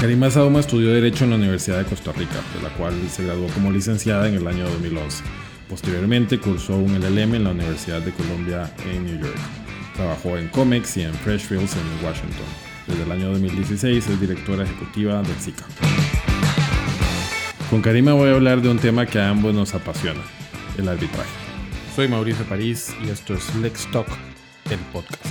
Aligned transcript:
Karima 0.00 0.30
Sauma 0.30 0.60
estudió 0.60 0.94
Derecho 0.94 1.24
en 1.24 1.30
la 1.30 1.36
Universidad 1.36 1.76
de 1.76 1.84
Costa 1.84 2.10
Rica, 2.12 2.40
de 2.56 2.62
la 2.62 2.70
cual 2.70 2.94
se 3.10 3.22
graduó 3.22 3.48
como 3.48 3.70
licenciada 3.70 4.26
en 4.26 4.34
el 4.34 4.46
año 4.46 4.64
2011. 4.64 5.22
Posteriormente 5.68 6.38
cursó 6.38 6.78
un 6.78 6.98
LLM 6.98 7.34
en 7.34 7.44
la 7.44 7.50
Universidad 7.50 8.00
de 8.00 8.10
Columbia 8.12 8.72
en 8.90 9.04
New 9.04 9.20
York. 9.20 9.36
Trabajó 9.94 10.38
en 10.38 10.48
Comex 10.48 10.96
y 10.96 11.02
en 11.02 11.12
Freshfields 11.12 11.76
en 11.76 12.06
Washington. 12.06 12.46
Desde 12.86 13.02
el 13.02 13.12
año 13.12 13.28
2016 13.28 14.08
es 14.08 14.20
directora 14.20 14.64
ejecutiva 14.64 15.20
del 15.20 15.36
SICA. 15.36 15.66
Con 17.68 17.82
Karima 17.82 18.14
voy 18.14 18.30
a 18.30 18.36
hablar 18.36 18.62
de 18.62 18.70
un 18.70 18.78
tema 18.78 19.04
que 19.04 19.18
a 19.20 19.28
ambos 19.28 19.54
nos 19.54 19.74
apasiona, 19.74 20.22
el 20.78 20.88
arbitraje. 20.88 21.28
Soy 21.94 22.08
Mauricio 22.08 22.46
París 22.46 22.96
y 23.04 23.10
esto 23.10 23.34
es 23.34 23.54
Lex 23.56 23.86
Talk, 23.92 24.08
el 24.70 24.78
podcast. 24.94 25.26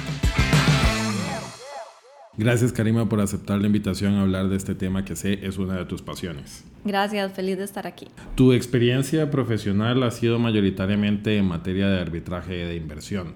Gracias 2.39 2.71
Karima 2.71 3.09
por 3.09 3.19
aceptar 3.19 3.59
la 3.59 3.67
invitación 3.67 4.13
a 4.13 4.21
hablar 4.21 4.47
de 4.47 4.55
este 4.55 4.73
tema 4.73 5.03
que 5.03 5.17
sé 5.17 5.45
es 5.45 5.57
una 5.57 5.75
de 5.75 5.83
tus 5.83 6.01
pasiones. 6.01 6.63
Gracias, 6.85 7.33
feliz 7.33 7.57
de 7.57 7.65
estar 7.65 7.85
aquí. 7.85 8.07
Tu 8.35 8.53
experiencia 8.53 9.29
profesional 9.29 10.01
ha 10.03 10.11
sido 10.11 10.39
mayoritariamente 10.39 11.35
en 11.35 11.43
materia 11.43 11.89
de 11.89 11.99
arbitraje 11.99 12.53
de 12.53 12.77
inversión, 12.77 13.33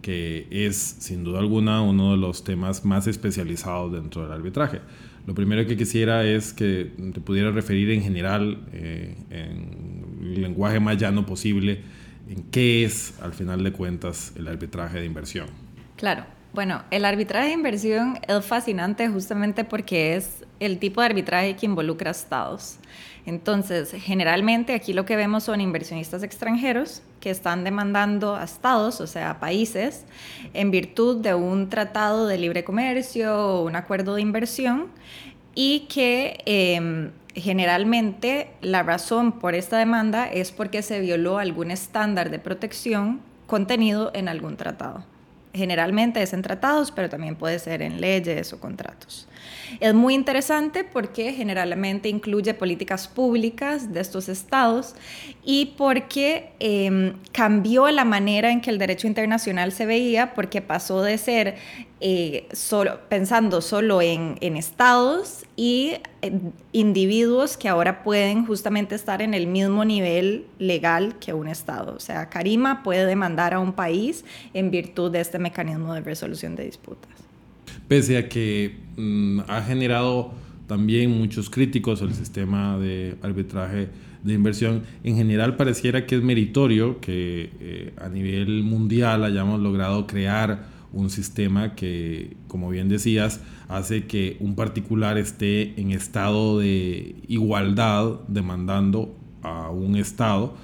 que 0.00 0.46
es 0.50 0.74
sin 0.74 1.22
duda 1.22 1.40
alguna 1.40 1.82
uno 1.82 2.12
de 2.12 2.16
los 2.16 2.44
temas 2.44 2.86
más 2.86 3.06
especializados 3.06 3.92
dentro 3.92 4.22
del 4.22 4.32
arbitraje. 4.32 4.80
Lo 5.26 5.34
primero 5.34 5.66
que 5.66 5.76
quisiera 5.76 6.24
es 6.24 6.54
que 6.54 6.92
te 7.12 7.20
pudiera 7.20 7.50
referir 7.50 7.90
en 7.90 8.00
general, 8.00 8.62
eh, 8.72 9.18
en 9.28 10.32
el 10.32 10.40
lenguaje 10.40 10.80
más 10.80 10.96
llano 10.96 11.26
posible, 11.26 11.82
en 12.26 12.44
qué 12.44 12.86
es 12.86 13.20
al 13.20 13.34
final 13.34 13.62
de 13.62 13.72
cuentas 13.72 14.32
el 14.34 14.48
arbitraje 14.48 14.98
de 14.98 15.04
inversión. 15.04 15.48
Claro. 15.96 16.35
Bueno, 16.56 16.84
el 16.90 17.04
arbitraje 17.04 17.48
de 17.48 17.52
inversión 17.52 18.18
es 18.26 18.42
fascinante 18.46 19.06
justamente 19.08 19.62
porque 19.62 20.16
es 20.16 20.42
el 20.58 20.78
tipo 20.78 21.02
de 21.02 21.08
arbitraje 21.08 21.54
que 21.54 21.66
involucra 21.66 22.10
estados. 22.10 22.78
Entonces, 23.26 23.92
generalmente 23.92 24.72
aquí 24.72 24.94
lo 24.94 25.04
que 25.04 25.16
vemos 25.16 25.44
son 25.44 25.60
inversionistas 25.60 26.22
extranjeros 26.22 27.02
que 27.20 27.28
están 27.28 27.62
demandando 27.62 28.36
a 28.36 28.44
estados, 28.44 29.02
o 29.02 29.06
sea, 29.06 29.32
a 29.32 29.38
países, 29.38 30.06
en 30.54 30.70
virtud 30.70 31.18
de 31.18 31.34
un 31.34 31.68
tratado 31.68 32.26
de 32.26 32.38
libre 32.38 32.64
comercio 32.64 33.36
o 33.36 33.66
un 33.66 33.76
acuerdo 33.76 34.14
de 34.14 34.22
inversión 34.22 34.86
y 35.54 35.80
que 35.90 36.38
em, 36.46 37.10
generalmente 37.34 38.48
la 38.62 38.82
razón 38.82 39.32
por 39.32 39.54
esta 39.54 39.76
demanda 39.76 40.26
es 40.26 40.52
porque 40.52 40.80
se 40.80 41.00
violó 41.00 41.36
algún 41.36 41.70
estándar 41.70 42.30
de 42.30 42.38
protección 42.38 43.20
contenido 43.46 44.10
en 44.14 44.30
algún 44.30 44.56
tratado. 44.56 45.04
Generalmente 45.56 46.22
es 46.22 46.32
en 46.32 46.42
tratados, 46.42 46.92
pero 46.92 47.08
también 47.08 47.36
puede 47.36 47.58
ser 47.58 47.82
en 47.82 48.00
leyes 48.00 48.52
o 48.52 48.60
contratos. 48.60 49.26
Es 49.80 49.94
muy 49.94 50.14
interesante 50.14 50.84
porque 50.84 51.32
generalmente 51.32 52.08
incluye 52.08 52.54
políticas 52.54 53.08
públicas 53.08 53.92
de 53.92 54.00
estos 54.00 54.28
estados 54.28 54.94
y 55.44 55.74
porque 55.76 56.50
em, 56.60 57.14
cambió 57.32 57.90
la 57.90 58.04
manera 58.04 58.50
en 58.50 58.60
que 58.60 58.70
el 58.70 58.78
derecho 58.78 59.06
internacional 59.06 59.72
se 59.72 59.86
veía, 59.86 60.34
porque 60.34 60.60
pasó 60.60 61.02
de 61.02 61.18
ser 61.18 61.56
eh, 62.00 62.46
solo, 62.52 62.98
pensando 63.08 63.60
solo 63.60 64.02
en, 64.02 64.36
estados 64.40 65.44
y 65.56 65.94
individuos 66.72 67.56
que 67.56 67.68
ahora 67.68 68.02
pueden 68.02 68.46
justamente 68.46 68.94
estar 68.94 69.22
en 69.22 69.34
el 69.34 69.46
mismo 69.46 69.84
nivel 69.84 70.46
legal 70.58 71.16
que 71.18 71.32
un 71.32 71.48
estado. 71.48 71.94
O 71.94 72.00
sea, 72.00 72.28
Karima 72.28 72.82
puede 72.82 73.06
demandar 73.06 73.54
a 73.54 73.60
un 73.60 73.72
país 73.72 74.24
en 74.54 74.70
virtud 74.70 75.10
de 75.10 75.20
este 75.20 75.38
mecanismo 75.38 75.94
de 75.94 76.00
resolución 76.00 76.56
de 76.56 76.64
disputas 76.64 77.26
pese 77.88 78.18
a 78.18 78.28
que 78.28 78.76
mm, 78.96 79.40
ha 79.48 79.62
generado 79.62 80.32
también 80.66 81.10
muchos 81.10 81.50
críticos 81.50 82.02
al 82.02 82.14
sistema 82.14 82.78
de 82.78 83.14
arbitraje 83.22 83.88
de 84.24 84.34
inversión, 84.34 84.82
en 85.04 85.16
general 85.16 85.56
pareciera 85.56 86.04
que 86.04 86.16
es 86.16 86.22
meritorio 86.22 87.00
que 87.00 87.50
eh, 87.60 87.92
a 87.96 88.08
nivel 88.08 88.64
mundial 88.64 89.22
hayamos 89.22 89.60
logrado 89.60 90.08
crear 90.08 90.66
un 90.96 91.10
sistema 91.10 91.74
que, 91.74 92.36
como 92.48 92.70
bien 92.70 92.88
decías, 92.88 93.40
hace 93.68 94.06
que 94.06 94.36
un 94.40 94.54
particular 94.54 95.18
esté 95.18 95.78
en 95.80 95.90
estado 95.90 96.58
de 96.58 97.16
igualdad 97.28 98.20
demandando 98.28 99.14
a 99.42 99.70
un 99.70 99.96
Estado 99.96 100.56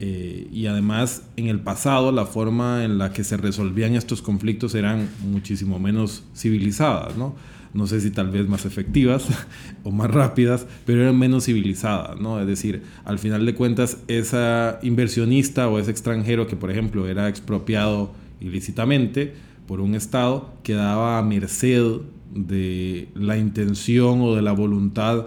eh, 0.00 0.48
y 0.52 0.66
además, 0.66 1.24
en 1.36 1.48
el 1.48 1.60
pasado, 1.60 2.12
la 2.12 2.24
forma 2.24 2.84
en 2.84 2.98
la 2.98 3.12
que 3.12 3.24
se 3.24 3.36
resolvían 3.36 3.94
estos 3.94 4.22
conflictos 4.22 4.74
eran 4.74 5.08
muchísimo 5.24 5.78
menos 5.78 6.24
civilizadas, 6.36 7.16
¿no? 7.16 7.34
No 7.74 7.86
sé 7.86 8.00
si 8.00 8.10
tal 8.10 8.30
vez 8.30 8.48
más 8.48 8.64
efectivas 8.64 9.26
o 9.82 9.90
más 9.90 10.10
rápidas, 10.10 10.66
pero 10.86 11.02
eran 11.02 11.18
menos 11.18 11.46
civilizadas, 11.46 12.18
¿no? 12.20 12.40
Es 12.40 12.46
decir, 12.46 12.82
al 13.04 13.18
final 13.18 13.44
de 13.44 13.54
cuentas, 13.54 13.98
esa 14.06 14.78
inversionista 14.82 15.68
o 15.68 15.78
ese 15.78 15.90
extranjero 15.90 16.46
que, 16.46 16.56
por 16.56 16.70
ejemplo, 16.70 17.08
era 17.08 17.28
expropiado 17.28 18.12
ilícitamente 18.40 19.34
por 19.68 19.80
un 19.82 19.94
Estado, 19.94 20.54
quedaba 20.64 21.18
a 21.18 21.22
merced 21.22 22.00
de 22.34 23.08
la 23.14 23.36
intención 23.36 24.22
o 24.22 24.34
de 24.34 24.42
la 24.42 24.52
voluntad 24.52 25.26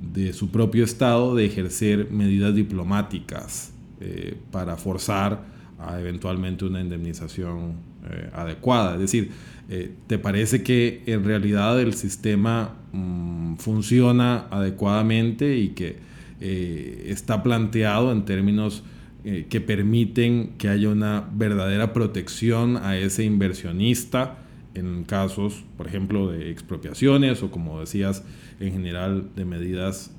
de 0.00 0.32
su 0.32 0.50
propio 0.50 0.82
Estado 0.82 1.34
de 1.34 1.44
ejercer 1.44 2.10
medidas 2.10 2.54
diplomáticas 2.54 3.72
eh, 4.00 4.38
para 4.50 4.76
forzar 4.76 5.44
a 5.78 6.00
eventualmente 6.00 6.64
una 6.64 6.80
indemnización 6.80 7.74
eh, 8.10 8.30
adecuada. 8.32 8.94
Es 8.94 9.00
decir, 9.00 9.30
eh, 9.68 9.94
¿te 10.06 10.18
parece 10.18 10.62
que 10.62 11.02
en 11.06 11.22
realidad 11.24 11.78
el 11.78 11.92
sistema 11.92 12.74
mm, 12.92 13.56
funciona 13.56 14.46
adecuadamente 14.50 15.56
y 15.58 15.68
que 15.68 16.10
está 16.40 17.40
planteado 17.44 18.10
en 18.10 18.24
términos 18.24 18.82
que 19.22 19.60
permiten 19.60 20.54
que 20.58 20.68
haya 20.68 20.88
una 20.88 21.28
verdadera 21.32 21.92
protección 21.92 22.76
a 22.76 22.96
ese 22.96 23.24
inversionista 23.24 24.38
en 24.74 25.04
casos, 25.04 25.64
por 25.76 25.86
ejemplo, 25.86 26.30
de 26.30 26.50
expropiaciones 26.50 27.42
o, 27.42 27.50
como 27.50 27.80
decías, 27.80 28.24
en 28.58 28.72
general 28.72 29.28
de 29.36 29.44
medidas 29.44 30.10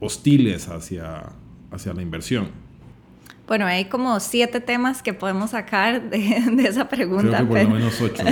hostiles 0.00 0.68
hacia, 0.68 1.32
hacia 1.70 1.94
la 1.94 2.02
inversión? 2.02 2.66
Bueno, 3.46 3.64
hay 3.64 3.84
como 3.84 4.18
siete 4.18 4.60
temas 4.60 5.02
que 5.02 5.14
podemos 5.14 5.50
sacar 5.50 6.10
de, 6.10 6.66
esa 6.66 6.88
pregunta. 6.88 7.38
Creo 7.38 7.48
que 7.48 7.54
por 7.54 7.62
lo 7.62 7.70
menos 7.70 8.00
ocho, 8.00 8.24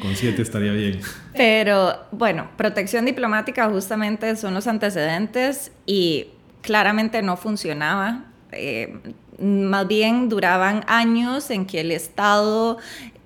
con 0.00 0.14
siete 0.14 0.42
estaría 0.42 0.72
bien. 0.72 1.00
Pero 1.34 2.06
bueno, 2.12 2.48
protección 2.56 3.04
diplomática 3.04 3.68
justamente 3.68 4.36
son 4.36 4.54
los 4.54 4.66
antecedentes 4.68 5.72
y 5.86 6.28
claramente 6.62 7.20
no 7.22 7.36
funcionaba. 7.36 8.26
Eh, 8.52 8.96
más 9.38 9.86
bien 9.88 10.28
duraban 10.28 10.84
años 10.86 11.50
en 11.50 11.66
que 11.66 11.80
el 11.80 11.90
Estado 11.90 12.78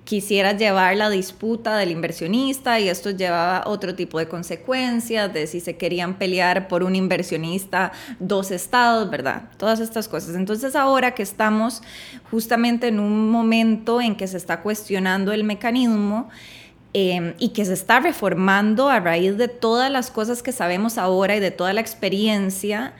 quisiera 0.09 0.57
llevar 0.57 0.97
la 0.97 1.07
disputa 1.11 1.77
del 1.77 1.91
inversionista 1.91 2.79
y 2.79 2.89
esto 2.89 3.11
llevaba 3.11 3.61
otro 3.67 3.93
tipo 3.93 4.17
de 4.17 4.27
consecuencias, 4.27 5.31
de 5.31 5.45
si 5.45 5.59
se 5.59 5.77
querían 5.77 6.15
pelear 6.15 6.67
por 6.67 6.81
un 6.81 6.95
inversionista, 6.95 7.91
dos 8.17 8.49
estados, 8.49 9.07
¿verdad? 9.11 9.43
Todas 9.57 9.79
estas 9.79 10.07
cosas. 10.07 10.35
Entonces 10.35 10.75
ahora 10.75 11.13
que 11.13 11.21
estamos 11.21 11.83
justamente 12.31 12.87
en 12.87 12.99
un 12.99 13.29
momento 13.29 14.01
en 14.01 14.15
que 14.15 14.25
se 14.25 14.37
está 14.37 14.61
cuestionando 14.61 15.31
el 15.31 15.43
mecanismo, 15.43 16.29
em, 16.93 17.35
y 17.37 17.49
que 17.49 17.63
se 17.65 17.73
está 17.73 17.99
reformando 17.99 18.89
a 18.89 18.99
raíz 18.99 19.37
de 19.37 19.47
todas 19.47 19.91
las 19.91 20.09
cosas 20.09 20.41
que 20.41 20.51
sabemos 20.51 20.97
ahora 20.97 21.35
y 21.35 21.39
de 21.39 21.51
toda 21.51 21.71
la 21.71 21.81
experiencia, 21.81 22.95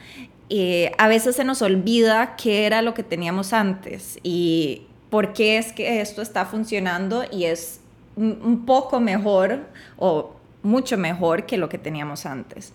eh, 0.49 0.91
a 0.97 1.07
veces 1.07 1.35
se 1.35 1.43
nos 1.43 1.61
olvida 1.61 2.35
qué 2.35 2.65
era 2.65 2.81
lo 2.81 2.93
que 2.93 3.03
teníamos 3.03 3.53
antes 3.53 4.19
y 4.23 4.83
por 5.09 5.33
qué 5.33 5.57
es 5.57 5.71
que 5.73 6.01
esto 6.01 6.21
está 6.21 6.45
funcionando 6.45 7.23
y 7.31 7.45
es 7.45 7.81
un 8.15 8.65
poco 8.65 8.99
mejor 8.99 9.67
o 9.97 10.35
mucho 10.61 10.97
mejor 10.97 11.45
que 11.45 11.57
lo 11.57 11.69
que 11.69 11.77
teníamos 11.77 12.25
antes. 12.25 12.73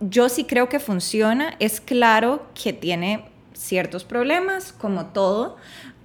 Yo 0.00 0.28
sí 0.28 0.44
creo 0.44 0.68
que 0.68 0.80
funciona, 0.80 1.54
es 1.58 1.80
claro 1.80 2.46
que 2.54 2.72
tiene 2.72 3.24
ciertos 3.52 4.04
problemas, 4.04 4.72
como 4.72 5.06
todo, 5.06 5.56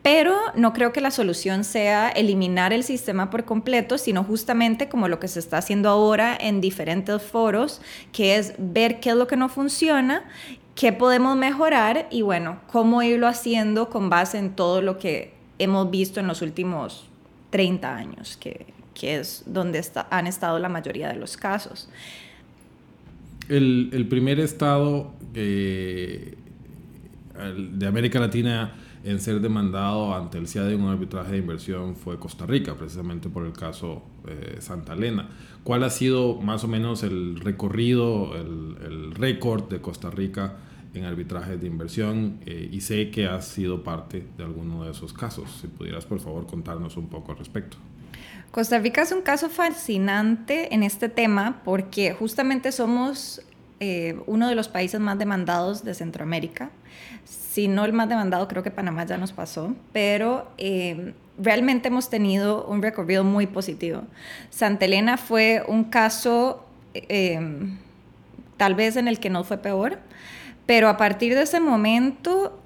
pero 0.01 0.37
no 0.55 0.73
creo 0.73 0.91
que 0.91 1.01
la 1.01 1.09
solución 1.09 1.63
sea 1.63 2.09
eliminar 2.09 2.73
el 2.73 2.83
sistema 2.83 3.31
por 3.31 3.45
completo, 3.45 3.97
sino 3.97 4.23
justamente 4.23 4.89
como 4.89 5.07
lo 5.07 5.19
que 5.19 5.27
se 5.27 5.39
está 5.39 5.57
haciendo 5.57 5.89
ahora 5.89 6.37
en 6.39 6.61
diferentes 6.61 7.21
foros, 7.21 7.81
que 8.11 8.35
es 8.35 8.53
ver 8.57 8.99
qué 8.99 9.11
es 9.11 9.15
lo 9.15 9.25
que 9.25 9.37
no 9.37 9.49
funciona, 9.49 10.25
qué 10.75 10.93
podemos 10.93 11.37
mejorar 11.37 12.07
y 12.11 12.21
bueno, 12.21 12.59
cómo 12.67 13.01
irlo 13.01 13.27
haciendo 13.27 13.89
con 13.89 14.09
base 14.09 14.37
en 14.37 14.55
todo 14.55 14.81
lo 14.81 14.99
que 14.99 15.33
hemos 15.57 15.89
visto 15.89 16.19
en 16.19 16.27
los 16.27 16.41
últimos 16.41 17.05
30 17.49 17.95
años, 17.95 18.37
que, 18.37 18.67
que 18.93 19.17
es 19.17 19.43
donde 19.45 19.79
está, 19.79 20.07
han 20.11 20.27
estado 20.27 20.59
la 20.59 20.69
mayoría 20.69 21.07
de 21.07 21.15
los 21.15 21.37
casos. 21.37 21.89
El, 23.47 23.89
el 23.93 24.07
primer 24.07 24.39
estado 24.39 25.13
de 25.33 26.37
América 27.87 28.19
Latina 28.19 28.73
en 29.05 29.19
ser 29.19 29.39
demandado 29.39 30.15
ante 30.15 30.39
el 30.39 30.47
CIA 30.47 30.63
de 30.63 30.75
un 30.75 30.87
arbitraje 30.87 31.33
de 31.33 31.37
inversión 31.37 31.95
fue 31.95 32.17
Costa 32.17 32.47
Rica, 32.47 32.73
precisamente 32.73 33.29
por 33.29 33.45
el 33.45 33.53
caso 33.53 34.01
eh, 34.27 34.57
Santa 34.59 34.93
Elena. 34.93 35.29
¿Cuál 35.63 35.83
ha 35.83 35.91
sido 35.91 36.41
más 36.41 36.63
o 36.63 36.67
menos 36.67 37.03
el 37.03 37.39
recorrido, 37.39 38.35
el, 38.35 39.13
récord 39.13 39.69
de 39.69 39.79
Costa 39.79 40.09
Rica 40.09 40.57
en 40.95 41.05
arbitraje 41.05 41.57
de 41.57 41.67
inversión? 41.67 42.39
Eh, 42.45 42.69
y 42.71 42.81
sé 42.81 43.11
que 43.11 43.27
has 43.27 43.47
sido 43.47 43.83
parte 43.83 44.25
de 44.37 44.43
alguno 44.43 44.83
de 44.83 44.91
esos 44.91 45.13
casos. 45.13 45.59
Si 45.61 45.67
pudieras, 45.67 46.05
por 46.05 46.19
favor, 46.19 46.47
contarnos 46.47 46.97
un 46.97 47.07
poco 47.07 47.31
al 47.31 47.37
respecto. 47.37 47.77
Costa 48.51 48.79
Rica 48.79 49.01
es 49.01 49.11
un 49.11 49.21
caso 49.21 49.49
fascinante 49.49 50.73
en 50.73 50.83
este 50.83 51.09
tema 51.09 51.61
porque 51.65 52.13
justamente 52.13 52.71
somos 52.71 53.41
eh, 53.81 54.17
uno 54.27 54.47
de 54.47 54.55
los 54.55 54.69
países 54.69 55.01
más 55.01 55.19
demandados 55.19 55.83
de 55.83 55.93
Centroamérica. 55.93 56.69
Si 57.25 57.67
no 57.67 57.83
el 57.83 57.91
más 57.91 58.07
demandado, 58.07 58.47
creo 58.47 58.63
que 58.63 58.71
Panamá 58.71 59.05
ya 59.05 59.17
nos 59.17 59.33
pasó, 59.33 59.75
pero 59.91 60.49
eh, 60.57 61.13
realmente 61.37 61.89
hemos 61.89 62.09
tenido 62.09 62.65
un 62.65 62.81
recorrido 62.81 63.25
muy 63.25 63.47
positivo. 63.47 64.03
Santa 64.49 64.85
Elena 64.85 65.17
fue 65.17 65.63
un 65.67 65.85
caso 65.85 66.65
tal 68.57 68.75
vez 68.75 68.95
en 68.95 69.07
el 69.07 69.19
que 69.19 69.29
no 69.29 69.43
fue 69.43 69.57
peor, 69.57 69.99
pero 70.65 70.89
a 70.89 70.97
partir 70.97 71.35
de 71.35 71.43
ese 71.43 71.59
momento 71.59 72.61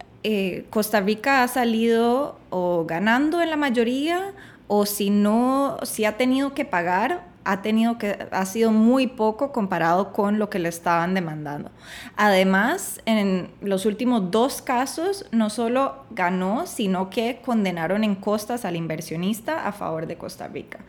Costa 0.70 1.02
Rica 1.02 1.44
ha 1.44 1.48
salido 1.48 2.38
o 2.50 2.86
ganando 2.86 3.42
en 3.42 3.50
la 3.50 3.58
mayoría 3.58 4.34
o 4.68 4.86
si 4.86 5.10
no, 5.10 5.78
si 5.84 6.06
ha 6.06 6.18
tenido 6.18 6.54
que 6.54 6.66
pagar 6.66 7.30
ha 7.46 7.62
tenido 7.64 7.98
que 7.98 8.28
ha 8.32 8.46
sido 8.46 8.72
muy 8.72 9.08
poco 9.08 9.52
comparado 9.52 10.14
con 10.14 10.38
lo 10.38 10.52
que 10.52 10.60
le 10.60 10.70
estaban 10.70 11.16
demandando. 11.16 11.72
Además, 12.16 13.02
en 13.06 13.50
los 13.62 13.88
últimos 13.88 14.30
dos 14.30 14.62
casos 14.62 15.26
no 15.32 15.50
solo 15.50 16.04
ganó, 16.12 16.68
sino 16.68 17.10
que 17.10 17.42
condenaron 17.44 18.04
en 18.04 18.14
costas 18.14 18.66
al 18.66 18.76
inversionista 18.76 19.66
a 19.66 19.72
favor 19.72 20.06
de 20.06 20.18
Costa 20.18 20.48
Rica. 20.48 20.80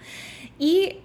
Y 0.58 0.98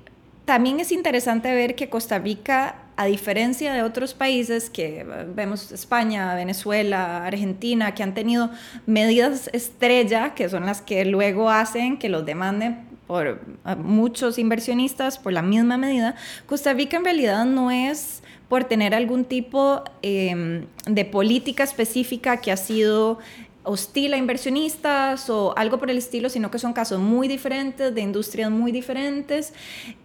también 0.44 0.82
es 0.82 0.92
interesante 0.92 1.54
ver 1.54 1.76
que 1.76 1.90
Costa 1.90 2.20
Rica, 2.20 2.76
a 2.98 3.06
diferencia 3.06 3.74
de 3.74 3.84
otros 3.84 4.14
países 4.14 4.70
que 4.70 5.06
vemos 5.36 5.72
España, 5.72 6.34
Venezuela, 6.36 7.26
Argentina, 7.26 7.94
que 7.94 8.04
han 8.04 8.14
tenido 8.14 8.50
medidas 8.86 9.50
estrella, 9.54 10.34
que 10.34 10.48
son 10.50 10.66
las 10.66 10.82
que 10.82 11.04
luego 11.06 11.50
hacen 11.50 11.98
que 11.98 12.10
los 12.10 12.26
demanden 12.26 12.86
por 13.08 13.40
muchos 13.78 14.40
inversionistas 14.40 15.20
por 15.20 15.34
la 15.34 15.42
misma 15.42 15.78
medida, 15.78 16.16
Costa 16.48 16.74
Rica 16.74 16.98
en 16.98 17.04
realidad 17.04 17.46
no 17.46 17.70
es 17.70 18.24
por 18.50 18.64
tener 18.64 18.96
algún 18.96 19.26
tipo 19.26 19.84
em, 20.02 20.66
de 20.86 21.06
política 21.06 21.64
específica 21.64 22.38
que 22.38 22.52
ha 22.52 22.58
sido 22.58 23.20
hostil 23.64 24.14
a 24.14 24.18
inversionistas 24.18 25.30
o 25.30 25.54
algo 25.58 25.80
por 25.80 25.90
el 25.90 25.98
estilo, 25.98 26.30
sino 26.30 26.52
que 26.52 26.60
son 26.60 26.74
casos 26.74 27.00
muy 27.00 27.28
diferentes, 27.28 27.94
de 27.94 28.02
industrias 28.02 28.52
muy 28.52 28.72
diferentes, 28.72 29.54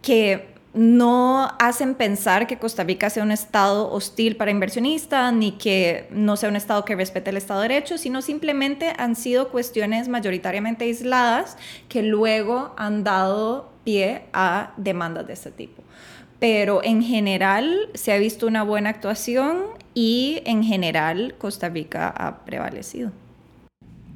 que 0.02 0.59
no 0.72 1.48
hacen 1.58 1.94
pensar 1.94 2.46
que 2.46 2.58
Costa 2.58 2.84
Rica 2.84 3.10
sea 3.10 3.22
un 3.22 3.32
Estado 3.32 3.90
hostil 3.90 4.36
para 4.36 4.50
inversionistas, 4.50 5.32
ni 5.32 5.52
que 5.52 6.06
no 6.10 6.36
sea 6.36 6.48
un 6.48 6.56
Estado 6.56 6.84
que 6.84 6.94
respete 6.94 7.30
el 7.30 7.36
Estado 7.36 7.62
de 7.62 7.68
Derecho, 7.68 7.98
sino 7.98 8.22
simplemente 8.22 8.92
han 8.96 9.16
sido 9.16 9.48
cuestiones 9.48 10.08
mayoritariamente 10.08 10.84
aisladas 10.84 11.56
que 11.88 12.02
luego 12.02 12.72
han 12.76 13.02
dado 13.02 13.70
pie 13.84 14.22
a 14.32 14.72
demandas 14.76 15.26
de 15.26 15.32
este 15.32 15.50
tipo. 15.50 15.82
Pero 16.38 16.82
en 16.84 17.02
general 17.02 17.88
se 17.94 18.12
ha 18.12 18.18
visto 18.18 18.46
una 18.46 18.62
buena 18.62 18.90
actuación 18.90 19.58
y 19.94 20.40
en 20.44 20.62
general 20.62 21.34
Costa 21.36 21.68
Rica 21.68 22.08
ha 22.08 22.44
prevalecido. 22.44 23.10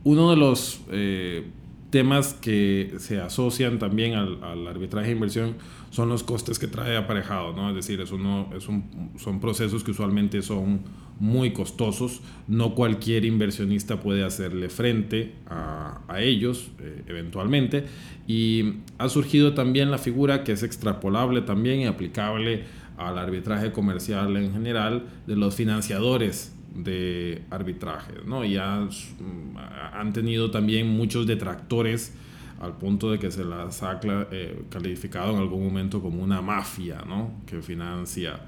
Uno 0.04 0.30
de 0.30 0.36
los 0.36 0.80
eh, 0.92 1.50
temas 1.94 2.35
que 2.35 2.94
se 2.99 3.20
asocian 3.20 3.79
también 3.79 4.14
al, 4.14 4.67
arbitraje 4.67 5.06
de 5.06 5.12
inversión 5.12 5.55
son 5.91 6.08
los 6.08 6.25
costes 6.25 6.58
que 6.58 6.67
trae 6.67 6.96
aparejado, 6.96 7.52
¿no? 7.52 7.69
Es 7.69 7.76
decir, 7.76 8.00
es 8.00 8.11
uno, 8.11 8.50
es 8.52 8.64
son 8.64 9.41
procesos 9.41 9.85
que 9.85 9.93
usualmente 9.93 10.43
son 10.43 10.81
muy 11.20 11.52
costosos, 11.52 12.20
no 12.49 12.75
cualquier 12.75 13.25
inversionista 13.25 14.00
puede 14.00 14.25
hacerle 14.25 14.70
frente 14.70 15.35
a, 15.46 16.00
a 16.08 16.20
ellos 16.20 16.73
eh, 16.81 17.05
eventualmente, 17.06 17.85
y 18.26 18.79
ha 18.99 19.08
surgido 19.08 19.55
también 19.55 19.93
la 19.93 19.99
figura 19.99 20.43
que 20.43 20.50
es 20.50 20.64
extrapolable 20.64 21.43
también 21.43 21.79
y 21.79 21.87
aplicable 21.87 22.64
al 22.97 23.19
arbitraje 23.19 23.70
comercial 23.70 24.37
en 24.37 24.52
general 24.52 25.05
de 25.29 25.37
los 25.37 25.55
financiadores 25.55 26.53
de 26.75 27.43
arbitraje, 27.50 28.15
¿no? 28.26 28.44
Y 28.44 28.56
han 28.56 30.12
tenido 30.12 30.50
también 30.50 30.88
muchos 30.88 31.26
detractores 31.26 32.12
al 32.61 32.76
punto 32.76 33.11
de 33.11 33.19
que 33.19 33.31
se 33.31 33.44
las 33.44 33.82
ha 33.82 34.00
eh, 34.05 34.62
calificado 34.71 35.32
en 35.32 35.38
algún 35.38 35.65
momento 35.65 36.00
como 36.00 36.23
una 36.23 36.41
mafia 36.41 37.03
¿no? 37.06 37.43
que 37.47 37.61
financia 37.62 38.41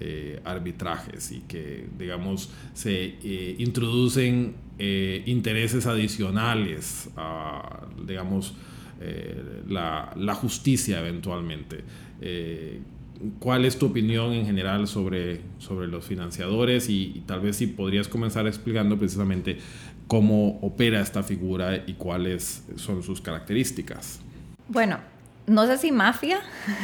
eh, 0.00 0.40
arbitrajes 0.44 1.32
y 1.32 1.40
que, 1.40 1.88
digamos, 1.98 2.50
se 2.74 3.16
eh, 3.22 3.56
introducen 3.58 4.54
intereses 4.78 5.86
adicionales 5.86 7.08
a, 7.16 7.86
digamos, 8.04 8.52
la, 9.68 10.12
la, 10.16 10.34
justicia 10.34 10.98
eventualmente. 10.98 11.84
¿Cuál 13.38 13.64
es 13.64 13.78
tu 13.78 13.86
opinión 13.86 14.32
en 14.32 14.46
general 14.46 14.86
sobre, 14.88 15.40
sobre 15.58 15.86
los 15.86 16.04
financiadores? 16.04 16.88
Y, 16.88 17.12
y, 17.14 17.20
tal 17.20 17.40
vez 17.40 17.56
si 17.56 17.66
podrías 17.66 18.08
comenzar 18.08 18.46
explicando 18.46 18.98
precisamente 18.98 19.58
cómo 20.06 20.58
opera 20.60 21.00
esta 21.00 21.22
figura 21.22 21.84
y 21.86 21.94
cuáles 21.94 22.64
son 22.76 23.02
sus 23.02 23.20
características. 23.20 24.20
Bueno, 24.68 24.98
no 25.46 25.66
sé 25.66 25.78
si 25.78 25.92
mafia, 25.92 26.40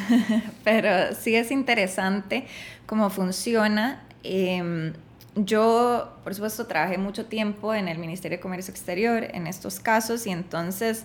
pero 0.65 1.15
sí 1.15 1.35
es 1.35 1.51
interesante 1.51 2.47
cómo 2.87 3.11
funciona. 3.11 4.03
Em, 4.25 4.93
yo, 5.37 6.17
por 6.25 6.35
supuesto, 6.35 6.67
trabajé 6.67 6.99
mucho 6.99 7.27
tiempo 7.27 7.75
en 7.75 7.89
el 7.89 7.99
Ministerio 7.99 8.39
de 8.39 8.43
Comercio 8.43 8.73
Exterior 8.73 9.29
en 9.33 9.47
estos 9.47 9.79
casos 9.79 10.27
y 10.27 10.31
entonces 10.31 11.05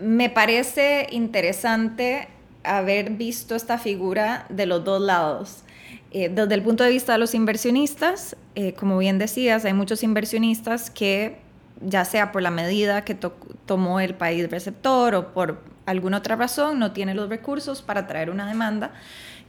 me 0.00 0.30
parece 0.30 1.08
interesante 1.10 2.28
haber 2.64 3.10
visto 3.10 3.54
esta 3.54 3.78
figura 3.78 4.46
de 4.48 4.66
los 4.66 4.84
dos 4.84 5.00
lados. 5.00 5.62
Eh, 6.10 6.30
desde 6.30 6.54
el 6.54 6.62
punto 6.62 6.84
de 6.84 6.90
vista 6.90 7.12
de 7.12 7.18
los 7.18 7.34
inversionistas, 7.34 8.36
eh, 8.54 8.72
como 8.74 8.98
bien 8.98 9.18
decías, 9.18 9.64
hay 9.64 9.74
muchos 9.74 10.02
inversionistas 10.02 10.90
que, 10.90 11.38
ya 11.80 12.04
sea 12.04 12.32
por 12.32 12.42
la 12.42 12.50
medida 12.50 13.04
que 13.04 13.14
tomó 13.14 14.00
el 14.00 14.14
país 14.14 14.50
receptor 14.50 15.14
o 15.14 15.32
por 15.32 15.62
alguna 15.86 16.18
otra 16.18 16.36
razón, 16.36 16.78
no 16.78 16.92
tienen 16.92 17.16
los 17.16 17.28
recursos 17.28 17.82
para 17.82 18.06
traer 18.06 18.30
una 18.30 18.46
demanda 18.46 18.92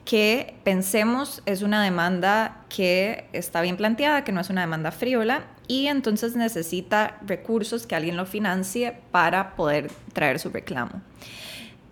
que 0.09 0.55
pensemos 0.63 1.43
es 1.45 1.61
una 1.61 1.83
demanda 1.83 2.63
que 2.67 3.25
está 3.31 3.61
bien 3.61 3.77
planteada, 3.77 4.23
que 4.23 4.31
no 4.31 4.41
es 4.41 4.49
una 4.49 4.61
demanda 4.61 4.91
frívola 4.91 5.43
y 5.67 5.85
entonces 5.85 6.35
necesita 6.35 7.19
recursos 7.27 7.85
que 7.85 7.95
alguien 7.95 8.17
lo 8.17 8.25
financie 8.25 8.97
para 9.11 9.55
poder 9.55 9.91
traer 10.13 10.39
su 10.39 10.49
reclamo. 10.49 11.03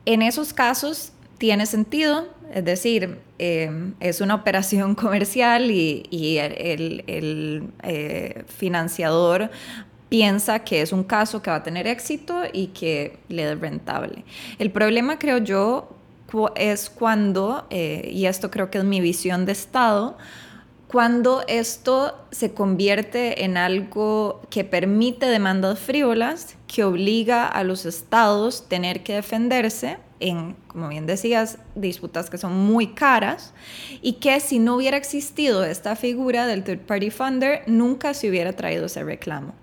En 0.07 0.21
esos 0.21 0.53
casos 0.53 1.11
tiene 1.37 1.65
sentido, 1.65 2.29
es 2.53 2.63
decir, 2.63 3.19
em, 3.39 3.93
es 3.99 4.21
una 4.21 4.35
operación 4.35 4.95
comercial 5.03 5.69
y, 5.69 6.37
el, 6.37 7.73
eh, 7.83 8.45
financiador 8.47 9.51
piensa 10.07 10.59
que 10.59 10.81
es 10.81 10.93
un 10.93 11.03
caso 11.03 11.41
que 11.41 11.49
va 11.49 11.57
a 11.57 11.63
tener 11.63 11.87
éxito 11.87 12.43
y 12.53 12.67
que 12.67 13.17
le 13.27 13.51
es 13.51 13.59
rentable. 13.59 14.23
El 14.59 14.71
problema, 14.71 15.19
creo 15.19 15.39
yo, 15.39 15.89
es 16.55 16.89
cuando, 16.89 17.67
eh, 17.69 18.09
y 18.09 18.27
esto 18.27 18.49
creo 18.49 18.71
que 18.71 18.77
es 18.77 18.85
mi 18.85 19.01
visión 19.01 19.45
de 19.45 19.51
Estado, 19.51 20.17
cuando 20.87 21.43
esto 21.49 22.15
se 22.31 22.53
convierte 22.53 23.43
en 23.43 23.57
algo 23.57 24.39
que 24.49 24.63
permite 24.63 25.25
demandas 25.25 25.79
frívolas, 25.79 26.56
que 26.67 26.83
obliga 26.83 27.47
a 27.47 27.63
los 27.63 27.85
estados 27.85 28.61
a 28.61 28.69
tener 28.69 29.03
que 29.03 29.13
defenderse 29.13 29.97
en, 30.19 30.55
como 30.67 30.89
bien 30.89 31.05
decías, 31.05 31.59
disputas 31.75 32.29
que 32.29 32.37
son 32.37 32.53
muy 32.53 32.87
caras 32.87 33.53
y 34.01 34.13
que 34.13 34.39
si 34.39 34.59
no 34.59 34.75
hubiera 34.75 34.97
existido 34.97 35.63
esta 35.63 35.95
figura 35.95 36.47
del 36.47 36.63
third 36.63 36.79
party 36.79 37.09
funder, 37.09 37.63
nunca 37.67 38.13
se 38.13 38.29
hubiera 38.29 38.53
traído 38.53 38.87
ese 38.87 39.03
reclamo. 39.03 39.53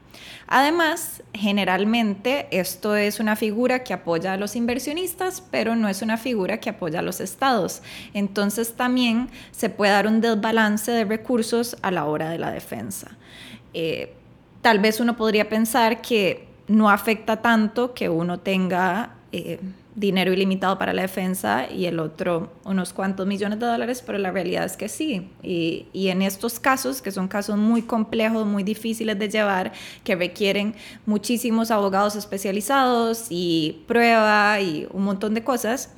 Además, 0.46 1.22
generalmente 1.32 2.46
esto 2.50 2.96
es 2.96 3.18
una 3.18 3.34
figura 3.34 3.82
que 3.82 3.94
apoya 3.94 4.34
a 4.34 4.36
los 4.36 4.56
inversionistas, 4.56 5.42
pero 5.50 5.74
no 5.74 5.88
es 5.88 6.02
una 6.02 6.18
figura 6.18 6.60
que 6.60 6.70
apoya 6.70 7.00
a 7.00 7.02
los 7.02 7.20
estados. 7.20 7.82
Entonces 8.12 8.74
también 8.74 9.30
se 9.50 9.70
puede 9.70 9.92
dar 9.92 10.06
un 10.06 10.20
desbalance 10.20 10.92
de 10.92 11.04
recursos 11.04 11.76
a 11.82 11.90
la 11.90 12.04
hora 12.04 12.28
de 12.30 12.38
la 12.38 12.50
defensa. 12.50 13.16
Eh, 13.72 14.14
tal 14.60 14.78
vez 14.78 15.00
uno 15.00 15.16
podría 15.16 15.48
pensar 15.48 16.00
que 16.02 16.53
no 16.68 16.90
afecta 16.90 17.42
tanto 17.42 17.94
que 17.94 18.08
uno 18.08 18.40
tenga 18.40 19.14
eh, 19.32 19.60
dinero 19.94 20.32
ilimitado 20.32 20.76
para 20.78 20.92
la 20.92 21.02
defensa 21.02 21.70
y 21.70 21.86
el 21.86 22.00
otro 22.00 22.52
unos 22.64 22.92
cuantos 22.92 23.26
millones 23.26 23.60
de 23.60 23.66
dólares, 23.66 24.02
pero 24.04 24.18
la 24.18 24.30
realidad 24.30 24.64
es 24.64 24.76
que 24.76 24.88
sí. 24.88 25.30
Y, 25.42 25.86
y, 25.92 26.08
en 26.08 26.22
estos 26.22 26.58
casos, 26.58 27.00
que 27.00 27.12
son 27.12 27.28
casos 27.28 27.56
muy 27.56 27.82
complejos, 27.82 28.46
muy 28.46 28.64
difíciles 28.64 29.18
de 29.18 29.28
llevar, 29.28 29.72
que 30.02 30.16
requieren 30.16 30.74
muchísimos 31.06 31.70
abogados 31.70 32.16
especializados 32.16 33.26
y 33.30 33.84
prueba 33.86 34.60
y 34.60 34.88
un 34.92 35.04
montón 35.04 35.34
de 35.34 35.44
cosas, 35.44 35.90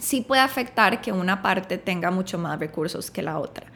sí 0.00 0.20
puede 0.20 0.42
afectar 0.42 1.00
que 1.00 1.12
una 1.12 1.42
parte 1.42 1.78
tenga 1.78 2.10
mucho 2.10 2.38
más 2.38 2.58
recursos 2.58 3.10
que 3.10 3.22
la 3.22 3.38
otra. 3.38 3.66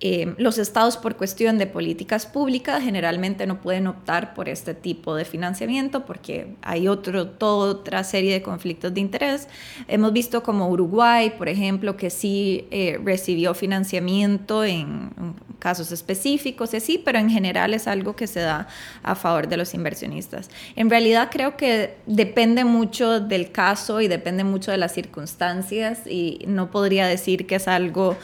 Eh, 0.00 0.34
los 0.36 0.58
estados 0.58 0.98
por 0.98 1.16
cuestión 1.16 1.56
de 1.56 1.66
políticas 1.66 2.26
públicas 2.26 2.82
generalmente 2.82 3.46
no 3.46 3.62
pueden 3.62 3.86
optar 3.86 4.34
por 4.34 4.50
este 4.50 4.74
tipo 4.74 5.14
de 5.14 5.24
financiamiento 5.24 6.04
porque 6.04 6.54
hay 6.60 6.86
otro, 6.86 7.28
toda 7.28 7.70
otra 7.70 8.04
serie 8.04 8.34
de 8.34 8.42
conflictos 8.42 8.92
de 8.92 9.00
interés. 9.00 9.48
Hemos 9.88 10.12
visto 10.12 10.42
como 10.42 10.68
Uruguay, 10.68 11.32
por 11.38 11.48
ejemplo, 11.48 11.96
que 11.96 12.10
sí 12.10 12.68
eh, 12.70 13.00
recibió 13.02 13.54
financiamiento 13.54 14.64
en 14.64 15.10
casos 15.58 15.90
específicos 15.90 16.74
y 16.74 16.76
así, 16.76 16.98
pero 17.02 17.18
en 17.18 17.30
general 17.30 17.72
es 17.72 17.88
algo 17.88 18.14
que 18.14 18.26
se 18.26 18.40
da 18.40 18.68
a 19.02 19.14
favor 19.14 19.48
de 19.48 19.56
los 19.56 19.72
inversionistas. 19.72 20.50
En 20.76 20.90
realidad 20.90 21.28
creo 21.30 21.56
que 21.56 21.96
depende 22.06 22.64
mucho 22.64 23.20
del 23.20 23.50
caso 23.50 24.00
y 24.02 24.08
depende 24.08 24.44
mucho 24.44 24.70
de 24.70 24.76
las 24.76 24.92
circunstancias 24.92 26.06
y 26.06 26.44
no 26.46 26.70
podría 26.70 27.06
decir 27.06 27.46
que 27.46 27.56
es 27.56 27.66
algo 27.66 28.16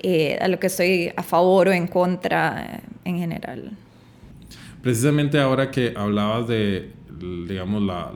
eh, 0.00 0.38
a 0.40 0.48
lo 0.48 0.58
que 0.58 0.66
estoy 0.66 1.11
a 1.16 1.22
favor 1.22 1.68
o 1.68 1.72
en 1.72 1.86
contra 1.86 2.62
eh, 2.62 2.80
en 3.04 3.18
general. 3.18 3.72
Precisamente 4.82 5.40
ahora 5.40 5.70
que 5.70 5.94
hablabas 5.96 6.48
de, 6.48 6.90
digamos, 7.48 7.82
la, 7.82 8.12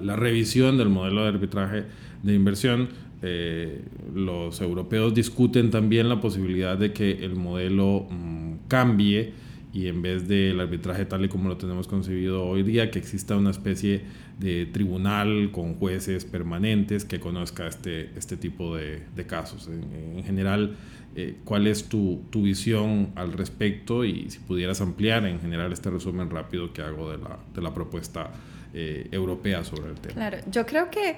la, 0.00 0.16
revisión 0.16 0.76
del 0.76 0.90
modelo 0.90 1.22
de 1.22 1.28
arbitraje 1.28 1.84
de 2.22 2.34
inversión, 2.34 2.88
eh, 3.22 3.82
los 4.14 4.60
europeos 4.60 5.14
discuten 5.14 5.70
también 5.70 6.08
la 6.08 6.20
posibilidad 6.20 6.76
de 6.76 6.92
que 6.92 7.24
el 7.24 7.36
modelo 7.36 8.06
mm, 8.10 8.68
cambie 8.68 9.32
y 9.72 9.86
en 9.86 10.02
vez 10.02 10.26
del 10.26 10.58
arbitraje 10.60 11.04
tal 11.04 11.24
y 11.24 11.28
como 11.28 11.48
lo 11.48 11.56
tenemos 11.56 11.86
concebido 11.86 12.44
hoy 12.44 12.62
día, 12.62 12.90
que 12.90 12.98
exista 12.98 13.36
una 13.36 13.50
especie 13.50 14.02
de 14.38 14.66
tribunal 14.66 15.50
con 15.52 15.74
jueces 15.74 16.24
permanentes 16.24 17.04
que 17.04 17.20
conozca 17.20 17.66
este, 17.66 18.10
este 18.16 18.36
tipo 18.36 18.74
de, 18.76 19.02
de 19.14 19.26
casos. 19.26 19.68
En, 19.68 20.24
general, 20.24 20.76
eh, 21.16 21.38
¿cuál 21.44 21.66
es 21.66 21.88
tu, 21.88 22.22
tu, 22.30 22.42
visión 22.42 23.12
al 23.16 23.32
respecto? 23.32 24.04
Y 24.04 24.30
si 24.30 24.38
pudieras 24.38 24.80
ampliar 24.80 25.26
en 25.26 25.40
general 25.40 25.72
este 25.72 25.90
resumen 25.90 26.30
rápido 26.30 26.72
que 26.72 26.82
hago 26.82 27.10
de 27.10 27.18
la, 27.18 27.38
de 27.54 27.62
la 27.62 27.74
propuesta 27.74 28.30
eh, 28.72 29.08
europea 29.10 29.64
sobre 29.64 29.90
el 29.90 29.96
tema. 29.96 30.14
Claro, 30.14 30.38
yo 30.50 30.64
creo 30.66 30.90
que 30.90 31.16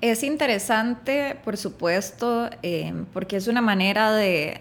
es 0.00 0.24
interesante, 0.24 1.36
por 1.44 1.56
supuesto, 1.56 2.50
eh, 2.64 2.92
porque 3.12 3.36
es 3.36 3.46
una 3.46 3.62
manera 3.62 4.12
de, 4.12 4.60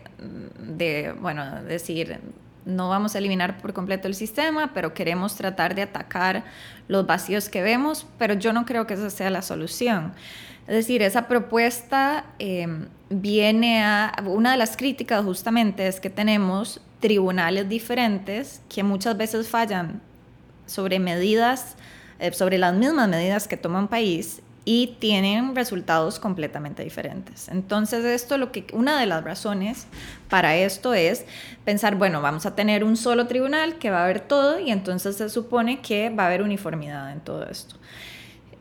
de, 0.59 1.15
bueno, 1.19 1.63
decir, 1.63 2.19
no 2.63 2.89
vamos 2.89 3.15
a 3.15 3.17
eliminar 3.17 3.57
por 3.59 3.73
completo 3.73 4.07
el 4.07 4.13
sistema, 4.13 4.71
pero 4.75 4.93
queremos 4.93 5.35
tratar 5.35 5.73
de 5.73 5.81
atacar 5.81 6.43
los 6.87 7.07
vacíos 7.07 7.49
que 7.49 7.63
vemos, 7.63 8.05
pero 8.19 8.35
yo 8.35 8.53
no 8.53 8.65
creo 8.65 8.85
que 8.85 8.93
esa 8.93 9.09
sea 9.09 9.31
la 9.31 9.41
solución. 9.41 10.13
Es 10.67 10.75
decir, 10.75 11.01
esa 11.01 11.27
propuesta 11.27 12.25
eh, 12.37 12.67
viene 13.11 13.83
a... 13.83 14.13
Una 14.25 14.51
de 14.51 14.57
las 14.57 14.77
críticas 14.77 15.23
justamente 15.23 15.87
es 15.87 15.99
que 15.99 16.09
tenemos 16.09 16.81
tribunales 16.99 17.67
diferentes 17.67 18.61
que 18.69 18.83
muchas 18.83 19.17
veces 19.17 19.49
fallan 19.49 20.01
sobre 20.65 20.99
medidas, 20.99 21.75
eh, 22.19 22.31
sobre 22.31 22.57
las 22.57 22.73
mismas 22.73 23.09
medidas 23.09 23.47
que 23.47 23.57
toma 23.57 23.79
un 23.79 23.87
país 23.87 24.41
y 24.63 24.95
tienen 24.99 25.55
resultados 25.55 26.19
completamente 26.19 26.83
diferentes. 26.83 27.49
Entonces, 27.49 28.05
esto 28.05 28.37
lo 28.37 28.51
que 28.51 28.67
una 28.73 28.99
de 28.99 29.07
las 29.07 29.23
razones 29.23 29.87
para 30.29 30.55
esto 30.55 30.93
es 30.93 31.25
pensar, 31.65 31.95
bueno, 31.95 32.21
vamos 32.21 32.45
a 32.45 32.55
tener 32.55 32.83
un 32.83 32.95
solo 32.95 33.25
tribunal 33.27 33.79
que 33.79 33.89
va 33.89 34.03
a 34.03 34.07
ver 34.07 34.19
todo 34.21 34.59
y 34.59 34.71
entonces 34.71 35.17
se 35.17 35.29
supone 35.29 35.81
que 35.81 36.11
va 36.11 36.23
a 36.23 36.27
haber 36.27 36.43
uniformidad 36.43 37.11
en 37.11 37.21
todo 37.21 37.45
esto. 37.47 37.75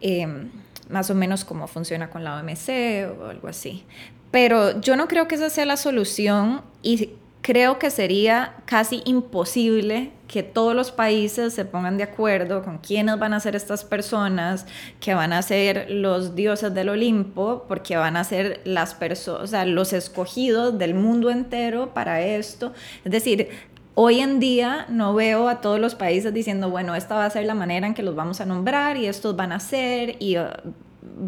Em, 0.01 0.51
más 0.89 1.11
o 1.11 1.15
menos 1.15 1.45
como 1.45 1.67
funciona 1.67 2.09
con 2.09 2.25
la 2.25 2.37
OMC 2.37 3.07
o 3.21 3.27
algo 3.27 3.49
así. 3.49 3.85
Pero 4.31 4.81
yo 4.81 4.97
no 4.97 5.09
creo 5.09 5.27
que 5.29 5.35
esa 5.35 5.51
sea 5.51 5.67
la 5.67 5.77
solución 5.77 6.63
y 6.83 7.11
creo 7.43 7.79
que 7.79 7.91
sería 7.91 8.55
casi 8.67 9.03
imposible 9.05 10.13
que 10.29 10.43
todos 10.45 10.75
los 10.77 10.93
países 10.93 11.53
se 11.55 11.65
pongan 11.65 11.97
de 11.97 12.05
acuerdo 12.05 12.63
con 12.63 12.79
quiénes 12.79 13.19
van 13.19 13.35
a 13.35 13.41
ser 13.41 13.57
estas 13.57 13.85
personas, 13.85 14.67
que 15.01 15.15
van 15.15 15.33
a 15.33 15.43
ser 15.43 15.91
los 15.91 16.37
dioses 16.37 16.73
del 16.73 16.91
Olimpo, 16.91 17.65
porque 17.67 17.97
van 17.97 18.17
a 18.17 18.23
ser 18.23 18.61
las 18.65 18.95
personas, 18.95 19.43
o 19.43 19.47
sea, 19.49 19.65
los 19.65 19.93
escogidos 19.93 20.79
del 20.79 20.95
mundo 20.95 21.31
entero 21.31 21.93
para 21.93 22.21
esto. 22.21 22.73
Es 23.05 23.11
decir, 23.11 23.49
hoy 23.95 24.21
en 24.21 24.39
día 24.39 24.87
no 24.89 25.15
veo 25.15 25.49
a 25.49 25.61
todos 25.61 25.81
los 25.81 25.97
países 25.97 26.33
diciendo, 26.33 26.71
bueno, 26.71 26.95
esta 26.95 27.17
va 27.17 27.25
a 27.25 27.31
ser 27.31 27.45
la 27.47 27.55
manera 27.55 27.87
en 27.87 27.95
que 27.95 28.03
los 28.05 28.15
vamos 28.15 28.41
a 28.41 28.47
nombrar 28.47 28.97
y 28.97 29.07
estos 29.07 29.35
van 29.35 29.51
a 29.51 29.59
ser 29.59 30.17
y 30.21 30.39
uh, 30.39 30.45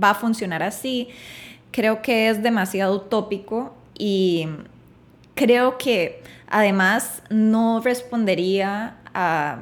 va 0.02 0.11
a 0.11 0.14
funcionar 0.14 0.62
así. 0.62 1.09
Creo 1.72 2.02
que 2.02 2.28
es 2.28 2.42
demasiado 2.42 2.94
utópico 2.94 3.74
y 3.98 4.46
creo 5.34 5.78
que 5.78 6.22
además 6.48 7.22
no 7.30 7.80
respondería 7.80 8.98
a 9.14 9.58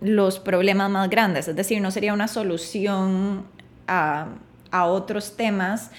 los 0.00 0.38
problemas 0.38 0.90
más 0.90 1.08
grandes, 1.08 1.48
es 1.48 1.56
decir, 1.56 1.80
no 1.80 1.90
sería 1.90 2.12
una 2.12 2.28
solución 2.28 3.46
a, 3.86 4.28
otros 4.72 5.36
temas 5.36 5.92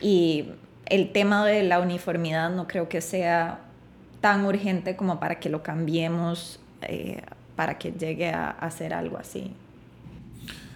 y 0.00 0.48
el 0.86 1.12
tema 1.12 1.44
de 1.44 1.62
la 1.62 1.80
uniformidad 1.80 2.48
no 2.48 2.66
creo 2.66 2.88
que 2.88 3.02
sea 3.02 3.60
tan 4.22 4.46
urgente 4.46 4.96
como 4.96 5.20
para 5.20 5.38
que 5.38 5.50
lo 5.50 5.62
cambiemos, 5.62 6.58
eh, 6.80 7.20
para 7.56 7.76
que 7.76 7.92
llegue 7.92 8.30
a, 8.30 8.48
hacer 8.48 8.94
algo 8.94 9.18
así. 9.18 9.54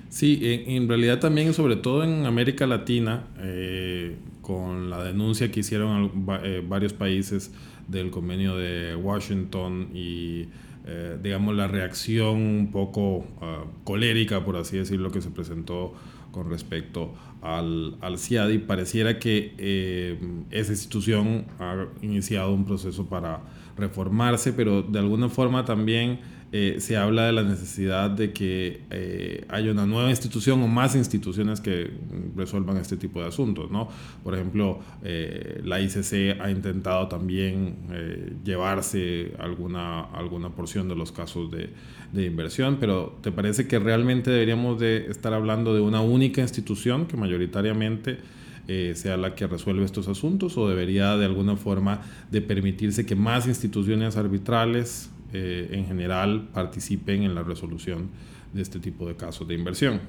Sí, 0.08 0.38
en, 0.42 0.88
realidad 0.88 1.18
también, 1.18 1.52
sobre 1.52 1.76
todo 1.76 2.04
en 2.04 2.26
América 2.26 2.66
Latina, 2.66 3.26
eh, 3.38 4.16
con 4.40 4.88
la 4.88 5.02
denuncia 5.02 5.50
que 5.50 5.60
hicieron 5.60 6.26
eh, 6.42 6.62
varios 6.66 6.92
países 6.92 7.52
del 7.88 8.10
convenio 8.10 8.56
de 8.56 8.96
Washington 8.96 9.90
y 9.94 10.48
eh, 10.88 11.18
digamos 11.20 11.56
la 11.56 11.66
reacción 11.66 12.36
un 12.36 12.70
poco 12.70 13.26
ah, 13.40 13.64
colérica, 13.82 14.44
por 14.44 14.56
así 14.56 14.76
decirlo, 14.76 15.10
que 15.10 15.20
se 15.20 15.30
presentó 15.30 15.94
con 16.30 16.48
respecto 16.48 17.12
al, 17.42 17.96
al 18.00 18.18
CIADI, 18.18 18.58
pareciera 18.58 19.18
que 19.18 19.54
eh, 19.58 20.18
esa 20.50 20.72
institución 20.72 21.46
ha 21.58 21.86
iniciado 22.02 22.52
un 22.52 22.64
proceso 22.64 23.06
para 23.06 23.40
reformarse, 23.76 24.52
pero 24.52 24.82
de 24.82 24.98
alguna 24.98 25.28
forma 25.28 25.64
también 25.64 26.20
eh, 26.52 26.76
se 26.78 26.96
habla 26.96 27.26
de 27.26 27.32
la 27.32 27.42
necesidad 27.42 28.08
de 28.08 28.32
que 28.32 28.82
eh, 28.90 29.44
haya 29.48 29.72
una 29.72 29.84
nueva 29.84 30.10
institución 30.10 30.62
o 30.62 30.68
más 30.68 30.94
instituciones 30.94 31.60
que 31.60 31.90
resuelvan 32.36 32.76
este 32.76 32.96
tipo 32.96 33.20
de 33.20 33.26
asuntos. 33.26 33.70
¿no? 33.70 33.88
Por 34.22 34.34
ejemplo, 34.34 34.78
eh, 35.02 35.60
la 35.64 35.80
ICC 35.80 36.40
ha 36.40 36.50
intentado 36.50 37.08
también 37.08 37.76
llevarse 38.44 39.32
alguna, 39.40 40.02
alguna 40.02 40.50
porción 40.50 40.88
de 40.88 40.94
los 40.94 41.10
casos 41.10 41.50
de, 41.50 41.70
de, 42.12 42.24
inversión, 42.24 42.76
pero 42.78 43.18
¿te 43.22 43.32
parece 43.32 43.66
que 43.66 43.80
realmente 43.80 44.30
deberíamos 44.30 44.78
de 44.78 45.06
estar 45.10 45.34
hablando 45.34 45.74
de 45.74 45.80
una 45.80 46.00
única 46.00 46.40
institución 46.42 47.06
que 47.06 47.16
mayoritariamente... 47.16 48.18
sea 48.94 49.16
la 49.16 49.36
que 49.36 49.46
resuelve 49.46 49.84
estos 49.84 50.08
asuntos 50.08 50.56
o 50.58 50.68
debería 50.68 51.16
de 51.16 51.24
alguna 51.24 51.54
forma 51.54 52.00
de 52.32 52.40
permitirse 52.40 53.06
que 53.06 53.14
más 53.14 53.46
instituciones 53.46 54.16
arbitrales 54.16 55.08
eh, 55.32 55.68
en 55.72 55.86
general 55.86 56.48
participen 56.52 57.22
en 57.22 57.34
la 57.34 57.42
resolución 57.42 58.10
de 58.52 58.62
este 58.62 58.78
tipo 58.78 59.06
de 59.06 59.16
casos 59.16 59.46
de 59.48 59.54
inversión. 59.54 60.00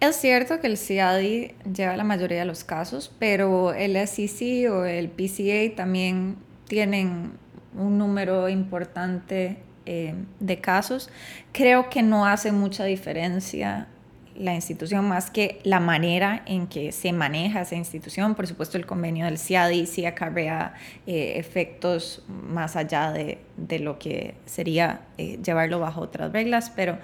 Es 0.00 0.16
cierto 0.16 0.60
que 0.60 0.66
el 0.66 0.76
CIADI 0.76 1.52
lleva 1.72 1.96
la 1.96 2.02
mayoría 2.02 2.40
de 2.40 2.44
los 2.44 2.64
casos, 2.64 3.12
pero 3.20 3.72
el 3.72 3.96
SEC 4.08 4.68
o 4.70 4.84
el 4.84 5.08
PCA 5.08 5.76
también 5.76 6.36
tienen 6.66 7.32
un 7.76 7.98
número 7.98 8.48
importante 8.48 9.58
eh, 9.86 10.14
de 10.40 10.60
casos. 10.60 11.08
Creo 11.52 11.88
que 11.88 12.02
no 12.02 12.26
hace 12.26 12.50
mucha 12.50 12.84
diferencia 12.84 13.86
la 14.36 14.54
institución 14.54 15.06
más 15.06 15.30
que 15.30 15.60
la 15.64 15.80
manera 15.80 16.42
en 16.46 16.66
que 16.66 16.92
se 16.92 17.12
maneja 17.12 17.62
esa 17.62 17.76
institución. 17.76 18.34
Por 18.34 18.46
supuesto, 18.46 18.78
el 18.78 18.86
convenio 18.86 19.26
del 19.26 19.38
CIADI 19.38 19.86
sí 19.86 20.06
acarrea 20.06 20.74
eh, 21.06 21.34
efectos 21.36 22.24
más 22.28 22.76
allá 22.76 23.12
de, 23.12 23.38
de, 23.56 23.78
lo 23.78 23.98
que 23.98 24.34
sería 24.46 25.02
eh, 25.18 25.38
llevarlo 25.42 25.80
bajo 25.80 26.00
otras 26.00 26.32
reglas, 26.32 26.70
pero 26.74 26.98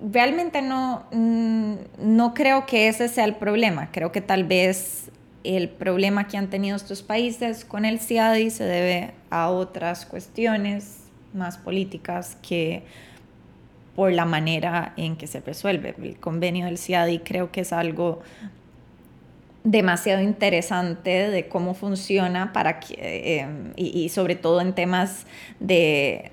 realmente 0.00 0.62
no, 0.62 1.06
mm, 1.12 1.74
no 1.98 2.34
creo 2.34 2.66
que 2.66 2.88
ese 2.88 3.08
sea 3.08 3.24
el 3.24 3.36
problema. 3.36 3.90
Creo 3.92 4.12
que 4.12 4.20
tal 4.20 4.44
vez 4.44 5.10
el 5.44 5.68
problema 5.68 6.26
que 6.26 6.36
han 6.36 6.50
tenido 6.50 6.76
estos 6.76 7.02
países 7.02 7.64
con 7.64 7.84
el 7.84 7.98
CIADI 7.98 8.50
se 8.50 8.64
debe 8.64 9.14
a 9.30 9.50
otras 9.50 10.06
cuestiones 10.06 10.98
más 11.32 11.58
políticas 11.58 12.36
que 12.42 12.82
por 13.94 14.12
la 14.12 14.24
manera 14.24 14.94
en 14.96 15.16
que 15.16 15.26
se 15.26 15.40
resuelve. 15.40 15.94
El 16.02 16.16
convenio 16.18 16.66
del 16.66 16.78
CIADI 16.78 17.20
creo 17.20 17.50
que 17.50 17.62
es 17.62 17.72
algo 17.72 18.20
demasiado 19.64 20.22
interesante 20.22 21.30
de 21.30 21.48
cómo 21.48 21.74
funciona 21.74 22.52
para 22.52 22.80
que, 22.80 22.94
eh, 22.98 23.46
y, 23.76 24.08
sobre 24.08 24.34
todo 24.34 24.60
en 24.60 24.74
temas 24.74 25.26
de 25.58 26.30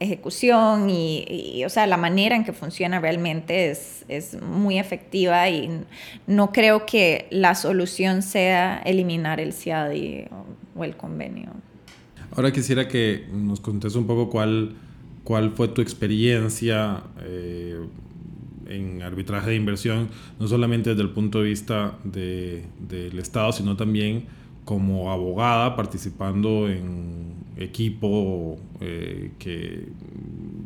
ejecución 0.00 0.88
y, 0.90 1.64
o 1.64 1.68
sea, 1.68 1.86
la 1.86 1.96
manera 1.96 2.36
en 2.36 2.44
que 2.44 2.52
funciona 2.52 3.00
realmente 3.00 3.70
es, 3.70 4.04
es 4.08 4.40
muy 4.40 4.78
efectiva 4.78 5.48
y 5.48 5.84
no 6.26 6.52
creo 6.52 6.86
que 6.86 7.26
la 7.30 7.54
solución 7.54 8.22
sea 8.22 8.80
eliminar 8.84 9.40
el 9.40 9.52
CIADI 9.52 10.26
o, 10.76 10.84
el 10.84 10.96
convenio. 10.96 11.50
Ahora 12.36 12.52
quisiera 12.52 12.86
que 12.86 13.26
nos 13.32 13.58
contes 13.58 13.96
un 13.96 14.06
poco 14.06 14.30
cuál, 14.30 14.76
cuál 15.28 15.50
fue 15.50 15.68
tu 15.68 15.82
experiencia 15.82 17.02
eh, 17.20 17.78
en 18.66 19.02
arbitraje 19.02 19.50
de 19.50 19.56
inversión, 19.56 20.08
no 20.40 20.48
solamente 20.48 20.88
desde 20.88 21.02
el 21.02 21.10
punto 21.10 21.42
de 21.42 21.50
vista 21.50 21.98
de, 22.02 22.64
del 22.78 23.18
Estado, 23.18 23.52
sino 23.52 23.76
también 23.76 24.24
como 24.64 25.12
abogada 25.12 25.76
participando 25.76 26.66
en 26.66 27.34
equipo 27.58 28.58
eh, 28.80 29.32
que 29.38 29.88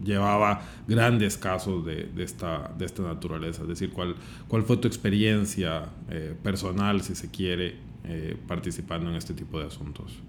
llevaba 0.05 0.63
grandes 0.87 1.37
casos 1.37 1.85
de, 1.85 2.09
esta, 2.19 2.73
de 2.79 2.85
esta 2.85 3.03
naturaleza. 3.03 3.63
Es 3.63 3.69
decir, 3.69 3.91
¿cuál, 3.91 4.15
cuál 4.47 4.63
fue 4.63 4.77
tu 4.77 4.87
experiencia 4.87 5.87
eh, 6.09 6.37
personal, 6.41 7.03
si 7.03 7.17
se 7.17 7.33
quiere, 7.33 7.75
eh, 8.05 8.37
participando 8.47 9.11
en 9.11 9.17
este 9.17 9.35
tipo 9.35 9.59
de 9.59 9.67
asuntos? 9.67 10.23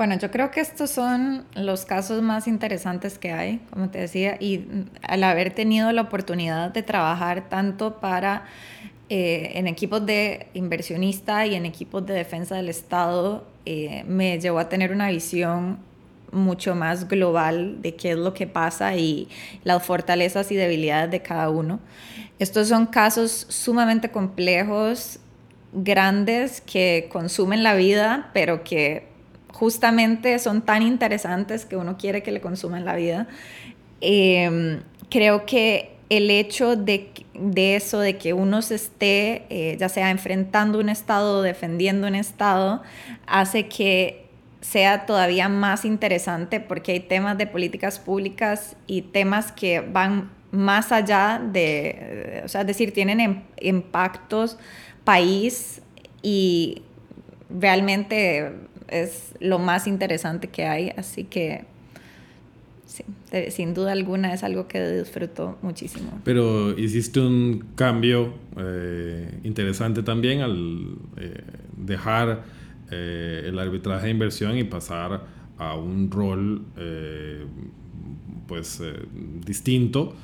Bueno, 0.00 0.16
yo 0.16 0.30
creo 0.30 0.50
que 0.50 0.60
estos 0.60 0.88
son 0.88 1.44
los 1.54 1.84
casos 1.84 2.22
más 2.22 2.48
interesantes 2.48 3.18
que 3.18 3.32
hay, 3.32 3.60
como 3.68 3.90
te 3.90 3.98
decía, 3.98 4.38
y 4.40 4.64
al 5.02 5.22
haber 5.22 5.52
tenido 5.52 5.92
la 5.92 6.00
oportunidad 6.00 6.70
de 6.70 6.82
trabajar 6.82 7.50
tanto 7.50 8.00
para 8.00 8.46
eh, 9.10 9.52
en 9.56 9.66
equipos 9.66 10.06
de 10.06 10.46
inversionista 10.54 11.44
y 11.44 11.54
en 11.54 11.66
equipos 11.66 12.06
de 12.06 12.14
defensa 12.14 12.56
del 12.56 12.70
Estado, 12.70 13.44
eh, 13.66 14.04
me 14.06 14.40
llevó 14.40 14.58
a 14.60 14.70
tener 14.70 14.90
una 14.90 15.10
visión 15.10 15.80
mucho 16.32 16.74
más 16.74 17.06
global 17.06 17.82
de 17.82 17.94
qué 17.94 18.12
es 18.12 18.16
lo 18.16 18.32
que 18.32 18.46
pasa 18.46 18.96
y 18.96 19.28
las 19.64 19.84
fortalezas 19.84 20.50
y 20.50 20.56
debilidades 20.56 21.10
de 21.10 21.20
cada 21.20 21.50
uno. 21.50 21.78
Estos 22.38 22.68
son 22.68 22.86
casos 22.86 23.44
sumamente 23.50 24.10
complejos, 24.10 25.20
grandes, 25.74 26.62
que 26.62 27.10
consumen 27.12 27.62
la 27.62 27.74
vida, 27.74 28.30
pero 28.32 28.64
que 28.64 29.09
justamente 29.52 30.38
son 30.38 30.62
tan 30.62 30.82
interesantes 30.82 31.64
que 31.64 31.76
uno 31.76 31.96
quiere 31.96 32.22
que 32.22 32.32
le 32.32 32.40
consuman 32.40 32.84
la 32.84 32.96
vida. 32.96 33.28
Em, 34.00 34.82
creo 35.08 35.44
que 35.46 35.96
el 36.08 36.30
hecho 36.30 36.76
de, 36.76 37.12
eso, 37.54 38.00
de 38.00 38.16
que 38.18 38.32
uno 38.32 38.62
se 38.62 38.74
esté, 38.74 39.46
eh, 39.48 39.76
ya 39.78 39.88
sea 39.88 40.10
enfrentando 40.10 40.80
un 40.80 40.88
Estado 40.88 41.38
o 41.38 41.42
defendiendo 41.42 42.08
un 42.08 42.16
Estado, 42.16 42.82
hace 43.26 43.68
que 43.68 44.26
sea 44.60 45.06
todavía 45.06 45.48
más 45.48 45.84
interesante 45.84 46.60
porque 46.60 46.92
hay 46.92 47.00
temas 47.00 47.38
de 47.38 47.46
políticas 47.46 47.98
públicas 47.98 48.76
y 48.86 49.02
temas 49.02 49.52
que 49.52 49.80
van 49.80 50.30
más 50.50 50.90
allá 50.90 51.40
de, 51.40 52.42
o 52.44 52.48
sea, 52.48 52.64
decir, 52.64 52.92
tienen 52.92 53.20
em, 53.20 53.42
impactos 53.60 54.58
país 55.04 55.80
y 56.22 56.82
realmente 57.48 58.52
es 58.90 59.34
lo 59.40 59.58
más 59.58 59.86
interesante 59.86 60.48
que 60.48 60.66
hay, 60.66 60.92
así 60.96 61.24
que 61.24 61.64
sí, 62.86 63.04
sin 63.50 63.74
duda 63.74 63.92
alguna 63.92 64.34
es 64.34 64.42
algo 64.42 64.66
que 64.66 64.98
disfruto 64.98 65.58
muchísimo. 65.62 66.20
Pero 66.24 66.78
hiciste 66.78 67.20
un 67.20 67.66
cambio 67.74 68.34
eh, 68.58 69.40
interesante 69.44 70.02
también 70.02 70.40
al 70.40 70.96
eh, 71.16 71.42
dejar 71.76 72.44
eh, 72.90 73.44
el 73.46 73.58
arbitraje 73.58 74.06
de 74.06 74.10
inversión 74.10 74.58
y 74.58 74.64
pasar 74.64 75.22
a 75.58 75.76
un 75.76 76.10
rol 76.10 76.64
pues 78.46 78.82
distinto 79.46 80.14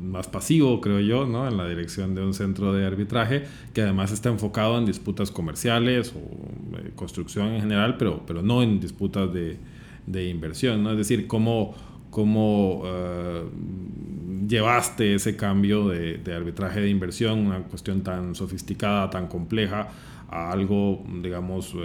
más 0.00 0.26
pasivo, 0.28 0.80
creo 0.80 1.00
yo, 1.00 1.26
¿no? 1.26 1.46
en 1.46 1.56
la 1.56 1.68
dirección 1.68 2.14
de 2.14 2.22
un 2.22 2.34
centro 2.34 2.72
de 2.72 2.86
arbitraje 2.86 3.44
que 3.74 3.82
además 3.82 4.10
está 4.10 4.28
enfocado 4.28 4.78
en 4.78 4.86
disputas 4.86 5.30
comerciales 5.30 6.14
o 6.14 6.78
eh, 6.78 6.92
construcción 6.94 7.48
en 7.48 7.60
general, 7.60 7.96
pero, 7.98 8.22
pero 8.26 8.42
no 8.42 8.62
en 8.62 8.80
disputas 8.80 9.32
de, 9.32 9.58
de 10.06 10.28
inversión. 10.28 10.82
¿no? 10.82 10.92
Es 10.92 10.98
decir, 10.98 11.26
cómo, 11.26 11.74
cómo 12.10 12.82
uh, 12.82 14.48
llevaste 14.48 15.14
ese 15.14 15.36
cambio 15.36 15.88
de, 15.88 16.18
de, 16.18 16.34
arbitraje 16.34 16.80
de 16.80 16.88
inversión, 16.88 17.40
una 17.40 17.62
cuestión 17.64 18.02
tan 18.02 18.34
sofisticada, 18.34 19.10
tan 19.10 19.26
compleja, 19.28 19.88
a 20.30 20.52
algo, 20.52 21.04
digamos, 21.22 21.74
uh, 21.74 21.80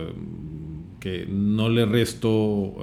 que 1.00 1.28
no 1.30 1.70
le 1.70 1.86
resto 1.86 2.74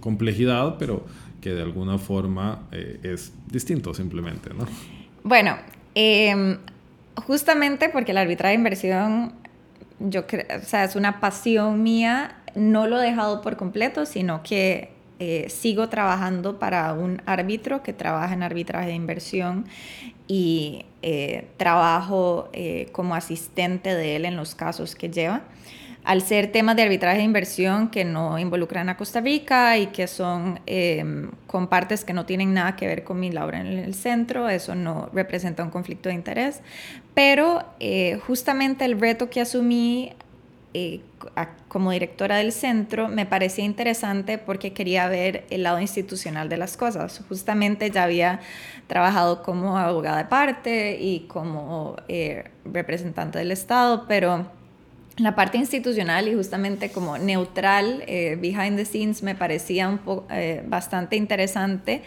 complejidad, 0.00 0.76
pero 0.78 1.04
que 1.46 1.54
de 1.54 1.62
alguna 1.62 1.96
forma 1.96 2.66
eh, 2.72 2.98
es 3.04 3.32
distinto 3.46 3.94
simplemente, 3.94 4.50
¿no? 4.52 4.66
Bueno, 5.22 5.56
em, 5.94 6.58
justamente 7.24 7.88
porque 7.88 8.10
el 8.10 8.18
arbitraje 8.18 8.54
de 8.54 8.58
inversión, 8.58 9.32
yo 10.00 10.26
creo, 10.26 10.44
o 10.60 10.64
sea, 10.64 10.82
es 10.82 10.96
una 10.96 11.20
pasión 11.20 11.84
mía, 11.84 12.42
no 12.56 12.88
lo 12.88 13.00
he 13.00 13.04
dejado 13.04 13.42
por 13.42 13.56
completo, 13.56 14.06
sino 14.06 14.42
que 14.42 14.90
eh, 15.20 15.46
sigo 15.48 15.88
trabajando 15.88 16.58
para 16.58 16.92
un 16.94 17.22
árbitro 17.26 17.80
que 17.84 17.92
trabaja 17.92 18.34
en 18.34 18.42
arbitraje 18.42 18.88
de 18.88 18.94
inversión 18.94 19.66
y 20.26 20.84
eh, 21.02 21.46
trabajo 21.58 22.50
como 22.90 23.14
asistente 23.14 23.94
de 23.94 24.16
él 24.16 24.24
en 24.24 24.34
los 24.34 24.56
casos 24.56 24.96
que 24.96 25.10
lleva 25.10 25.42
al 26.06 26.22
ser 26.22 26.52
temas 26.52 26.76
de 26.76 26.82
arbitraje 26.82 27.18
de 27.18 27.24
inversión 27.24 27.88
que 27.88 28.04
no 28.04 28.38
involucran 28.38 28.88
a 28.88 28.96
Costa 28.96 29.20
Rica 29.20 29.76
y 29.76 29.88
que 29.88 30.06
son 30.06 30.60
em, 30.66 31.32
con 31.48 31.66
partes 31.66 32.04
que 32.04 32.12
no 32.12 32.24
tienen 32.24 32.54
nada 32.54 32.76
que 32.76 32.86
ver 32.86 33.02
con 33.02 33.18
mi 33.18 33.32
labor 33.32 33.56
en 33.56 33.66
el 33.66 33.92
centro, 33.92 34.48
eso 34.48 34.76
no 34.76 35.10
representa 35.12 35.64
un 35.64 35.70
conflicto 35.70 36.08
de 36.08 36.14
interés. 36.14 36.60
Pero 37.12 37.64
eh, 37.80 38.20
justamente 38.24 38.84
el 38.84 39.00
reto 39.00 39.28
que 39.28 39.40
asumí 39.40 40.12
eh, 40.74 41.00
como 41.66 41.90
directora 41.90 42.36
del 42.36 42.52
centro 42.52 43.08
me 43.08 43.26
parecía 43.26 43.64
interesante 43.64 44.38
porque 44.38 44.72
quería 44.72 45.08
ver 45.08 45.44
el 45.50 45.64
lado 45.64 45.80
institucional 45.80 46.48
de 46.48 46.56
las 46.56 46.76
cosas. 46.76 47.20
Justamente 47.28 47.90
ya 47.90 48.04
había 48.04 48.38
trabajado 48.86 49.42
como 49.42 49.76
abogada 49.76 50.18
de 50.18 50.26
parte 50.26 50.98
y 51.00 51.26
como 51.26 51.96
eh, 52.06 52.44
representante 52.64 53.38
del 53.40 53.50
Estado, 53.50 54.04
pero 54.06 54.54
la 55.16 55.34
parte 55.34 55.56
institucional 55.58 56.28
y 56.28 56.34
justamente 56.34 56.90
como 56.90 57.16
neutral, 57.18 58.04
eh, 58.06 58.36
behind 58.40 58.76
the 58.76 58.84
scenes, 58.84 59.22
me 59.22 59.34
parecía 59.34 59.88
un 59.88 59.98
poco, 59.98 60.26
eh, 60.30 60.62
bastante 60.66 61.16
interesante. 61.16 62.02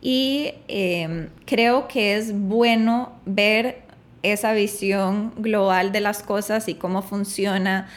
Y 0.00 0.52
em, 0.68 1.30
creo 1.46 1.88
que 1.88 2.16
es 2.16 2.38
bueno 2.38 3.12
ver 3.24 3.82
esa 4.22 4.52
visión 4.52 5.32
global 5.36 5.92
de 5.92 6.00
las 6.00 6.22
cosas 6.22 6.68
y 6.68 6.74
cómo 6.74 7.02
funciona 7.02 7.88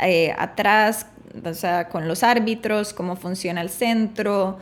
eh, 0.00 0.34
atrás, 0.38 1.06
o 1.44 1.54
sea, 1.54 1.88
con 1.88 2.08
los 2.08 2.22
árbitros, 2.22 2.92
cómo 2.92 3.16
funciona 3.16 3.62
el 3.62 3.70
centro, 3.70 4.58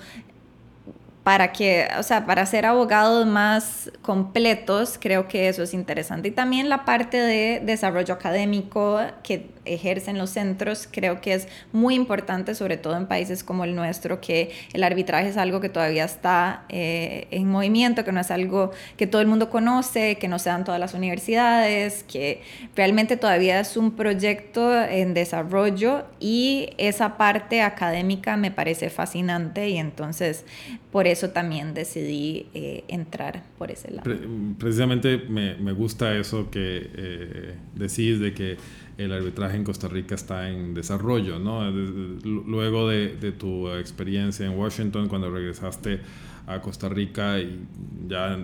para 1.22 1.52
que, 1.52 1.88
o 1.98 2.02
sea, 2.02 2.24
para 2.24 2.46
ser 2.46 2.64
abogados 2.64 3.26
más 3.26 3.90
completos, 4.02 4.98
creo 4.98 5.28
que 5.28 5.48
eso 5.48 5.62
es 5.62 5.74
interesante. 5.74 6.28
Y 6.28 6.30
también 6.30 6.68
la 6.68 6.84
parte 6.84 7.18
de 7.18 7.60
desarrollo 7.62 8.14
académico 8.14 8.98
que 9.22 9.50
ejercen 9.74 10.18
los 10.18 10.30
centros, 10.30 10.88
creo 10.90 11.20
que 11.20 11.34
es 11.34 11.48
muy 11.72 11.94
importante, 11.94 12.54
sobre 12.54 12.76
todo 12.76 12.96
en 12.96 13.06
países 13.06 13.44
como 13.44 13.64
el 13.64 13.74
nuestro, 13.74 14.20
que 14.20 14.50
el 14.72 14.82
arbitraje 14.82 15.28
es 15.28 15.36
algo 15.36 15.60
que 15.60 15.68
todavía 15.68 16.04
está 16.04 16.64
eh, 16.68 17.26
en 17.30 17.48
movimiento, 17.48 18.04
que 18.04 18.12
no 18.12 18.20
es 18.20 18.30
algo 18.30 18.70
que 18.96 19.06
todo 19.06 19.20
el 19.22 19.28
mundo 19.28 19.50
conoce, 19.50 20.16
que 20.16 20.28
no 20.28 20.38
se 20.38 20.50
dan 20.50 20.64
todas 20.64 20.80
las 20.80 20.94
universidades, 20.94 22.04
que 22.04 22.42
realmente 22.76 23.16
todavía 23.16 23.60
es 23.60 23.76
un 23.76 23.92
proyecto 23.92 24.82
en 24.82 25.14
desarrollo 25.14 26.04
y 26.18 26.70
esa 26.78 27.16
parte 27.16 27.62
académica 27.62 28.36
me 28.36 28.50
parece 28.50 28.90
fascinante 28.90 29.68
y 29.68 29.78
entonces 29.78 30.44
por 30.90 31.06
eso 31.06 31.30
también 31.30 31.72
decidí 31.74 32.46
eh, 32.54 32.84
entrar 32.88 33.44
por 33.58 33.70
ese 33.70 33.90
lado. 33.90 34.10
precisamente 34.58 35.18
me, 35.18 35.54
me, 35.56 35.72
gusta 35.72 36.16
eso 36.16 36.50
que 36.50 36.90
eh, 36.94 37.54
decís 37.74 38.18
de 38.18 38.34
que 38.34 38.56
el 39.04 39.12
arbitraje 39.12 39.56
en 39.56 39.64
Costa 39.64 39.88
Rica 39.88 40.14
está 40.14 40.50
en 40.50 40.74
desarrollo, 40.74 41.38
¿no? 41.38 41.70
Luego 41.70 42.88
de, 42.88 43.32
tu 43.32 43.68
experiencia 43.70 44.46
en 44.46 44.58
Washington, 44.58 45.08
cuando 45.08 45.30
regresaste 45.30 46.00
a 46.46 46.60
Costa 46.60 46.88
Rica 46.88 47.38
y 47.38 47.60
ya 48.08 48.38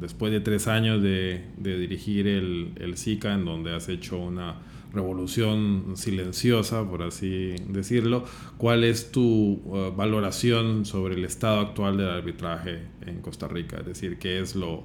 después 0.00 0.32
de 0.32 0.40
tres 0.40 0.68
años 0.68 1.02
de, 1.02 1.44
de 1.56 1.78
dirigir 1.78 2.26
el, 2.26 2.72
el 2.76 2.96
SICA, 2.96 3.34
en 3.34 3.44
donde 3.44 3.74
has 3.74 3.88
hecho 3.88 4.18
una 4.18 4.56
revolución 4.92 5.94
silenciosa, 5.96 6.88
por 6.88 7.02
así 7.02 7.54
decirlo. 7.68 8.24
¿Cuál 8.56 8.84
es 8.84 9.12
tu 9.12 9.60
uh, 9.64 9.92
valoración 9.94 10.84
sobre 10.84 11.14
el 11.14 11.24
estado 11.24 11.60
actual 11.60 11.96
del 11.96 12.08
arbitraje 12.08 12.82
en 13.06 13.20
Costa 13.20 13.48
Rica? 13.48 13.78
Es 13.78 13.86
decir, 13.86 14.18
¿qué 14.18 14.40
es 14.40 14.54
lo, 14.54 14.84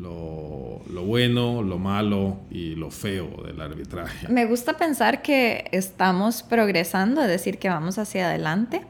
lo, 0.00 0.80
lo, 0.90 1.04
bueno, 1.04 1.62
lo 1.62 1.78
malo 1.78 2.38
y 2.50 2.74
lo 2.74 2.90
feo 2.90 3.28
del 3.44 3.60
arbitraje? 3.60 4.28
Me 4.28 4.46
gusta 4.46 4.76
pensar 4.76 5.22
que 5.22 5.68
estamos 5.72 6.42
progresando, 6.42 7.22
es 7.22 7.28
decir, 7.28 7.58
que 7.58 7.68
vamos 7.68 7.98
hacia 7.98 8.28
adelante. 8.28 8.82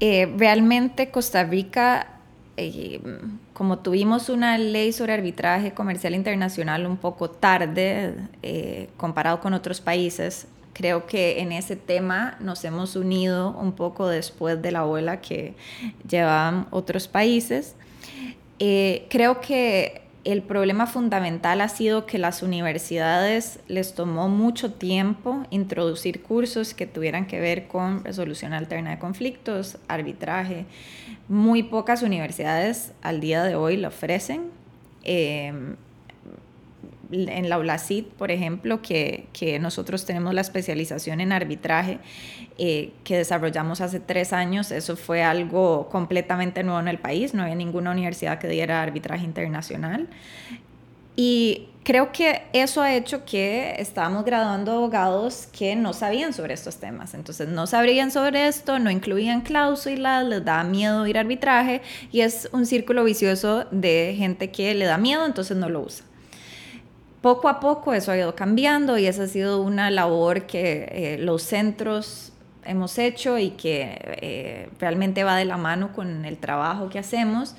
Eh, 0.00 0.32
realmente 0.36 1.10
Costa 1.10 1.44
Rica 1.44 2.12
eh, 2.58 3.00
como 3.54 3.78
tuvimos 3.78 4.28
una 4.28 4.58
ley 4.58 4.92
sobre 4.92 5.14
arbitraje 5.14 5.72
comercial 5.72 6.14
internacional 6.14 6.86
un 6.86 6.98
poco 6.98 7.30
tarde 7.30 8.14
eh, 8.42 8.90
comparado 8.98 9.40
con 9.40 9.54
otros 9.54 9.80
países, 9.80 10.46
creo 10.74 11.06
que 11.06 11.40
en 11.40 11.52
ese 11.52 11.76
tema 11.76 12.36
nos 12.40 12.64
hemos 12.64 12.94
unido 12.94 13.56
un 13.58 13.72
poco 13.72 14.06
después 14.08 14.60
de 14.60 14.70
la 14.70 14.84
ola 14.84 15.20
que 15.20 15.54
llevaban 16.06 16.66
otros 16.70 17.08
países. 17.08 17.74
Eh, 18.64 19.06
creo 19.10 19.40
que 19.40 20.02
el 20.22 20.40
problema 20.40 20.86
fundamental 20.86 21.60
ha 21.62 21.68
sido 21.68 22.06
que 22.06 22.16
las 22.16 22.44
universidades 22.44 23.58
les 23.66 23.92
tomó 23.92 24.28
mucho 24.28 24.72
tiempo 24.72 25.44
introducir 25.50 26.22
cursos 26.22 26.72
que 26.72 26.86
tuvieran 26.86 27.26
que 27.26 27.40
ver 27.40 27.66
con 27.66 28.04
resolución 28.04 28.52
alterna 28.52 28.90
de 28.90 29.00
conflictos, 29.00 29.78
arbitraje. 29.88 30.66
Muy 31.26 31.64
pocas 31.64 32.02
universidades 32.02 32.92
al 33.02 33.18
día 33.18 33.42
de 33.42 33.56
hoy 33.56 33.78
lo 33.78 33.88
ofrecen. 33.88 34.42
Eh, 35.02 35.52
en 37.12 37.48
la 37.48 37.58
ULACID, 37.58 38.04
por 38.04 38.30
ejemplo, 38.30 38.80
que, 38.80 39.26
que, 39.32 39.58
nosotros 39.58 40.04
tenemos 40.06 40.34
la 40.34 40.40
especialización 40.40 41.20
en 41.20 41.32
arbitraje 41.32 41.98
eh, 42.58 42.92
que 43.04 43.18
desarrollamos 43.18 43.80
hace 43.80 44.00
tres 44.00 44.32
años, 44.32 44.70
eso 44.70 44.96
fue 44.96 45.22
algo 45.22 45.88
completamente 45.90 46.62
nuevo 46.62 46.80
en 46.80 46.88
el 46.88 46.98
país, 46.98 47.34
no 47.34 47.42
había 47.42 47.54
ninguna 47.54 47.90
universidad 47.90 48.38
que 48.38 48.48
diera 48.48 48.82
arbitraje 48.82 49.24
internacional. 49.24 50.08
Y 51.14 51.68
creo 51.84 52.10
que 52.10 52.42
eso 52.54 52.80
ha 52.80 52.94
hecho 52.94 53.26
que 53.26 53.74
estábamos 53.78 54.24
graduando 54.24 54.72
abogados 54.72 55.46
que 55.52 55.76
no 55.76 55.92
sabían 55.92 56.32
sobre 56.32 56.54
estos 56.54 56.76
temas. 56.76 57.12
Entonces 57.12 57.48
no 57.48 57.66
sabrían 57.66 58.10
sobre 58.10 58.48
esto, 58.48 58.78
no 58.78 58.90
incluían 58.90 59.42
cláusulas, 59.42 60.24
les 60.24 60.42
da 60.42 60.64
miedo 60.64 61.06
ir 61.06 61.18
a 61.18 61.20
arbitraje 61.20 61.82
y 62.10 62.22
es 62.22 62.48
un 62.52 62.64
círculo 62.64 63.04
vicioso 63.04 63.66
de 63.70 64.14
gente 64.16 64.50
que 64.50 64.74
le 64.74 64.86
da 64.86 64.96
miedo, 64.96 65.26
entonces 65.26 65.56
no 65.58 65.68
lo 65.68 65.82
usa 65.82 66.06
poco 67.22 67.48
a 67.48 67.60
poco 67.60 67.94
eso 67.94 68.12
ha 68.12 68.18
ido 68.18 68.34
cambiando 68.34 68.98
y 68.98 69.06
esa 69.06 69.22
ha 69.22 69.28
sido 69.28 69.62
una 69.62 69.90
labor 69.90 70.42
que 70.42 70.88
eh, 70.90 71.18
los 71.18 71.42
centros 71.42 72.32
hemos 72.64 72.98
hecho 72.98 73.38
y 73.38 73.50
que 73.50 73.98
eh, 74.20 74.68
realmente 74.78 75.24
va 75.24 75.36
de 75.36 75.44
la 75.44 75.56
mano 75.56 75.92
con 75.92 76.24
el 76.24 76.36
trabajo 76.36 76.88
que 76.88 76.98
hacemos. 76.98 77.54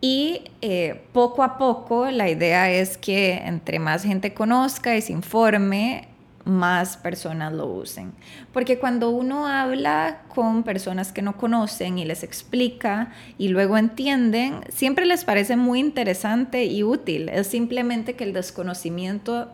Y 0.00 0.42
eh, 0.60 1.02
poco 1.12 1.42
a 1.42 1.58
poco 1.58 2.10
la 2.10 2.28
idea 2.28 2.70
es 2.70 2.96
que 2.96 3.34
entre 3.44 3.78
más 3.78 4.04
gente 4.04 4.34
conozca 4.34 4.96
y 4.96 5.02
se 5.02 5.12
informe, 5.12 6.08
más 6.44 6.96
personas 6.96 7.52
lo 7.52 7.66
usen. 7.66 8.12
Porque 8.52 8.78
cuando 8.78 9.10
uno 9.10 9.46
habla 9.46 10.22
con 10.34 10.62
personas 10.62 11.12
que 11.12 11.22
no 11.22 11.36
conocen 11.36 11.98
y 11.98 12.04
les 12.04 12.22
explica 12.22 13.12
y 13.38 13.48
luego 13.48 13.78
entienden, 13.78 14.60
siempre 14.68 15.06
les 15.06 15.24
parece 15.24 15.56
muy 15.56 15.80
interesante 15.80 16.64
y 16.64 16.82
útil. 16.82 17.28
Es 17.28 17.46
simplemente 17.46 18.14
que 18.14 18.24
el 18.24 18.32
desconocimiento 18.32 19.52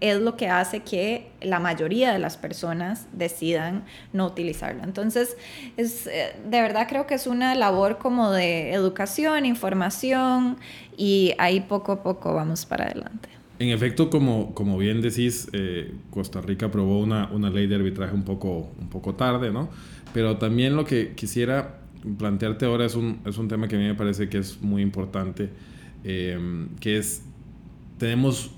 es 0.00 0.18
lo 0.18 0.36
que 0.36 0.48
hace 0.48 0.80
que 0.80 1.30
la 1.42 1.60
mayoría 1.60 2.12
de 2.12 2.18
las 2.18 2.36
personas 2.36 3.06
decidan 3.12 3.84
no 4.12 4.26
utilizarlo. 4.26 4.82
Entonces, 4.82 5.36
es, 5.76 6.06
eh, 6.06 6.34
de 6.44 6.62
verdad 6.62 6.86
creo 6.88 7.06
que 7.06 7.14
es 7.14 7.26
una 7.26 7.54
labor 7.54 7.98
como 7.98 8.30
de 8.30 8.72
educación, 8.72 9.44
información 9.44 10.56
y 10.96 11.34
ahí 11.38 11.60
poco 11.60 11.92
a 11.92 12.02
poco 12.02 12.34
vamos 12.34 12.64
para 12.64 12.86
adelante. 12.86 13.39
En 13.60 13.68
efecto, 13.68 14.08
como, 14.08 14.54
como 14.54 14.78
bien 14.78 15.02
decís, 15.02 15.46
eh, 15.52 15.92
Costa 16.08 16.40
Rica 16.40 16.66
aprobó 16.66 16.98
una, 16.98 17.28
una, 17.30 17.50
ley 17.50 17.66
de 17.66 17.74
arbitraje 17.74 18.14
un 18.14 18.24
poco, 18.24 18.72
un 18.80 18.88
poco 18.88 19.16
tarde, 19.16 19.52
¿no? 19.52 19.68
Pero 20.14 20.38
también 20.38 20.76
lo 20.76 20.86
que 20.86 21.12
quisiera 21.14 21.78
plantearte 22.18 22.64
ahora 22.64 22.86
es 22.86 22.94
un, 22.94 23.20
es 23.26 23.36
un 23.36 23.48
tema 23.48 23.68
que 23.68 23.76
a 23.76 23.78
mí 23.78 23.84
me 23.84 23.94
parece 23.94 24.30
que 24.30 24.38
es 24.38 24.62
muy 24.62 24.80
importante, 24.80 25.50
em, 26.04 26.70
que 26.80 26.96
es, 26.96 27.22
tenemos 27.98 28.50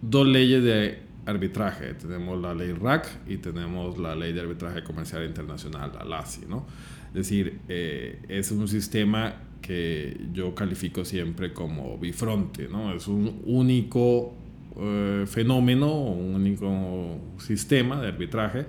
dos 0.00 0.28
leyes 0.28 0.62
de 0.62 1.00
arbitraje, 1.26 1.94
tenemos 1.94 2.40
la 2.40 2.54
ley 2.54 2.72
RAC 2.72 3.08
y 3.26 3.38
tenemos 3.38 3.98
la 3.98 4.14
ley 4.14 4.32
de 4.32 4.42
arbitraje 4.42 4.84
comercial 4.84 5.26
internacional, 5.26 5.90
la 5.92 6.04
LACI, 6.04 6.46
¿no? 6.48 6.68
Es 7.08 7.14
decir, 7.14 7.58
eh, 7.68 8.22
es 8.28 8.52
un 8.52 8.68
sistema 8.68 9.34
que 9.60 10.16
yo 10.32 10.54
califico 10.54 11.04
siempre 11.04 11.52
como 11.52 11.98
bifronte, 11.98 12.68
¿no? 12.68 12.94
Es 12.94 13.08
un 13.08 13.42
único 13.46 14.35
eh, 14.78 15.24
fenómeno, 15.26 15.92
un 15.92 16.34
único 16.34 17.18
sistema 17.38 18.00
de 18.00 18.08
arbitraje, 18.08 18.66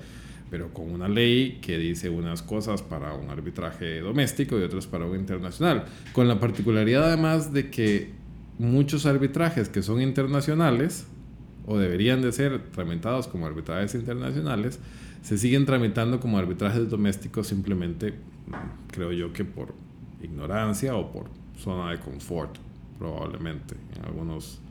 pero 0.50 0.74
con 0.74 0.90
una 0.90 1.10
ley 1.10 1.60
que 1.62 1.78
dice 1.78 2.10
unas 2.10 2.42
cosas 2.42 2.82
para 2.82 3.14
un 3.14 3.30
arbitraje 3.30 4.00
doméstico 4.00 4.58
y 4.58 4.64
otras 4.64 4.88
para 4.88 5.06
un 5.06 5.18
internacional, 5.18 5.86
con 6.14 6.28
la 6.28 6.40
particularidad 6.40 7.08
además 7.08 7.52
de 7.52 7.70
que 7.70 8.12
muchos 8.58 9.06
arbitrajes 9.06 9.70
que 9.70 9.82
son 9.82 10.02
internacionales 10.02 11.08
o 11.66 11.78
deberían 11.78 12.22
de 12.22 12.32
ser 12.32 12.72
tramitados 12.72 13.28
como 13.28 13.46
arbitrajes 13.46 13.94
internacionales, 13.94 14.80
se 15.22 15.38
siguen 15.38 15.66
tramitando 15.66 16.22
como 16.22 16.38
arbitrajes 16.38 16.90
domésticos 16.90 17.48
simplemente, 17.48 18.14
creo 18.90 19.12
yo 19.12 19.34
que 19.34 19.44
por 19.44 19.74
ignorancia 20.22 20.96
o 20.96 21.12
por 21.12 21.26
zona 21.58 21.92
de 21.92 22.00
confort, 22.00 22.58
probablemente, 22.98 23.76
en 23.98 24.06
algunos 24.06 24.62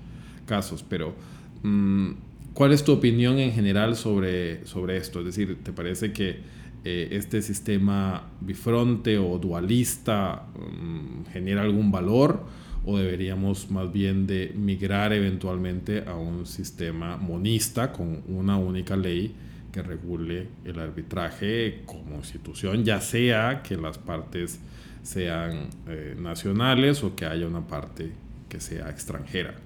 casos. 0.46 0.82
Pero, 0.82 1.14
mm, 1.62 2.10
¿cuál 2.54 2.72
es 2.72 2.84
tu 2.84 2.92
opinión 2.92 3.38
en 3.38 3.52
general 3.52 3.96
sobre, 3.96 4.64
sobre 4.66 4.96
esto? 4.96 5.20
Es 5.20 5.26
decir, 5.26 5.58
¿te 5.62 5.72
parece 5.72 6.12
que 6.12 6.40
eh, 6.84 7.08
este 7.10 7.42
sistema 7.42 8.30
bifronte 8.40 9.18
o 9.18 9.38
dualista 9.38 10.46
mm, 10.54 11.32
genera 11.32 11.62
algún 11.62 11.90
valor? 11.90 12.44
¿O 12.84 12.96
deberíamos 12.96 13.70
más 13.70 13.92
bien 13.92 14.28
de 14.28 14.52
migrar 14.54 15.12
eventualmente 15.12 16.04
a 16.06 16.14
un 16.14 16.46
sistema 16.46 17.16
monista 17.16 17.92
con 17.92 18.22
una 18.28 18.56
única 18.56 18.96
ley 18.96 19.34
que 19.76 19.82
regule 19.82 20.48
el 20.64 20.78
arbitraje 20.78 21.82
como 21.84 22.16
institución, 22.16 22.82
ya 22.82 23.02
sea 23.02 23.60
que 23.62 23.76
las 23.76 23.98
partes 23.98 24.58
sean 25.02 25.68
eh, 25.86 26.16
nacionales 26.18 27.04
o 27.04 27.14
que 27.14 27.26
haya 27.26 27.46
una 27.46 27.66
parte 27.66 28.10
que 28.48 28.58
sea 28.58 28.88
extranjera. 28.88 29.65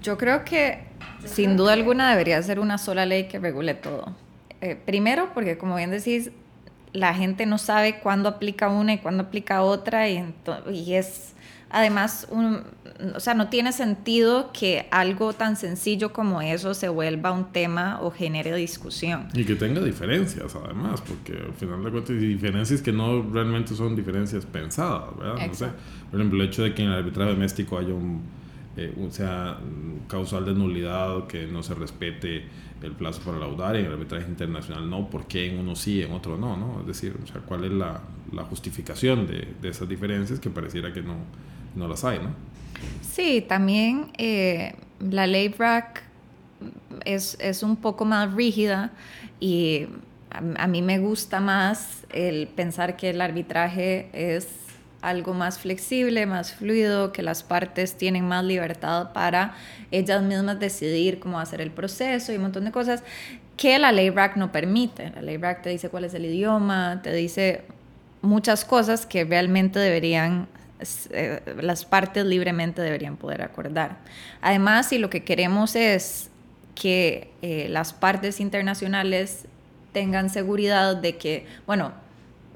Yo 0.00 0.18
creo 0.18 0.44
que 0.44 0.84
sin 1.24 1.56
duda 1.56 1.72
alguna 1.72 2.10
debería 2.10 2.42
ser 2.42 2.60
una 2.60 2.78
sola 2.78 3.06
ley 3.06 3.28
que 3.28 3.38
regule 3.38 3.74
todo. 3.74 4.14
Eh, 4.60 4.76
primero, 4.76 5.30
porque 5.34 5.58
como 5.58 5.76
bien 5.76 5.90
decís, 5.90 6.30
la 6.92 7.14
gente 7.14 7.46
no 7.46 7.58
sabe 7.58 8.00
cuándo 8.00 8.28
aplica 8.28 8.68
una 8.68 8.94
y 8.94 8.98
cuándo 8.98 9.24
aplica 9.24 9.62
otra 9.62 10.08
y, 10.08 10.34
y 10.72 10.94
es 10.94 11.34
además, 11.70 12.26
un, 12.30 12.62
o 13.14 13.20
sea, 13.20 13.34
no 13.34 13.48
tiene 13.48 13.72
sentido 13.72 14.50
que 14.52 14.86
algo 14.90 15.32
tan 15.32 15.56
sencillo 15.56 16.12
como 16.12 16.42
eso 16.42 16.74
se 16.74 16.88
vuelva 16.88 17.32
un 17.32 17.52
tema 17.52 18.00
o 18.02 18.10
genere 18.10 18.54
discusión. 18.54 19.28
Y 19.32 19.44
que 19.44 19.54
tenga 19.54 19.80
diferencias, 19.80 20.54
además, 20.56 21.00
porque 21.00 21.32
al 21.32 21.54
final 21.54 21.82
de 21.84 21.90
cuentas, 21.90 22.20
diferencias 22.20 22.82
que 22.82 22.92
no 22.92 23.22
realmente 23.22 23.74
son 23.74 23.96
diferencias 23.96 24.44
pensadas, 24.44 25.16
¿verdad? 25.16 25.46
No 25.46 25.54
sé. 25.54 25.66
Por 26.10 26.20
ejemplo, 26.20 26.42
el 26.42 26.48
hecho 26.48 26.62
de 26.62 26.74
que 26.74 26.82
en 26.82 26.88
el 26.88 26.94
arbitraje 26.98 27.30
doméstico 27.30 27.78
haya 27.78 27.94
un, 27.94 28.22
eh, 28.86 29.08
sea 29.10 29.58
causal 30.08 30.44
de 30.44 30.54
nulidad, 30.54 31.26
que 31.26 31.46
no 31.46 31.62
se 31.62 31.74
respete 31.74 32.44
el 32.82 32.92
plazo 32.92 33.20
para 33.22 33.38
laudar 33.38 33.76
y 33.76 33.80
en 33.80 33.86
el 33.86 33.92
arbitraje 33.92 34.26
internacional 34.26 34.88
no, 34.88 35.10
¿por 35.10 35.26
qué 35.26 35.50
en 35.50 35.58
uno 35.58 35.76
sí, 35.76 36.02
en 36.02 36.12
otro 36.12 36.38
no? 36.38 36.56
¿no? 36.56 36.80
Es 36.80 36.86
decir, 36.86 37.14
o 37.22 37.26
sea, 37.26 37.42
¿cuál 37.42 37.64
es 37.64 37.72
la, 37.72 38.00
la 38.32 38.44
justificación 38.44 39.26
de, 39.26 39.54
de 39.60 39.68
esas 39.68 39.88
diferencias 39.88 40.40
que 40.40 40.48
pareciera 40.48 40.92
que 40.92 41.02
no 41.02 41.16
no 41.74 41.88
las 41.88 42.04
hay, 42.04 42.18
¿no? 42.18 42.30
Sí, 43.02 43.44
también 43.46 44.10
eh, 44.18 44.74
la 45.00 45.26
ley 45.26 45.48
BRAC 45.48 46.02
es, 47.04 47.36
es, 47.40 47.62
un 47.62 47.76
poco 47.76 48.04
más 48.04 48.32
rígida 48.34 48.92
y 49.38 49.86
a, 50.30 50.66
mí 50.66 50.82
me 50.82 50.98
gusta 50.98 51.40
más 51.40 52.04
el 52.10 52.46
pensar 52.48 52.96
que 52.96 53.10
el 53.10 53.20
arbitraje 53.20 54.08
es 54.12 54.46
algo 55.02 55.34
más 55.34 55.58
flexible, 55.58 56.26
más 56.26 56.52
fluido, 56.52 57.12
que 57.12 57.22
las 57.22 57.42
partes 57.42 57.96
tienen 57.96 58.26
más 58.26 58.44
libertad 58.44 59.12
para 59.12 59.54
ellas 59.90 60.22
mismas 60.22 60.58
decidir 60.58 61.18
cómo 61.18 61.40
hacer 61.40 61.60
el 61.60 61.70
proceso 61.70 62.32
y 62.32 62.36
un 62.36 62.42
montón 62.42 62.64
de 62.64 62.72
cosas 62.72 63.02
que 63.56 63.78
la 63.78 63.92
ley 63.92 64.10
BRAC 64.10 64.36
no 64.36 64.52
permite. 64.52 65.10
La 65.10 65.22
ley 65.22 65.36
BRAC 65.36 65.62
te 65.62 65.70
dice 65.70 65.88
cuál 65.88 66.04
es 66.04 66.14
el 66.14 66.24
idioma, 66.24 67.00
te 67.02 67.12
dice 67.12 67.62
muchas 68.22 68.64
cosas 68.64 69.06
que 69.06 69.24
realmente 69.24 69.78
deberían 69.78 70.48
eh, 71.10 71.42
las 71.60 71.84
partes 71.84 72.24
libremente 72.24 72.80
deberían 72.80 73.16
poder 73.16 73.42
acordar. 73.42 73.98
Además, 74.40 74.88
si 74.88 74.98
lo 74.98 75.10
que 75.10 75.24
queremos 75.24 75.76
es 75.76 76.30
que 76.74 77.30
eh, 77.42 77.68
las 77.68 77.92
partes 77.92 78.40
internacionales 78.40 79.44
tengan 79.92 80.30
seguridad 80.30 80.96
de 80.96 81.18
que, 81.18 81.46
bueno, 81.66 81.92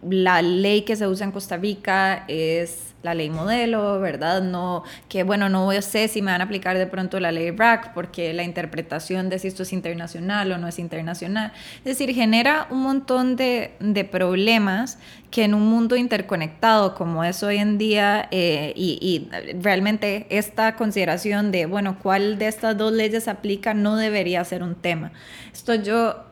la 0.08 0.42
ley 0.42 0.82
que 0.82 0.96
se 0.96 1.06
usa 1.06 1.26
en 1.26 1.32
Costa 1.32 1.56
Rica 1.56 2.24
es 2.28 2.94
la 3.04 3.14
ley 3.14 3.28
modelo, 3.28 4.00
¿verdad? 4.00 4.42
No, 4.42 4.82
que 5.08 5.22
bueno, 5.22 5.48
no 5.48 5.70
sé 5.82 6.08
si 6.08 6.22
me 6.22 6.32
van 6.32 6.40
a 6.40 6.44
aplicar 6.44 6.76
de 6.78 6.86
pronto 6.86 7.20
la 7.20 7.30
ley 7.30 7.50
RAC 7.50 7.92
porque 7.92 8.32
la 8.32 8.42
interpretación 8.42 9.28
de 9.28 9.38
si 9.38 9.48
esto 9.48 9.62
es 9.62 9.72
internacional 9.72 10.50
o 10.52 10.58
no 10.58 10.66
es 10.66 10.78
internacional. 10.78 11.52
Es 11.78 11.84
decir, 11.84 12.14
genera 12.14 12.66
un 12.70 12.82
montón 12.82 13.36
de, 13.36 13.74
de 13.78 14.04
problemas 14.04 14.98
que 15.30 15.44
en 15.44 15.52
un 15.54 15.68
mundo 15.68 15.96
interconectado 15.96 16.94
como 16.94 17.24
es 17.24 17.42
hoy 17.42 17.58
en 17.58 17.76
día 17.76 18.26
eh, 18.30 18.72
y, 18.74 18.98
y, 19.00 19.28
realmente 19.60 20.26
esta 20.30 20.74
consideración 20.74 21.52
de, 21.52 21.66
bueno, 21.66 21.98
cuál 22.02 22.38
de 22.38 22.48
estas 22.48 22.76
dos 22.78 22.92
leyes 22.92 23.28
aplica 23.28 23.74
no 23.74 23.96
debería 23.96 24.42
ser 24.44 24.62
un 24.62 24.74
tema. 24.76 25.12
Esto 25.52 25.74
yo 25.74 26.24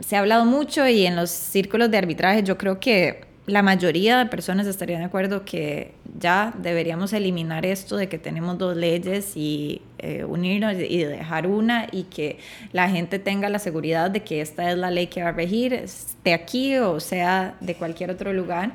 se 0.00 0.16
ha 0.16 0.20
hablado 0.20 0.44
mucho 0.44 0.86
y 0.86 1.06
en 1.06 1.16
los 1.16 1.30
círculos 1.30 1.90
de 1.90 1.98
arbitraje 1.98 2.42
yo 2.42 2.58
creo 2.58 2.80
que 2.80 3.26
la 3.46 3.62
mayoría 3.62 4.18
de 4.18 4.26
personas 4.26 4.66
estarían 4.66 5.00
de 5.00 5.06
acuerdo 5.06 5.44
que 5.44 5.92
ya 6.18 6.52
deberíamos 6.60 7.12
eliminar 7.12 7.64
esto 7.64 7.96
de 7.96 8.08
que 8.08 8.18
tenemos 8.18 8.58
dos 8.58 8.76
leyes 8.76 9.36
y 9.36 9.82
eh, 9.98 10.24
unirnos 10.24 10.74
y 10.74 11.04
dejar 11.04 11.46
una 11.46 11.86
y 11.92 12.04
que 12.04 12.38
la 12.72 12.88
gente 12.88 13.20
tenga 13.20 13.48
la 13.48 13.60
seguridad 13.60 14.10
de 14.10 14.24
que 14.24 14.40
esta 14.40 14.70
es 14.70 14.76
la 14.76 14.90
ley 14.90 15.06
que 15.06 15.22
va 15.22 15.28
a 15.28 15.32
regir, 15.32 15.72
esté 15.74 16.34
aquí 16.34 16.76
o 16.78 16.98
sea 16.98 17.54
de 17.60 17.74
cualquier 17.76 18.10
otro 18.10 18.32
lugar 18.32 18.74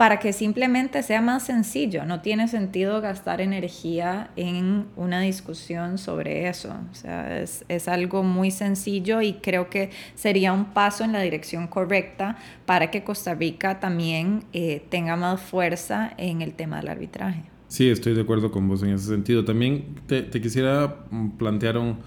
para 0.00 0.18
que 0.18 0.32
simplemente 0.32 1.02
sea 1.02 1.20
más 1.20 1.44
sencillo. 1.44 2.06
No 2.06 2.22
tiene 2.22 2.48
sentido 2.48 3.02
gastar 3.02 3.42
energía 3.42 4.30
en 4.34 4.86
una 4.96 5.20
discusión 5.20 5.98
sobre 5.98 6.48
eso. 6.48 6.74
O 6.90 6.94
sea, 6.94 7.38
es, 7.38 7.66
es, 7.68 7.86
algo 7.86 8.22
muy 8.22 8.50
sencillo 8.50 9.20
y 9.20 9.34
creo 9.34 9.68
que 9.68 9.90
sería 10.14 10.54
un 10.54 10.72
paso 10.72 11.04
en 11.04 11.12
la 11.12 11.20
dirección 11.20 11.66
correcta 11.66 12.38
para 12.64 12.90
que 12.90 13.04
Costa 13.04 13.34
Rica 13.34 13.78
también 13.78 14.44
eh, 14.54 14.82
tenga 14.88 15.16
más 15.16 15.38
fuerza 15.38 16.14
en 16.16 16.40
el 16.40 16.54
tema 16.54 16.78
del 16.78 16.88
arbitraje. 16.88 17.42
Sí, 17.68 17.90
estoy 17.90 18.14
de 18.14 18.22
acuerdo 18.22 18.50
con 18.50 18.68
vos 18.68 18.82
en 18.82 18.94
ese 18.94 19.04
sentido. 19.04 19.44
También 19.44 19.96
te, 20.06 20.30
quisiera 20.40 21.04
plantear 21.36 21.76
un, 21.76 21.98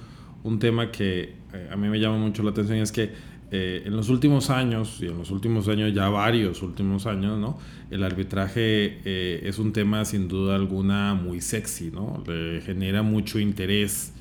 un 0.43 0.58
tema 0.58 0.91
que 0.91 1.36
eh, 1.53 1.69
a 1.71 1.75
mí 1.75 1.88
me 1.89 1.99
llama 1.99 2.17
mucho 2.17 2.41
la 2.41 2.49
atención, 2.49 2.79
es 2.79 2.91
que 2.91 3.12
eh, 3.55 3.83
en 3.85 3.95
los 3.95 4.09
últimos 4.09 4.49
años, 4.49 4.97
y 4.99 5.05
en 5.05 5.15
los 5.15 5.29
últimos 5.29 5.67
años, 5.67 5.93
ya 5.93 6.09
varios 6.09 6.63
últimos 6.63 7.05
años, 7.05 7.37
¿no? 7.37 7.59
El 7.91 8.03
arbitraje 8.03 8.97
eh, 9.05 9.41
es 9.43 9.59
un 9.59 9.73
tema 9.73 10.05
sin 10.05 10.27
duda 10.27 10.55
alguna 10.55 11.13
muy 11.13 11.39
sexy, 11.39 11.91
¿no? 11.91 12.23
Le 12.25 12.61
genera 12.61 13.03
mucho 13.03 13.37
interés, 13.37 14.11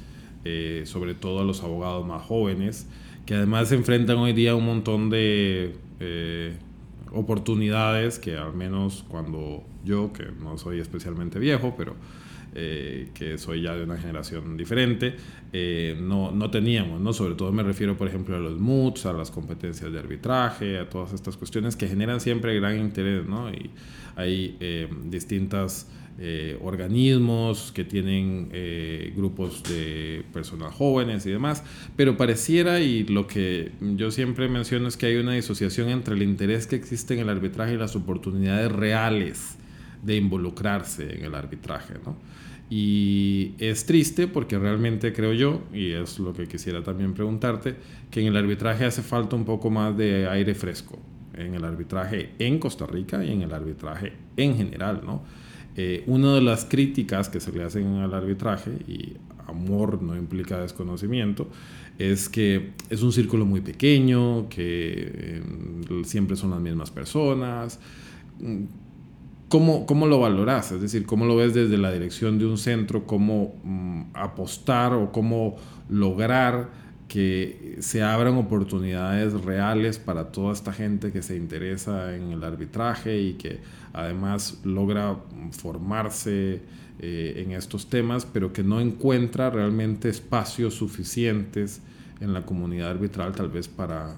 eh, 0.44 0.82
sobre 0.84 1.14
todo 1.14 1.40
a 1.40 1.44
los 1.44 1.62
abogados 1.62 2.06
más 2.06 2.20
jóvenes, 2.20 2.86
que 3.24 3.34
además 3.34 3.70
se 3.70 3.76
enfrentan 3.76 4.18
hoy 4.18 4.34
día 4.34 4.50
a 4.50 4.54
un 4.54 4.66
montón 4.66 5.08
de 5.08 5.76
oportunidades 7.10 8.18
que 8.18 8.36
al 8.36 8.52
menos 8.52 9.02
cuando 9.08 9.64
yo, 9.82 10.12
que 10.12 10.26
no 10.42 10.58
soy 10.58 10.78
especialmente 10.78 11.38
viejo, 11.38 11.74
pero 11.78 11.96
eh, 12.54 13.08
que 13.14 13.38
soy 13.38 13.62
ya 13.62 13.74
de 13.74 13.84
una 13.84 13.96
generación 13.96 14.58
diferente, 14.58 15.14
eh, 15.54 15.96
no, 15.98 16.32
no, 16.32 16.50
teníamos, 16.50 17.00
¿no? 17.00 17.14
Sobre 17.14 17.34
todo 17.34 17.50
me 17.50 17.62
refiero, 17.62 17.96
por 17.96 18.08
ejemplo, 18.08 18.36
a 18.36 18.38
los 18.38 18.60
MUTs, 18.60 19.06
a 19.06 19.14
las 19.14 19.30
competencias 19.30 19.90
de 19.90 19.98
arbitraje, 19.98 20.78
a 20.78 20.86
todas 20.86 21.14
estas 21.14 21.38
cuestiones 21.38 21.76
que 21.76 21.88
generan 21.88 22.20
siempre 22.20 22.54
gran 22.54 22.78
interés, 22.78 23.26
¿no? 23.26 23.50
Y 23.50 23.70
hay 24.16 24.56
eh, 24.60 24.86
distintas 25.06 25.88
organismos 26.60 27.72
que 27.72 27.84
tienen 27.84 28.50
grupos 29.16 29.62
de 29.64 30.22
personas 30.32 30.72
jóvenes 30.72 31.24
y 31.26 31.30
demás, 31.30 31.64
pero 31.96 32.16
pareciera, 32.18 32.80
y 32.80 33.02
lo 33.04 33.26
que 33.26 33.72
yo 33.96 34.10
siempre 34.12 34.46
menciono 34.48 34.86
es 34.86 34.96
que 34.98 35.06
hay 35.06 35.16
una 35.16 35.32
disociación 35.32 35.88
entre 35.88 36.14
el 36.14 36.22
interés 36.22 36.66
que 36.68 36.76
existe 36.76 37.14
en 37.14 37.20
el 37.20 37.28
arbitraje 37.30 37.74
y 37.74 37.76
las 37.76 37.96
oportunidades 37.96 38.70
reales 38.70 39.56
de 40.02 40.16
involucrarse 40.16 41.16
en 41.16 41.24
el 41.24 41.34
arbitraje, 41.34 41.94
¿no? 42.04 42.16
Y 42.74 43.52
es 43.58 43.84
triste 43.84 44.28
porque 44.28 44.58
realmente 44.58 45.12
creo 45.12 45.34
yo, 45.34 45.62
y 45.74 45.92
es 45.92 46.18
lo 46.18 46.32
que 46.32 46.46
quisiera 46.48 46.82
también 46.82 47.12
preguntarte, 47.12 47.76
que 48.10 48.20
en 48.20 48.28
el 48.28 48.36
arbitraje 48.36 48.84
hace 48.86 49.02
falta 49.02 49.36
un 49.36 49.44
poco 49.44 49.68
más 49.68 49.96
de 49.96 50.26
aire 50.26 50.54
fresco, 50.54 50.98
en 51.34 51.54
el 51.54 51.64
arbitraje 51.64 52.30
en 52.38 52.58
Costa 52.58 52.86
Rica 52.86 53.22
y 53.24 53.30
en 53.30 53.42
el 53.42 53.52
arbitraje 53.52 54.14
en 54.36 54.56
general, 54.56 55.02
¿no? 55.04 55.22
Eh, 55.76 56.02
una 56.06 56.34
de 56.34 56.42
las 56.42 56.64
críticas 56.64 57.28
que 57.28 57.40
se 57.40 57.52
le 57.52 57.62
hacen 57.62 57.96
al 57.96 58.14
arbitraje, 58.14 58.70
y 58.88 59.16
amor 59.46 60.02
no 60.02 60.16
implica 60.16 60.58
desconocimiento, 60.58 61.48
es 61.98 62.28
que 62.28 62.70
es 62.88 63.02
un 63.02 63.12
círculo 63.12 63.44
muy 63.44 63.60
pequeño, 63.60 64.48
que 64.48 64.94
eh, 64.96 65.42
siempre 66.04 66.36
son 66.36 66.50
las 66.50 66.60
mismas 66.60 66.90
personas, 66.90 67.78
¿Cómo, 69.52 69.84
¿Cómo, 69.84 70.06
lo 70.06 70.18
valoras? 70.18 70.72
Es 70.72 70.80
decir, 70.80 71.04
¿cómo 71.04 71.26
lo 71.26 71.36
ves 71.36 71.52
desde 71.52 71.76
la 71.76 71.92
dirección 71.92 72.38
de 72.38 72.46
un 72.46 72.56
centro? 72.56 73.06
¿Cómo 73.06 73.60
mm, 73.62 74.04
apostar 74.14 74.94
o 74.94 75.12
cómo 75.12 75.56
lograr 75.90 76.70
que 77.06 77.76
se 77.80 78.02
abran 78.02 78.38
oportunidades 78.38 79.34
reales 79.44 79.98
para 79.98 80.32
toda 80.32 80.54
esta 80.54 80.72
gente 80.72 81.12
que 81.12 81.20
se 81.20 81.36
interesa 81.36 82.16
en 82.16 82.32
el 82.32 82.42
arbitraje 82.44 83.20
y 83.20 83.34
que 83.34 83.58
además 83.92 84.58
logra 84.64 85.18
formarse 85.50 86.62
eh, 86.98 87.42
en 87.44 87.52
estos 87.52 87.90
temas, 87.90 88.24
pero 88.24 88.54
que 88.54 88.62
no 88.62 88.80
encuentra 88.80 89.50
realmente 89.50 90.08
espacios 90.08 90.72
suficientes 90.72 91.82
en 92.20 92.32
la 92.32 92.46
comunidad 92.46 92.92
arbitral 92.92 93.32
tal 93.32 93.50
vez 93.50 93.68
para 93.68 94.16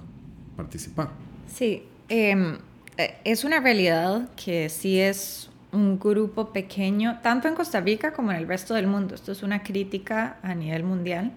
participar? 0.57 1.11
Sí. 1.49 1.83
Eh, 2.09 2.57
es 2.97 3.45
una 3.45 3.61
realidad 3.61 4.29
que 4.37 4.69
sí 4.69 5.01
es 5.01 5.51
un 5.73 5.99
grupo 5.99 6.53
pequeño, 6.53 7.19
tanto 7.23 7.49
en 7.49 7.55
Costa 7.55 7.81
Rica 7.81 8.13
como 8.13 8.31
en 8.31 8.39
el 8.39 8.47
resto 8.47 8.75
del 8.75 8.87
mundo. 8.87 9.15
Esto 9.15 9.33
es 9.33 9.43
una 9.43 9.63
crítica 9.63 10.39
a 10.43 10.55
nivel 10.55 10.85
mundial. 10.85 11.33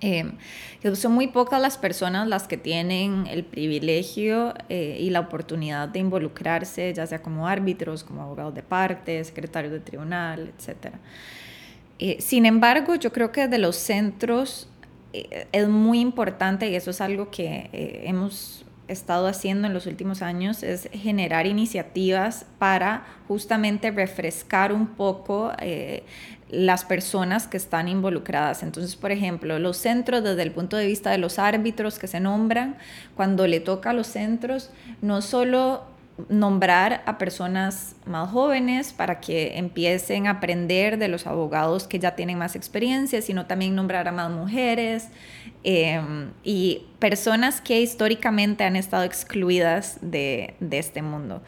Eh, 0.00 0.30
son 0.94 1.12
muy 1.12 1.28
pocas 1.28 1.60
las 1.60 1.78
personas 1.78 2.28
las 2.28 2.46
que 2.48 2.58
tienen 2.58 3.26
el 3.28 3.44
privilegio 3.44 4.52
eh, 4.68 4.98
y 5.00 5.08
la 5.08 5.20
oportunidad 5.20 5.88
de 5.88 6.00
involucrarse, 6.00 6.92
ya 6.92 7.06
sea 7.06 7.22
como 7.22 7.48
árbitros, 7.48 8.04
como 8.04 8.22
abogados 8.22 8.54
de 8.54 8.62
parte, 8.62 9.24
secretarios 9.24 9.72
de 9.72 9.80
tribunal, 9.80 10.52
etc. 10.58 10.96
sin 12.20 12.44
embargo, 12.44 12.96
yo 12.96 13.10
creo 13.10 13.32
que 13.32 13.48
de 13.48 13.58
los 13.58 13.76
centros 13.76 14.68
es 15.14 15.66
muy 15.66 16.00
importante 16.00 16.68
y 16.68 16.74
eso 16.74 16.90
es 16.90 17.00
algo 17.00 17.30
que 17.30 17.70
hemos 18.04 18.65
estado 18.88 19.26
haciendo 19.26 19.66
en 19.66 19.74
los 19.74 19.86
últimos 19.86 20.22
años 20.22 20.62
es 20.62 20.88
generar 20.92 21.46
iniciativas 21.46 22.46
para 22.58 23.06
justamente 23.28 23.90
refrescar 23.90 24.72
un 24.72 24.86
poco 24.86 25.52
eh, 25.60 26.04
las 26.48 26.84
personas 26.84 27.48
que 27.48 27.56
están 27.56 27.88
involucradas. 27.88 28.62
Entonces, 28.62 28.96
por 28.96 29.10
ejemplo, 29.10 29.58
los 29.58 29.76
centros 29.76 30.22
desde 30.22 30.42
el 30.42 30.52
punto 30.52 30.76
de 30.76 30.86
vista 30.86 31.10
de 31.10 31.18
los 31.18 31.38
árbitros 31.38 31.98
que 31.98 32.06
se 32.06 32.20
nombran, 32.20 32.76
cuando 33.16 33.46
le 33.46 33.60
toca 33.60 33.90
a 33.90 33.92
los 33.92 34.06
centros, 34.06 34.70
no 35.02 35.22
solo 35.22 35.95
nombrar 36.30 37.02
a 37.04 37.18
personas 37.18 37.94
más 38.06 38.30
jóvenes 38.30 38.94
para 38.94 39.20
que 39.20 39.58
empiecen 39.58 40.26
a 40.26 40.30
aprender 40.30 40.96
de 40.96 41.08
los 41.08 41.26
abogados 41.26 41.86
que 41.86 41.98
ya 41.98 42.16
tienen 42.16 42.38
más 42.38 42.56
experiencia, 42.56 43.20
sino 43.20 43.44
también 43.44 43.74
nombrar 43.74 44.08
a 44.08 44.12
más 44.12 44.30
mujeres 44.30 45.08
em, 45.62 46.30
y 46.42 46.86
personas 46.98 47.60
que 47.60 47.82
históricamente 47.82 48.64
han 48.64 48.76
estado 48.76 49.04
excluidas 49.04 49.98
de, 50.00 50.54
este 50.70 51.02
mundo. 51.02 51.42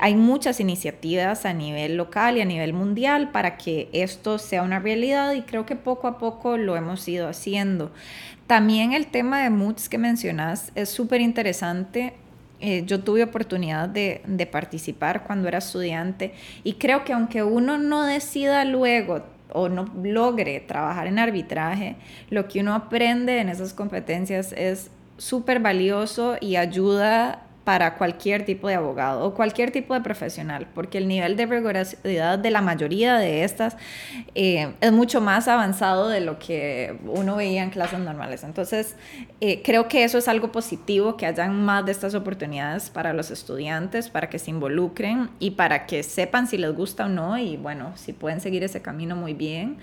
hay 0.00 0.14
muchas 0.14 0.60
iniciativas 0.60 1.46
a 1.46 1.54
nivel 1.54 1.96
local 1.96 2.36
y 2.36 2.42
a 2.42 2.44
nivel 2.44 2.74
mundial 2.74 3.30
para 3.30 3.56
que 3.56 3.88
esto 3.92 4.38
sea 4.38 4.62
una 4.62 4.80
realidad 4.80 5.32
y 5.32 5.42
creo 5.42 5.64
que 5.64 5.76
poco 5.76 6.08
a 6.08 6.18
poco 6.18 6.58
lo 6.58 6.76
hemos 6.76 7.08
ido 7.08 7.26
haciendo. 7.26 7.90
También 8.46 8.92
el 8.92 9.06
tema 9.06 9.42
de 9.42 9.48
MUTS 9.48 9.88
que 9.88 9.96
mencionas 9.96 10.70
es 10.74 10.90
súper 10.90 11.22
interesante 11.22 12.14
eh, 12.66 12.82
yo 12.86 13.00
tuve 13.00 13.22
oportunidad 13.22 13.90
de, 13.90 14.22
de, 14.26 14.46
participar 14.46 15.24
cuando 15.24 15.48
era 15.48 15.58
estudiante 15.58 16.32
y 16.62 16.74
creo 16.74 17.04
que 17.04 17.12
aunque 17.12 17.42
uno 17.42 17.76
no 17.76 18.04
decida 18.04 18.64
luego 18.64 19.22
o 19.52 19.68
no 19.68 19.84
logre 20.02 20.60
trabajar 20.60 21.06
en 21.06 21.18
arbitraje, 21.18 21.96
lo 22.30 22.48
que 22.48 22.60
uno 22.60 22.72
aprende 22.72 23.38
en 23.38 23.50
esas 23.50 23.74
competencias 23.74 24.52
es 24.52 24.90
súper 25.18 25.60
valioso 25.60 26.36
y 26.40 26.56
ayuda 26.56 27.43
para 27.64 27.94
cualquier 27.96 28.44
tipo 28.44 28.68
de 28.68 28.74
abogado 28.74 29.24
o 29.24 29.34
cualquier 29.34 29.70
tipo 29.70 29.94
de 29.94 30.02
profesional, 30.02 30.66
porque 30.74 30.98
el 30.98 31.08
nivel 31.08 31.36
de 31.36 31.46
rigurosidad 31.46 32.38
de 32.38 32.50
la 32.50 32.60
mayoría 32.60 33.16
de 33.16 33.42
estas 33.42 33.76
eh, 34.34 34.74
es 34.80 34.92
mucho 34.92 35.22
más 35.22 35.48
avanzado 35.48 36.08
de 36.08 36.20
lo 36.20 36.38
que 36.38 36.98
uno 37.06 37.36
veía 37.36 37.62
en 37.62 37.70
clases 37.70 38.00
normales. 38.00 38.44
Entonces, 38.44 38.96
eh, 39.40 39.62
creo 39.64 39.88
que 39.88 40.04
eso 40.04 40.18
es 40.18 40.28
algo 40.28 40.52
positivo, 40.52 41.16
que 41.16 41.24
hayan 41.24 41.64
más 41.64 41.86
de 41.86 41.92
estas 41.92 42.14
oportunidades 42.14 42.90
para 42.90 43.14
los 43.14 43.30
estudiantes, 43.30 44.10
para 44.10 44.28
que 44.28 44.38
se 44.38 44.50
involucren 44.50 45.30
y 45.38 45.52
para 45.52 45.86
que 45.86 46.02
sepan 46.02 46.46
si 46.46 46.58
les 46.58 46.74
gusta 46.74 47.06
o 47.06 47.08
no 47.08 47.38
y 47.38 47.56
bueno, 47.56 47.92
si 47.96 48.12
pueden 48.12 48.40
seguir 48.42 48.62
ese 48.62 48.82
camino 48.82 49.16
muy 49.16 49.32
bien. 49.32 49.78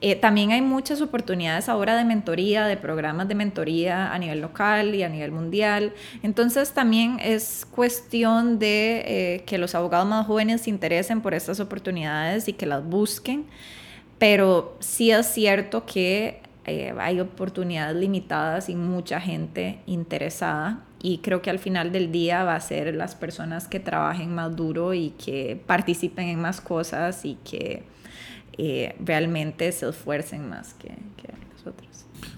Eh, 0.00 0.14
también 0.14 0.52
hay 0.52 0.62
muchas 0.62 1.00
oportunidades 1.00 1.68
ahora 1.68 1.96
de 1.96 2.04
mentoría, 2.04 2.66
de 2.66 2.76
programas 2.76 3.26
de 3.26 3.34
mentoría 3.34 4.12
a 4.12 4.18
nivel 4.18 4.40
local 4.40 4.94
y 4.94 5.02
a 5.02 5.08
nivel 5.08 5.32
mundial. 5.32 5.92
Entonces, 6.22 6.72
también 6.72 7.18
es 7.24 7.66
cuestión 7.70 8.58
de 8.58 9.04
eh, 9.06 9.44
que 9.46 9.58
los 9.58 9.74
abogados 9.74 10.06
más 10.06 10.26
jóvenes 10.26 10.62
se 10.62 10.70
interesen 10.70 11.20
por 11.20 11.34
estas 11.34 11.60
oportunidades 11.60 12.48
y 12.48 12.52
que 12.52 12.66
las 12.66 12.84
busquen, 12.84 13.46
pero 14.18 14.76
sí 14.80 15.10
es 15.10 15.26
cierto 15.26 15.86
que 15.86 16.42
eh, 16.66 16.94
hay 16.98 17.20
oportunidades 17.20 17.96
limitadas 17.96 18.68
y 18.68 18.74
mucha 18.74 19.20
gente 19.20 19.80
interesada 19.86 20.84
y 21.02 21.18
creo 21.18 21.42
que 21.42 21.50
al 21.50 21.58
final 21.58 21.92
del 21.92 22.10
día 22.10 22.44
va 22.44 22.54
a 22.54 22.60
ser 22.60 22.94
las 22.94 23.14
personas 23.14 23.68
que 23.68 23.78
trabajen 23.80 24.34
más 24.34 24.56
duro 24.56 24.94
y 24.94 25.10
que 25.10 25.60
participen 25.66 26.28
en 26.28 26.40
más 26.40 26.62
cosas 26.62 27.26
y 27.26 27.34
que 27.44 27.82
eh, 28.56 28.94
realmente 29.00 29.70
se 29.72 29.86
esfuercen 29.86 30.48
más 30.48 30.72
que. 30.72 30.92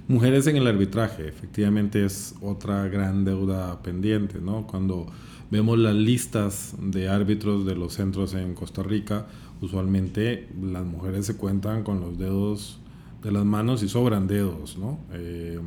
Mujeres 0.08 0.46
en 0.46 0.56
el 0.56 0.68
arbitraje, 0.68 1.26
efectivamente 1.26 2.04
es 2.04 2.36
otra 2.40 2.86
gran 2.86 3.24
deuda 3.24 3.82
pendiente, 3.82 4.38
¿no? 4.40 4.64
Cuando 4.68 5.06
vemos 5.50 5.80
las 5.80 5.96
listas 5.96 6.76
de 6.80 7.08
árbitros 7.08 7.66
de 7.66 7.74
los 7.74 7.94
centros 7.94 8.34
en 8.34 8.54
Costa 8.54 8.84
Rica, 8.84 9.26
usualmente 9.60 10.48
las 10.62 10.84
mujeres 10.84 11.26
se 11.26 11.36
cuentan 11.36 11.82
con 11.82 12.00
los 12.00 12.18
dedos 12.18 12.78
de 13.24 13.32
las 13.32 13.44
manos 13.44 13.82
y 13.82 13.88
sobran 13.88 14.28
dedos, 14.28 14.78
¿no? 14.78 15.00
Eh, 15.12 15.58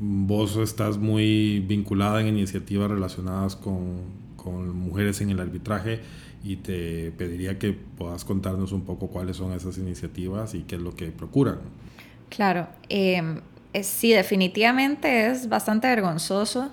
vos 0.00 0.56
estás 0.56 0.96
muy 0.96 1.60
vinculada 1.60 2.22
en 2.22 2.28
iniciativas 2.28 2.90
relacionadas 2.90 3.56
con, 3.56 4.04
con 4.36 4.74
mujeres 4.74 5.20
en 5.20 5.28
el 5.28 5.40
arbitraje 5.40 6.00
y 6.42 6.56
te 6.56 7.12
pediría 7.12 7.58
que 7.58 7.74
puedas 7.74 8.24
contarnos 8.24 8.72
un 8.72 8.86
poco 8.86 9.08
cuáles 9.08 9.36
son 9.36 9.52
esas 9.52 9.76
iniciativas 9.76 10.54
y 10.54 10.62
qué 10.62 10.76
es 10.76 10.80
lo 10.80 10.96
que 10.96 11.10
procuran. 11.10 11.58
Claro, 12.28 12.68
em, 12.88 13.40
sí, 13.82 14.12
definitivamente 14.12 15.26
es 15.26 15.48
bastante 15.48 15.88
vergonzoso 15.88 16.72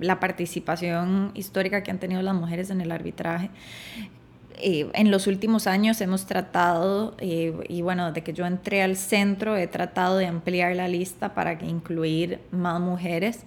la 0.00 0.20
participación 0.20 1.32
histórica 1.34 1.82
que 1.82 1.90
han 1.90 1.98
tenido 1.98 2.22
las 2.22 2.34
mujeres 2.34 2.70
en 2.70 2.80
el 2.80 2.92
arbitraje. 2.92 3.50
En 4.62 5.10
los 5.10 5.26
últimos 5.26 5.66
años 5.66 6.00
hemos 6.02 6.26
tratado, 6.26 7.14
eh, 7.18 7.54
y 7.68 7.80
bueno, 7.80 8.12
de 8.12 8.22
que 8.22 8.34
yo 8.34 8.44
entré 8.44 8.82
al 8.82 8.96
centro, 8.96 9.56
he 9.56 9.66
tratado 9.66 10.18
de 10.18 10.26
ampliar 10.26 10.76
la 10.76 10.86
lista 10.86 11.32
para 11.34 11.54
incluir 11.64 12.40
más 12.50 12.78
mujeres. 12.78 13.40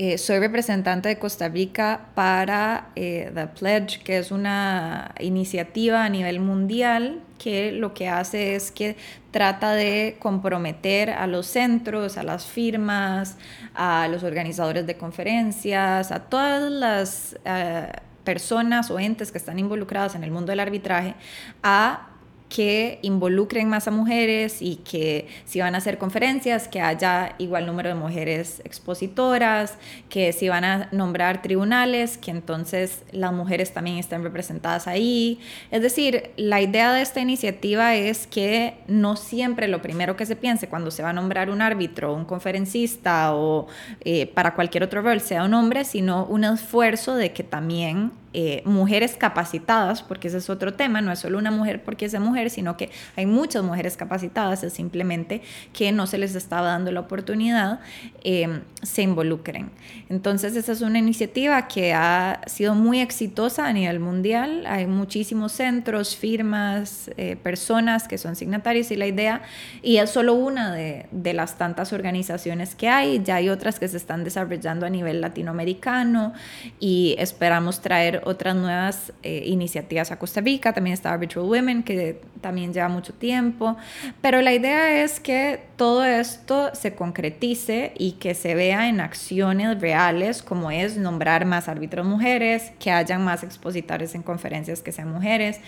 Eh, 0.00 0.16
soy 0.16 0.38
representante 0.38 1.08
de 1.08 1.18
Costa 1.18 1.48
Rica 1.48 2.10
para 2.14 2.90
eh, 2.94 3.32
The 3.34 3.48
Pledge, 3.48 4.00
que 4.04 4.18
es 4.18 4.30
una 4.30 5.12
iniciativa 5.18 6.04
a 6.04 6.08
nivel 6.08 6.38
mundial 6.38 7.20
que 7.36 7.72
lo 7.72 7.94
que 7.94 8.08
hace 8.08 8.54
es 8.54 8.70
que 8.70 8.96
trata 9.32 9.72
de 9.72 10.16
comprometer 10.20 11.10
a 11.10 11.26
los 11.26 11.48
centros, 11.48 12.16
a 12.16 12.22
las 12.22 12.46
firmas, 12.46 13.38
a 13.74 14.06
los 14.06 14.22
organizadores 14.22 14.86
de 14.86 14.96
conferencias, 14.96 16.12
a 16.12 16.20
todas 16.20 16.70
las 16.70 17.36
eh, 17.44 17.90
personas 18.22 18.92
o 18.92 19.00
entes 19.00 19.32
que 19.32 19.38
están 19.38 19.58
involucradas 19.58 20.14
en 20.14 20.22
el 20.22 20.30
mundo 20.30 20.52
del 20.52 20.60
arbitraje 20.60 21.16
a 21.64 22.10
que 22.48 22.98
involucren 23.02 23.68
más 23.68 23.88
a 23.88 23.90
mujeres 23.90 24.62
y 24.62 24.76
que 24.76 25.28
si 25.44 25.60
van 25.60 25.74
a 25.74 25.78
hacer 25.78 25.98
conferencias, 25.98 26.68
que 26.68 26.80
haya 26.80 27.34
igual 27.38 27.66
número 27.66 27.90
de 27.90 27.94
mujeres 27.94 28.60
expositoras, 28.64 29.74
que 30.08 30.32
si 30.32 30.48
van 30.48 30.64
a 30.64 30.88
nombrar 30.92 31.42
tribunales, 31.42 32.16
que 32.16 32.30
entonces 32.30 33.04
las 33.12 33.32
mujeres 33.32 33.72
también 33.72 33.98
estén 33.98 34.22
representadas 34.22 34.86
ahí. 34.86 35.40
Es 35.70 35.82
decir, 35.82 36.30
la 36.36 36.60
idea 36.60 36.92
de 36.92 37.02
esta 37.02 37.20
iniciativa 37.20 37.94
es 37.94 38.26
que 38.26 38.78
no 38.86 39.16
siempre 39.16 39.68
lo 39.68 39.82
primero 39.82 40.16
que 40.16 40.26
se 40.26 40.36
piense 40.36 40.68
cuando 40.68 40.90
se 40.90 41.02
va 41.02 41.10
a 41.10 41.12
nombrar 41.12 41.50
un 41.50 41.60
árbitro, 41.60 42.14
un 42.14 42.24
conferencista 42.24 43.34
o 43.34 43.66
eh, 44.04 44.26
para 44.26 44.54
cualquier 44.54 44.84
otro 44.84 45.02
rol 45.02 45.20
sea 45.20 45.44
un 45.44 45.54
hombre, 45.54 45.84
sino 45.84 46.24
un 46.24 46.44
esfuerzo 46.44 47.14
de 47.14 47.32
que 47.32 47.42
también 47.42 48.12
eh, 48.34 48.62
mujeres 48.66 49.16
capacitadas, 49.16 50.02
porque 50.02 50.28
ese 50.28 50.36
es 50.36 50.50
otro 50.50 50.74
tema, 50.74 51.00
no 51.00 51.10
es 51.10 51.18
solo 51.18 51.38
una 51.38 51.50
mujer 51.50 51.82
porque 51.82 52.04
es 52.04 52.18
mujer, 52.20 52.50
sino 52.50 52.76
que 52.76 52.90
hay 53.16 53.24
muchas 53.24 53.62
mujeres 53.62 53.96
capacitadas, 53.96 54.62
es 54.64 54.74
simplemente 54.74 55.40
que 55.72 55.92
no 55.92 56.06
se 56.06 56.18
les 56.18 56.34
estaba 56.34 56.68
dando 56.68 56.92
la 56.92 57.00
oportunidad, 57.00 57.80
eh, 58.24 58.60
se 58.82 59.02
involucren. 59.02 59.70
Entonces, 60.10 60.56
esa 60.56 60.72
es 60.72 60.82
una 60.82 60.98
iniciativa 60.98 61.68
que 61.68 61.94
ha 61.94 62.42
sido 62.46 62.74
muy 62.74 63.00
exitosa 63.00 63.66
a 63.66 63.72
nivel 63.72 63.98
mundial, 64.00 64.64
hay 64.66 64.86
muchísimos 64.86 65.52
centros, 65.52 66.16
firmas, 66.16 67.10
eh, 67.16 67.36
personas 67.36 68.08
que 68.08 68.18
son 68.18 68.36
signatarios 68.36 68.90
y 68.90 68.96
la 68.96 69.06
idea, 69.06 69.42
y 69.82 69.96
es 69.96 70.10
solo 70.10 70.34
una 70.34 70.74
de, 70.74 71.06
de 71.12 71.32
las 71.32 71.56
tantas 71.56 71.92
organizaciones 71.92 72.74
que 72.74 72.88
hay, 72.88 73.22
ya 73.24 73.36
hay 73.36 73.48
otras 73.48 73.78
que 73.78 73.88
se 73.88 73.96
están 73.96 74.22
desarrollando 74.24 74.84
a 74.84 74.90
nivel 74.90 75.20
latinoamericano 75.20 76.34
y 76.78 77.14
esperamos 77.18 77.80
traer 77.80 78.17
otras 78.24 78.56
nuevas 78.56 79.12
eh, 79.22 79.42
iniciativas 79.46 80.10
a 80.10 80.18
Costa 80.18 80.40
Rica. 80.40 80.72
También 80.72 80.94
está 80.94 81.12
Arbitral 81.12 81.44
Women, 81.44 81.82
que 81.82 82.20
también 82.40 82.72
lleva 82.72 82.88
mucho 82.88 83.12
tiempo. 83.12 83.76
Pero 84.20 84.40
la 84.42 84.52
idea 84.52 85.02
es 85.02 85.20
que 85.20 85.60
todo 85.76 86.04
esto 86.04 86.70
se 86.74 86.94
concretice 86.94 87.92
y 87.98 88.12
que 88.12 88.34
se 88.34 88.54
vea 88.54 88.88
en 88.88 89.00
acciones 89.00 89.80
reales, 89.80 90.42
como 90.42 90.70
es 90.70 90.96
nombrar 90.96 91.44
más 91.44 91.68
árbitros 91.68 92.06
mujeres, 92.06 92.72
que 92.78 92.90
hayan 92.90 93.24
más 93.24 93.42
expositores 93.42 94.14
en 94.14 94.22
conferencias 94.22 94.82
que 94.82 94.92
sean 94.92 95.12
mujeres, 95.12 95.60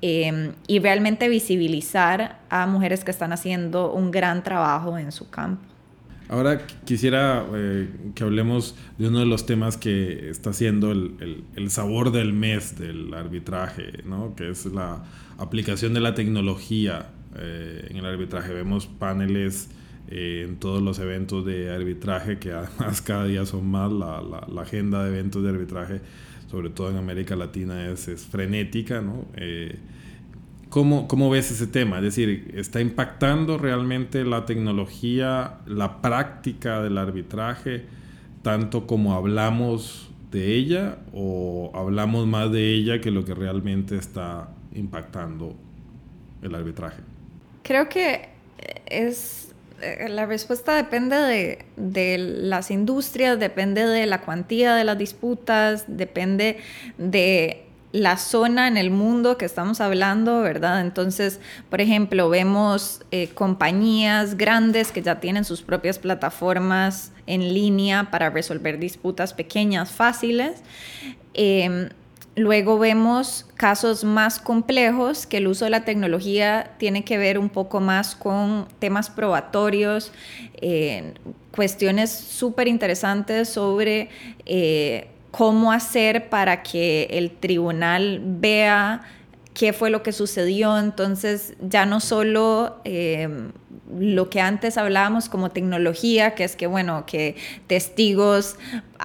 em, 0.00 0.52
y 0.66 0.78
realmente 0.78 1.28
visibilizar 1.28 2.38
a 2.50 2.66
mujeres 2.66 3.04
que 3.04 3.10
están 3.10 3.32
haciendo 3.32 3.92
un 3.92 4.10
gran 4.10 4.42
trabajo 4.42 4.98
en 4.98 5.12
su 5.12 5.30
campo. 5.30 5.73
Ahora 6.28 6.66
quisiera 6.86 7.44
eh, 7.54 7.88
que 8.14 8.24
hablemos 8.24 8.74
de 8.96 9.08
uno 9.08 9.20
de 9.20 9.26
los 9.26 9.44
temas 9.44 9.76
que 9.76 10.30
está 10.30 10.54
siendo 10.54 10.90
el, 10.90 11.44
el, 11.54 11.70
sabor 11.70 12.12
del 12.12 12.32
mes 12.32 12.78
del 12.78 13.12
arbitraje, 13.12 14.02
¿no? 14.06 14.34
que 14.34 14.50
es 14.50 14.64
la 14.66 15.04
aplicación 15.36 15.92
de 15.92 16.00
la 16.00 16.14
tecnología 16.14 17.10
eh, 17.36 17.88
en 17.90 17.98
el 17.98 18.06
arbitraje. 18.06 18.54
Vemos 18.54 18.86
paneles 18.86 19.68
eh, 20.08 20.46
en 20.48 20.56
todos 20.56 20.82
los 20.82 20.98
eventos 20.98 21.44
de 21.44 21.70
arbitraje, 21.70 22.38
que 22.38 22.52
además 22.52 23.02
cada 23.02 23.26
día 23.26 23.44
son 23.44 23.66
más, 23.66 23.92
la, 23.92 24.22
la, 24.22 24.62
agenda 24.62 25.04
de 25.04 25.10
eventos 25.10 25.42
de 25.42 25.50
arbitraje, 25.50 26.00
sobre 26.50 26.70
todo 26.70 26.90
en 26.90 26.96
América 26.96 27.36
Latina, 27.36 27.86
es, 27.90 28.08
es 28.08 28.24
frenética. 28.24 29.02
¿no? 29.02 29.26
¿Cómo, 30.74 31.06
¿Cómo, 31.06 31.30
ves 31.30 31.52
ese 31.52 31.68
tema? 31.68 31.98
Es 31.98 32.02
decir, 32.02 32.52
¿está 32.56 32.80
impactando 32.80 33.58
realmente 33.58 34.24
la 34.24 34.44
tecnología, 34.44 35.60
la 35.66 36.02
práctica 36.02 36.82
del 36.82 36.98
arbitraje, 36.98 37.84
tanto 38.42 38.84
como 38.84 39.14
hablamos 39.14 40.10
de 40.32 40.52
ella 40.52 40.98
o 41.12 41.70
hablamos 41.76 42.26
más 42.26 42.50
de 42.50 42.74
ella 42.74 43.00
que 43.00 43.12
lo 43.12 43.24
que 43.24 43.34
realmente 43.34 43.96
está 43.96 44.48
impactando 44.72 45.54
el 46.42 46.56
arbitraje? 46.56 47.02
Creo 47.62 47.88
que 47.88 48.30
es 48.86 49.54
eh, 49.80 50.08
la 50.08 50.26
respuesta 50.26 50.74
depende 50.74 51.14
de, 51.14 51.64
de, 51.76 52.18
las 52.18 52.72
industrias, 52.72 53.38
depende 53.38 53.86
de 53.86 54.06
la 54.06 54.22
cuantía 54.22 54.74
de 54.74 54.82
las 54.82 54.98
disputas, 54.98 55.84
depende 55.86 56.58
de 56.98 57.63
la 57.94 58.16
zona 58.16 58.66
en 58.66 58.76
el 58.76 58.90
mundo 58.90 59.38
que 59.38 59.44
estamos 59.44 59.80
hablando, 59.80 60.40
¿verdad? 60.40 60.80
Entonces, 60.80 61.38
por 61.70 61.80
ejemplo, 61.80 62.28
vemos 62.28 63.02
eh, 63.12 63.28
compañías 63.28 64.36
grandes 64.36 64.90
que 64.90 65.00
ya 65.00 65.20
tienen 65.20 65.44
sus 65.44 65.62
propias 65.62 66.00
plataformas 66.00 67.12
en 67.28 67.54
línea 67.54 68.10
para 68.10 68.30
resolver 68.30 68.80
disputas 68.80 69.32
pequeñas, 69.32 69.92
fáciles. 69.92 70.64
Em, 71.34 71.88
luego 72.34 72.80
vemos 72.80 73.46
casos 73.54 74.02
más 74.02 74.40
complejos 74.40 75.24
que 75.28 75.36
el 75.36 75.46
uso 75.46 75.66
de 75.66 75.70
la 75.70 75.84
tecnología 75.84 76.72
tiene 76.78 77.04
que 77.04 77.16
ver 77.16 77.38
un 77.38 77.48
poco 77.48 77.78
más 77.78 78.16
con 78.16 78.66
temas 78.80 79.08
probatorios, 79.08 80.10
eh, 80.54 81.14
cuestiones 81.52 82.10
súper 82.10 82.66
interesantes 82.66 83.50
sobre 83.50 84.08
eh, 84.46 85.13
cómo 85.36 85.72
hacer 85.72 86.28
para 86.28 86.62
que 86.62 87.08
el 87.10 87.32
tribunal 87.32 88.20
vea 88.22 89.02
qué 89.54 89.72
fue 89.72 89.88
lo 89.88 90.02
que 90.02 90.12
sucedió. 90.12 90.78
Entonces 90.78 91.54
ya 91.60 91.86
no 91.86 92.00
solo 92.00 92.80
eh, 92.84 93.28
lo 93.96 94.28
que 94.28 94.40
antes 94.40 94.76
hablábamos 94.76 95.28
como 95.28 95.50
tecnología, 95.50 96.34
que 96.34 96.44
es 96.44 96.56
que, 96.56 96.66
bueno, 96.66 97.04
que 97.06 97.36
testigos 97.66 98.56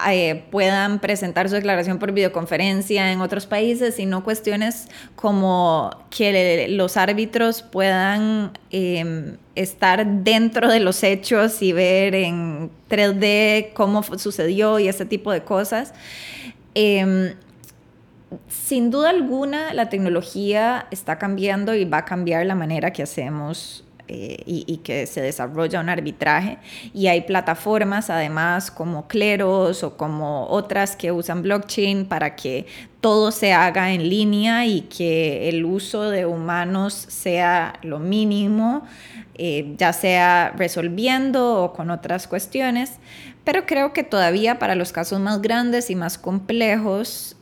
eh, 0.10 0.44
puedan 0.52 1.00
presentar 1.00 1.48
su 1.50 1.56
declaración 1.56 2.00
por 2.00 2.12
videoconferencia 2.12 3.12
en 3.12 3.22
otros 3.22 3.46
países, 3.46 3.96
sino 3.96 4.24
cuestiones 4.24 4.88
como 5.16 5.92
que 6.10 6.68
los 6.70 6.98
árbitros 6.98 7.62
puedan 7.62 8.52
em, 8.72 9.38
estar 9.56 10.06
dentro 10.24 10.70
de 10.70 10.80
los 10.80 11.04
hechos 11.04 11.62
y 11.62 11.74
ver 11.74 12.16
en 12.16 12.72
3D 12.90 13.74
cómo 13.74 14.02
sucedió 14.18 14.80
y 14.80 14.88
ese 14.88 15.06
tipo 15.06 15.32
de 15.32 15.44
cosas. 15.44 15.94
Sin 18.48 18.92
duda 18.92 19.10
alguna, 19.10 19.74
la 19.74 19.90
tecnología 19.90 20.88
está 20.92 21.18
cambiando 21.18 21.74
y 21.74 21.86
va 21.86 22.00
a 22.00 22.06
cambiar 22.06 22.46
la 22.46 22.56
manera 22.56 22.94
que 22.94 23.04
hacemos 23.04 23.84
eh, 24.12 24.42
y, 24.48 24.78
que 24.78 25.06
se 25.06 25.22
desarrolla 25.22 25.80
un 25.80 25.88
arbitraje. 25.88 26.58
Y 26.96 27.06
hay 27.08 27.22
plataformas 27.22 28.10
además 28.10 28.72
como 28.72 29.08
Cleros 29.08 29.84
o 29.84 29.98
como 29.98 30.48
otras 30.48 30.96
que 30.96 31.12
usan 31.12 31.44
blockchain 31.44 32.06
para 32.06 32.36
que 32.36 32.66
todo 33.02 33.32
se 33.32 33.54
haga 33.54 33.94
en 33.94 34.10
línea 34.10 34.66
y 34.66 34.82
que 34.82 35.48
el 35.48 35.64
uso 35.64 36.10
de 36.10 36.26
humanos 36.26 36.94
sea 36.94 37.74
lo 37.84 38.00
mínimo, 38.00 38.84
eh, 39.36 39.76
ya 39.78 39.94
sea 39.94 40.54
resolviendo 40.58 41.64
o 41.64 41.74
con 41.74 41.92
otras 41.92 42.28
cuestiones. 42.28 42.94
Pero 43.44 43.68
creo 43.68 43.94
que 43.94 44.04
todavía 44.04 44.58
para 44.58 44.74
los 44.74 44.92
casos 44.92 45.20
más 45.20 45.40
grandes 45.40 45.92
y 45.92 45.96
más 45.96 46.18
complejos, 46.18 47.36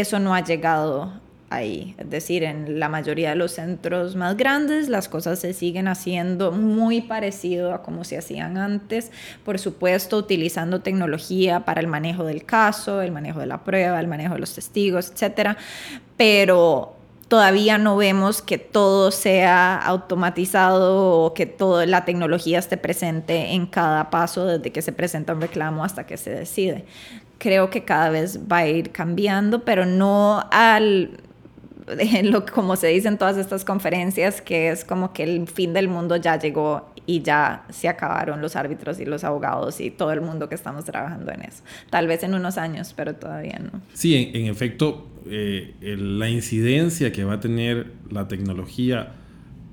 eso 0.00 0.18
no 0.18 0.34
ha 0.34 0.42
llegado 0.42 1.12
ahí. 1.50 1.94
Es 1.98 2.10
decir, 2.10 2.42
en 2.42 2.80
la 2.80 2.88
mayoría 2.88 3.30
de 3.30 3.36
los 3.36 3.52
centros 3.52 4.16
más 4.16 4.36
grandes 4.36 4.88
las 4.88 5.08
cosas 5.08 5.38
se 5.38 5.52
siguen 5.52 5.88
haciendo 5.88 6.52
muy 6.52 7.02
parecido 7.02 7.72
a 7.72 7.82
como 7.82 8.04
se 8.04 8.18
hacían 8.18 8.58
antes, 8.58 9.10
por 9.44 9.58
supuesto 9.58 10.16
utilizando 10.16 10.80
tecnología 10.80 11.60
para 11.60 11.80
el 11.80 11.86
manejo 11.86 12.24
del 12.24 12.44
caso, 12.44 13.00
el 13.00 13.12
manejo 13.12 13.40
de 13.40 13.46
la 13.46 13.62
prueba, 13.62 14.00
el 14.00 14.08
manejo 14.08 14.34
de 14.34 14.40
los 14.40 14.54
testigos, 14.54 15.10
etcétera, 15.10 15.56
pero 16.16 16.95
todavía 17.28 17.78
no 17.78 17.96
vemos 17.96 18.42
que 18.42 18.58
todo 18.58 19.10
sea 19.10 19.76
automatizado 19.76 21.24
o 21.24 21.34
que 21.34 21.46
toda 21.46 21.86
la 21.86 22.04
tecnología 22.04 22.58
esté 22.58 22.76
presente 22.76 23.52
en 23.52 23.66
cada 23.66 24.10
paso 24.10 24.46
desde 24.46 24.70
que 24.70 24.82
se 24.82 24.92
presenta 24.92 25.32
un 25.34 25.40
reclamo 25.40 25.84
hasta 25.84 26.06
que 26.06 26.16
se 26.16 26.30
decide. 26.30 26.84
Creo 27.38 27.68
que 27.68 27.84
cada 27.84 28.10
vez 28.10 28.40
va 28.50 28.58
a 28.58 28.66
ir 28.66 28.92
cambiando, 28.92 29.64
pero 29.64 29.84
no 29.84 30.44
al 30.50 31.20
lo, 32.24 32.46
como 32.46 32.76
se 32.76 32.88
dice 32.88 33.08
en 33.08 33.18
todas 33.18 33.36
estas 33.36 33.64
conferencias, 33.64 34.40
que 34.40 34.70
es 34.70 34.84
como 34.84 35.12
que 35.12 35.22
el 35.22 35.46
fin 35.48 35.72
del 35.72 35.88
mundo 35.88 36.16
ya 36.16 36.38
llegó 36.38 36.90
y 37.06 37.22
ya 37.22 37.64
se 37.70 37.88
acabaron 37.88 38.40
los 38.40 38.56
árbitros 38.56 38.98
y 38.98 39.04
los 39.04 39.22
abogados 39.22 39.80
y 39.80 39.90
todo 39.90 40.12
el 40.12 40.20
mundo 40.20 40.48
que 40.48 40.56
estamos 40.56 40.84
trabajando 40.84 41.32
en 41.32 41.42
eso. 41.42 41.62
Tal 41.90 42.08
vez 42.08 42.22
en 42.24 42.34
unos 42.34 42.58
años, 42.58 42.92
pero 42.96 43.14
todavía 43.14 43.60
no. 43.60 43.80
Sí, 43.94 44.30
en, 44.34 44.46
efecto, 44.46 45.06
eh, 45.26 45.74
la 45.80 46.28
incidencia 46.28 47.12
que 47.12 47.24
va 47.24 47.34
a 47.34 47.40
tener 47.40 47.92
la 48.10 48.26
tecnología 48.26 49.12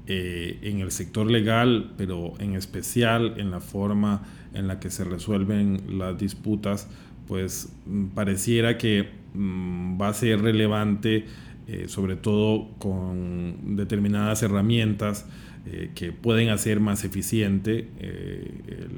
eh, 0.05 0.59
en 0.61 0.81
el 0.81 0.91
sector 0.91 1.31
legal, 1.31 1.93
pero 1.97 2.33
en 2.39 2.55
especial 2.55 3.35
en 3.37 3.51
la 3.51 3.61
forma 3.61 4.21
en 4.53 4.67
la 4.67 4.79
que 4.79 4.89
se 4.89 5.03
resuelven 5.03 5.97
las 5.97 6.17
disputas, 6.17 6.87
pues 7.27 7.73
mm, 7.85 8.07
pareciera 8.07 8.77
que 8.77 9.09
mm, 9.33 9.99
va 9.99 10.09
a 10.09 10.13
ser 10.13 10.41
relevante 10.41 11.25
eh, 11.67 11.85
sobre 11.87 12.15
todo 12.15 12.69
con 12.77 13.75
determinadas 13.77 14.43
herramientas 14.43 15.25
eh, 15.65 15.91
que 15.95 16.11
pueden 16.11 16.49
hacer 16.49 16.81
más 16.81 17.05
eficiente 17.05 17.87
eh, 17.99 18.89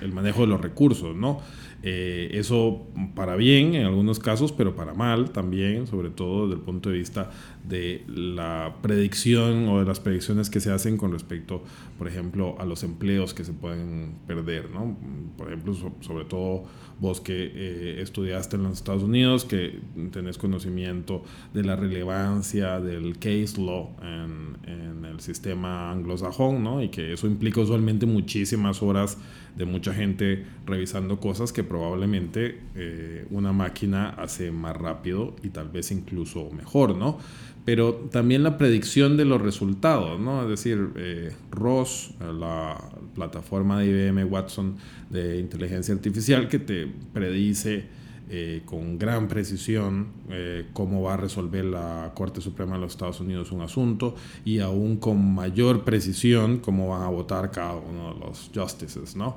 el, 0.00 0.12
manejo 0.12 0.42
de 0.42 0.46
los 0.46 0.60
recursos, 0.60 1.16
¿no? 1.16 1.40
Eso 1.84 2.86
para 3.14 3.36
bien 3.36 3.74
en 3.74 3.86
algunos 3.86 4.18
casos, 4.18 4.52
pero 4.52 4.74
para 4.74 4.94
mal 4.94 5.30
también, 5.30 5.86
sobre 5.86 6.10
todo 6.10 6.48
desde 6.48 6.60
el 6.60 6.64
punto 6.64 6.90
de 6.90 6.98
vista 6.98 7.30
de 7.68 8.04
la 8.08 8.76
predicción 8.82 9.68
o 9.68 9.78
de 9.78 9.84
las 9.84 10.00
predicciones 10.00 10.50
que 10.50 10.60
se 10.60 10.70
hacen 10.70 10.96
con 10.96 11.12
respecto, 11.12 11.62
por 11.98 12.08
ejemplo, 12.08 12.56
a 12.58 12.64
los 12.64 12.82
empleos 12.82 13.34
que 13.34 13.44
se 13.44 13.52
pueden 13.52 14.14
perder, 14.26 14.70
¿no? 14.70 14.96
Por 15.36 15.48
ejemplo, 15.48 15.74
sobre 16.00 16.24
todo 16.24 16.64
vos 17.00 17.20
que 17.20 17.50
eh, 17.54 18.02
estudiaste 18.02 18.56
en 18.56 18.64
los 18.64 18.74
Estados 18.74 19.02
Unidos, 19.02 19.44
que 19.44 19.80
tenés 20.12 20.38
conocimiento 20.38 21.22
de 21.52 21.64
la 21.64 21.76
relevancia 21.76 22.80
del 22.80 23.14
case 23.18 23.54
law 23.58 23.90
en, 24.02 25.04
el 25.04 25.20
sistema 25.20 25.92
anglosajón, 25.92 26.64
¿no? 26.64 26.82
Y 26.82 26.88
que 26.88 27.12
eso 27.12 27.28
implica 27.28 27.60
usualmente 27.60 28.04
muchísimas 28.04 28.82
horas 28.82 29.16
de 29.56 29.64
mucha 29.64 29.94
gente 29.94 30.44
revisando 30.66 31.20
cosas 31.20 31.52
que 31.52 31.62
probablemente 31.74 32.60
eh, 32.76 33.26
una 33.30 33.52
máquina 33.52 34.10
hace 34.10 34.52
más 34.52 34.76
rápido 34.76 35.34
y 35.42 35.48
tal 35.48 35.70
vez 35.70 35.90
incluso 35.90 36.48
mejor, 36.52 36.94
¿no? 36.94 37.18
pero 37.64 37.94
también 38.12 38.44
la 38.44 38.58
predicción 38.58 39.16
de 39.16 39.24
los 39.24 39.42
resultados, 39.42 40.20
¿no? 40.20 40.42
Es 40.42 40.48
decir, 40.50 40.90
eh, 40.96 41.32
ROS, 41.50 42.10
la 42.20 42.78
plataforma 43.14 43.80
de 43.80 43.86
IBM 43.86 44.30
Watson 44.30 44.76
de 45.10 45.40
inteligencia 45.40 45.94
artificial 45.94 46.46
que 46.46 46.58
te 46.58 46.86
predice 47.12 47.86
eh, 48.30 48.62
con 48.64 48.98
gran 48.98 49.28
precisión 49.28 50.08
eh, 50.30 50.66
cómo 50.72 51.02
va 51.02 51.14
a 51.14 51.16
resolver 51.16 51.64
la 51.64 52.12
Corte 52.14 52.40
Suprema 52.40 52.74
de 52.74 52.80
los 52.82 52.92
Estados 52.92 53.20
Unidos 53.20 53.52
un 53.52 53.62
asunto 53.62 54.14
y 54.44 54.60
aún 54.60 54.96
con 54.96 55.34
mayor 55.34 55.84
precisión 55.84 56.58
cómo 56.58 56.88
van 56.88 57.02
a 57.02 57.08
votar 57.08 57.50
cada 57.50 57.74
uno 57.74 58.14
de 58.14 58.20
los 58.20 58.50
justices, 58.54 59.16
¿no? 59.16 59.36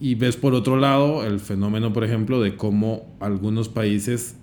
Y 0.00 0.14
ves 0.14 0.36
por 0.36 0.54
otro 0.54 0.78
lado 0.78 1.24
el 1.24 1.38
fenómeno, 1.38 1.92
por 1.92 2.04
ejemplo, 2.04 2.40
de 2.40 2.56
cómo 2.56 3.06
algunos 3.20 3.68
países 3.68 4.34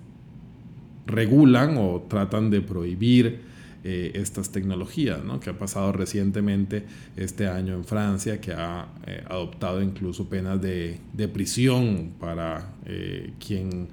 regulan 1.06 1.76
o 1.76 2.06
tratan 2.08 2.50
de 2.50 2.60
prohibir 2.60 3.40
eh, 3.82 4.12
estas 4.14 4.52
tecnologías, 4.52 5.24
¿no? 5.24 5.40
que 5.40 5.50
ha 5.50 5.58
pasado 5.58 5.90
recientemente 5.92 6.84
este 7.16 7.48
año 7.48 7.74
en 7.74 7.84
Francia, 7.84 8.40
que 8.40 8.52
ha 8.52 8.88
eh, 9.06 9.24
adoptado 9.28 9.82
incluso 9.82 10.28
penas 10.28 10.62
de, 10.62 10.98
de 11.12 11.28
prisión 11.28 12.12
para 12.20 12.74
eh, 12.86 13.32
quien 13.44 13.88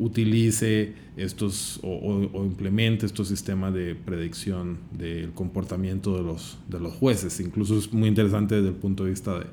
utilice 0.00 0.92
estos 1.16 1.78
o, 1.84 2.28
o, 2.32 2.44
implemente 2.44 3.06
estos 3.06 3.28
sistemas 3.28 3.72
de 3.72 3.94
predicción 3.94 4.78
del 4.90 5.30
comportamiento 5.30 6.16
de 6.16 6.24
los, 6.24 6.58
de 6.68 6.80
los 6.80 6.92
jueces. 6.94 7.38
Incluso 7.38 7.78
es 7.78 7.92
muy 7.92 8.08
interesante 8.08 8.56
desde 8.56 8.70
el 8.70 8.74
punto 8.74 9.04
de 9.04 9.10
vista 9.10 9.38
de, 9.38 9.46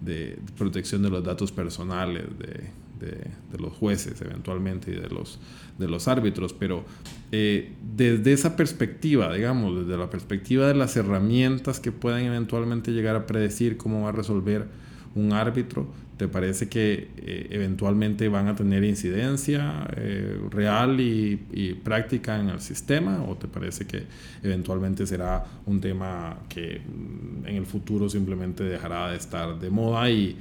de 0.00 0.38
protección 0.56 1.02
de 1.02 1.10
los 1.10 1.24
datos 1.24 1.52
personales, 1.52 2.24
de, 2.38 2.70
de, 2.98 3.58
los 3.58 3.72
jueces 3.72 4.20
eventualmente 4.20 4.90
y 4.90 4.94
de 4.94 5.08
los, 5.08 5.38
de 5.78 5.88
los 5.88 6.08
árbitros, 6.08 6.52
pero 6.52 6.84
eh, 7.32 7.72
desde 7.96 8.32
esa 8.32 8.56
perspectiva, 8.56 9.32
digamos, 9.34 9.86
desde 9.86 9.98
la 9.98 10.10
perspectiva 10.10 10.66
de 10.66 10.74
las 10.74 10.96
herramientas 10.96 11.80
que 11.80 11.92
pueden 11.92 12.26
eventualmente 12.26 12.92
llegar 12.92 13.16
a 13.16 13.26
predecir 13.26 13.76
cómo 13.76 14.02
va 14.02 14.10
a 14.10 14.12
resolver 14.12 14.66
un 15.14 15.32
árbitro, 15.32 15.86
¿te 16.18 16.28
parece 16.28 16.68
que 16.68 17.08
eh, 17.16 17.46
eventualmente 17.50 18.28
van 18.28 18.48
a 18.48 18.54
tener 18.56 18.84
incidencia 18.84 19.88
eh, 19.96 20.38
real 20.50 21.00
y, 21.00 21.36
práctica 21.82 22.38
en 22.38 22.50
el 22.50 22.60
sistema? 22.60 23.24
¿O 23.26 23.36
te 23.36 23.48
parece 23.48 23.86
que 23.86 24.02
eventualmente 24.42 25.06
será 25.06 25.44
un 25.64 25.80
tema 25.80 26.40
que 26.48 26.80
mm, 26.80 27.46
en 27.46 27.56
el 27.56 27.64
futuro 27.64 28.10
simplemente 28.10 28.64
dejará 28.64 29.10
de 29.10 29.16
estar 29.16 29.58
de 29.58 29.70
moda 29.70 30.10
y, 30.10 30.36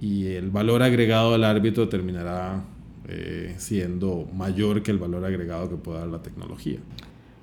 y 0.00 0.26
el 0.26 0.50
valor 0.50 0.82
agregado 0.82 1.32
del 1.32 1.44
árbitro 1.44 1.88
terminará 1.88 2.62
eh, 3.08 3.54
siendo 3.58 4.28
mayor 4.32 4.82
que 4.82 4.92
el 4.92 4.98
valor 4.98 5.24
agregado 5.24 5.68
que 5.68 5.76
pueda 5.76 6.00
dar 6.00 6.08
la 6.08 6.22
tecnología. 6.22 6.78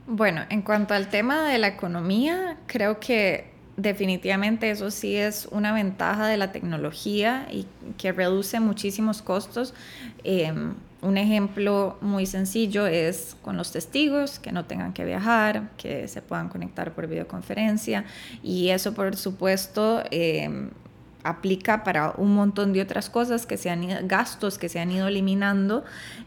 Bueno, 0.07 0.41
en 0.49 0.61
cuanto 0.61 0.93
al 0.93 1.09
tema 1.09 1.49
de 1.49 1.57
la 1.57 1.67
economía, 1.67 2.57
creo 2.65 2.99
que 2.99 3.51
definitivamente 3.79 4.69
eso 4.69 4.91
sí 4.91 5.15
es 5.15 5.47
una 5.51 5.73
ventaja 5.73 6.27
de 6.27 6.37
la 6.37 6.51
tecnología 6.51 7.47
y 7.49 7.65
que 7.97 8.11
reduce 8.11 8.59
muchísimos 8.59 9.21
costos. 9.21 9.73
Em, 10.23 10.73
un 11.01 11.17
ejemplo 11.17 11.97
muy 12.01 12.25
sencillo 12.25 12.85
es 12.85 13.37
con 13.41 13.55
los 13.55 13.71
testigos, 13.71 14.37
que 14.39 14.51
no 14.51 14.65
tengan 14.65 14.91
que 14.91 15.05
viajar, 15.05 15.69
que 15.77 16.09
se 16.09 16.21
puedan 16.21 16.49
conectar 16.49 16.93
por 16.93 17.07
videoconferencia 17.07 18.03
y 18.43 18.69
eso 18.69 18.93
por 18.93 19.15
supuesto 19.15 20.03
em, 20.11 20.71
aplica 21.23 21.85
para 21.85 22.13
un 22.17 22.35
montón 22.35 22.73
de 22.73 22.81
otras 22.81 23.09
cosas 23.09 23.45
que 23.45 23.57
se 23.57 23.69
han 23.69 24.07
gastos 24.07 24.57
que 24.57 24.67
se 24.67 24.79
han 24.79 24.91
ido 24.91 25.07
eliminando 25.07 25.83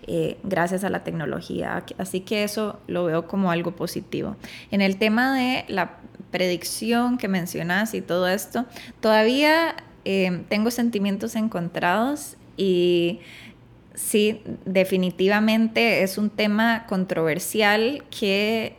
eh, 0.07 0.38
gracias 0.42 0.84
a 0.84 0.90
la 0.90 1.05
tecnología. 1.05 1.84
Así 1.98 2.20
que 2.20 2.44
eso 2.44 2.80
lo 2.86 3.05
veo 3.05 3.26
como 3.26 3.50
algo 3.50 3.72
positivo. 3.72 4.36
En 4.70 4.80
el 4.80 4.96
tema 4.96 5.36
de 5.36 5.66
la 5.68 5.98
predicción 6.33 7.18
que 7.18 7.28
mencionas 7.28 7.95
y 7.95 8.01
todo 8.01 8.26
esto, 8.26 8.66
todavía 9.01 9.76
eh, 10.05 10.43
tengo 10.49 10.72
sentimientos 10.72 11.37
encontrados 11.37 12.37
y 12.57 13.20
sí, 13.95 14.43
definitivamente 14.64 16.03
es 16.03 16.18
un 16.18 16.30
tema 16.30 16.87
controversial 16.87 18.03
que 18.11 18.76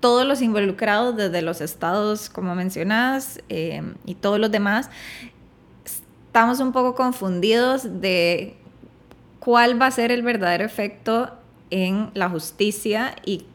todos 0.00 0.26
los 0.26 0.42
involucrados, 0.42 1.16
desde 1.16 1.42
los 1.42 1.60
estados, 1.60 2.28
como 2.28 2.54
mencionas, 2.54 3.40
eh, 3.48 3.82
y 4.06 4.14
todos 4.14 4.38
los 4.38 4.50
demás, 4.50 4.90
estamos 6.26 6.60
un 6.60 6.72
poco 6.72 6.94
confundidos 6.94 8.00
de 8.00 8.56
cuál 9.40 9.80
va 9.80 9.86
a 9.86 9.90
ser 9.90 10.10
el 10.10 10.22
verdadero 10.22 10.64
efecto 10.64 11.30
en 11.70 12.10
la 12.14 12.28
justicia 12.28 13.14
y 13.24 13.46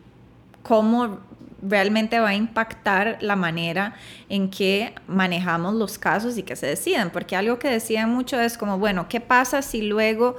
cómo 0.62 1.20
realmente 1.68 2.20
va 2.20 2.30
a 2.30 2.36
impactar 2.36 3.18
la 3.22 3.36
manera 3.36 3.95
en 4.30 4.49
que 4.49 4.93
manejamos 5.07 5.74
los 5.74 5.97
casos 5.97 6.38
y 6.38 6.43
que 6.43 6.55
se 6.55 6.68
deciden. 6.68 7.09
Porque 7.09 7.36
algo 7.36 7.59
que 7.59 7.70
decían 7.70 8.09
mucho 8.09 8.39
es 8.39 8.57
como, 8.57 8.78
bueno, 8.78 9.07
¿qué 9.09 9.20
pasa 9.20 9.61
si 9.61 9.82
luego 9.82 10.38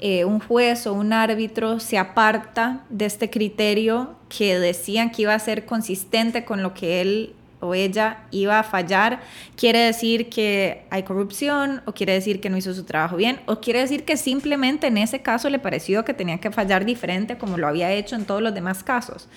eh, 0.00 0.24
un 0.24 0.40
juez 0.40 0.86
o 0.86 0.92
un 0.92 1.12
árbitro 1.12 1.80
se 1.80 1.98
aparta 1.98 2.84
de 2.90 3.06
este 3.06 3.30
criterio 3.30 4.16
que 4.28 4.58
decían 4.58 5.10
que 5.10 5.22
iba 5.22 5.34
a 5.34 5.38
ser 5.38 5.64
consistente 5.66 6.44
con 6.44 6.62
lo 6.62 6.74
que 6.74 7.00
él 7.00 7.34
o 7.64 7.74
ella 7.74 8.18
iba 8.30 8.58
a 8.58 8.62
fallar, 8.62 9.20
quiere 9.56 9.78
decir 9.78 10.28
que 10.28 10.84
hay 10.90 11.02
corrupción 11.02 11.80
o 11.86 11.92
quiere 11.92 12.12
decir 12.12 12.40
que 12.40 12.50
no 12.50 12.56
hizo 12.56 12.74
su 12.74 12.84
trabajo 12.84 13.16
bien 13.16 13.40
o 13.46 13.60
quiere 13.60 13.80
decir 13.80 14.04
que 14.04 14.16
simplemente 14.16 14.88
en 14.88 14.98
ese 14.98 15.22
caso 15.22 15.48
le 15.48 15.58
pareció 15.58 16.04
que 16.04 16.12
tenía 16.12 16.38
que 16.38 16.50
fallar 16.50 16.84
diferente 16.84 17.38
como 17.38 17.56
lo 17.56 17.66
había 17.66 17.90
hecho 17.92 18.16
en 18.16 18.26
todos 18.26 18.42
los 18.42 18.54
demás 18.54 18.84
casos 18.84 19.28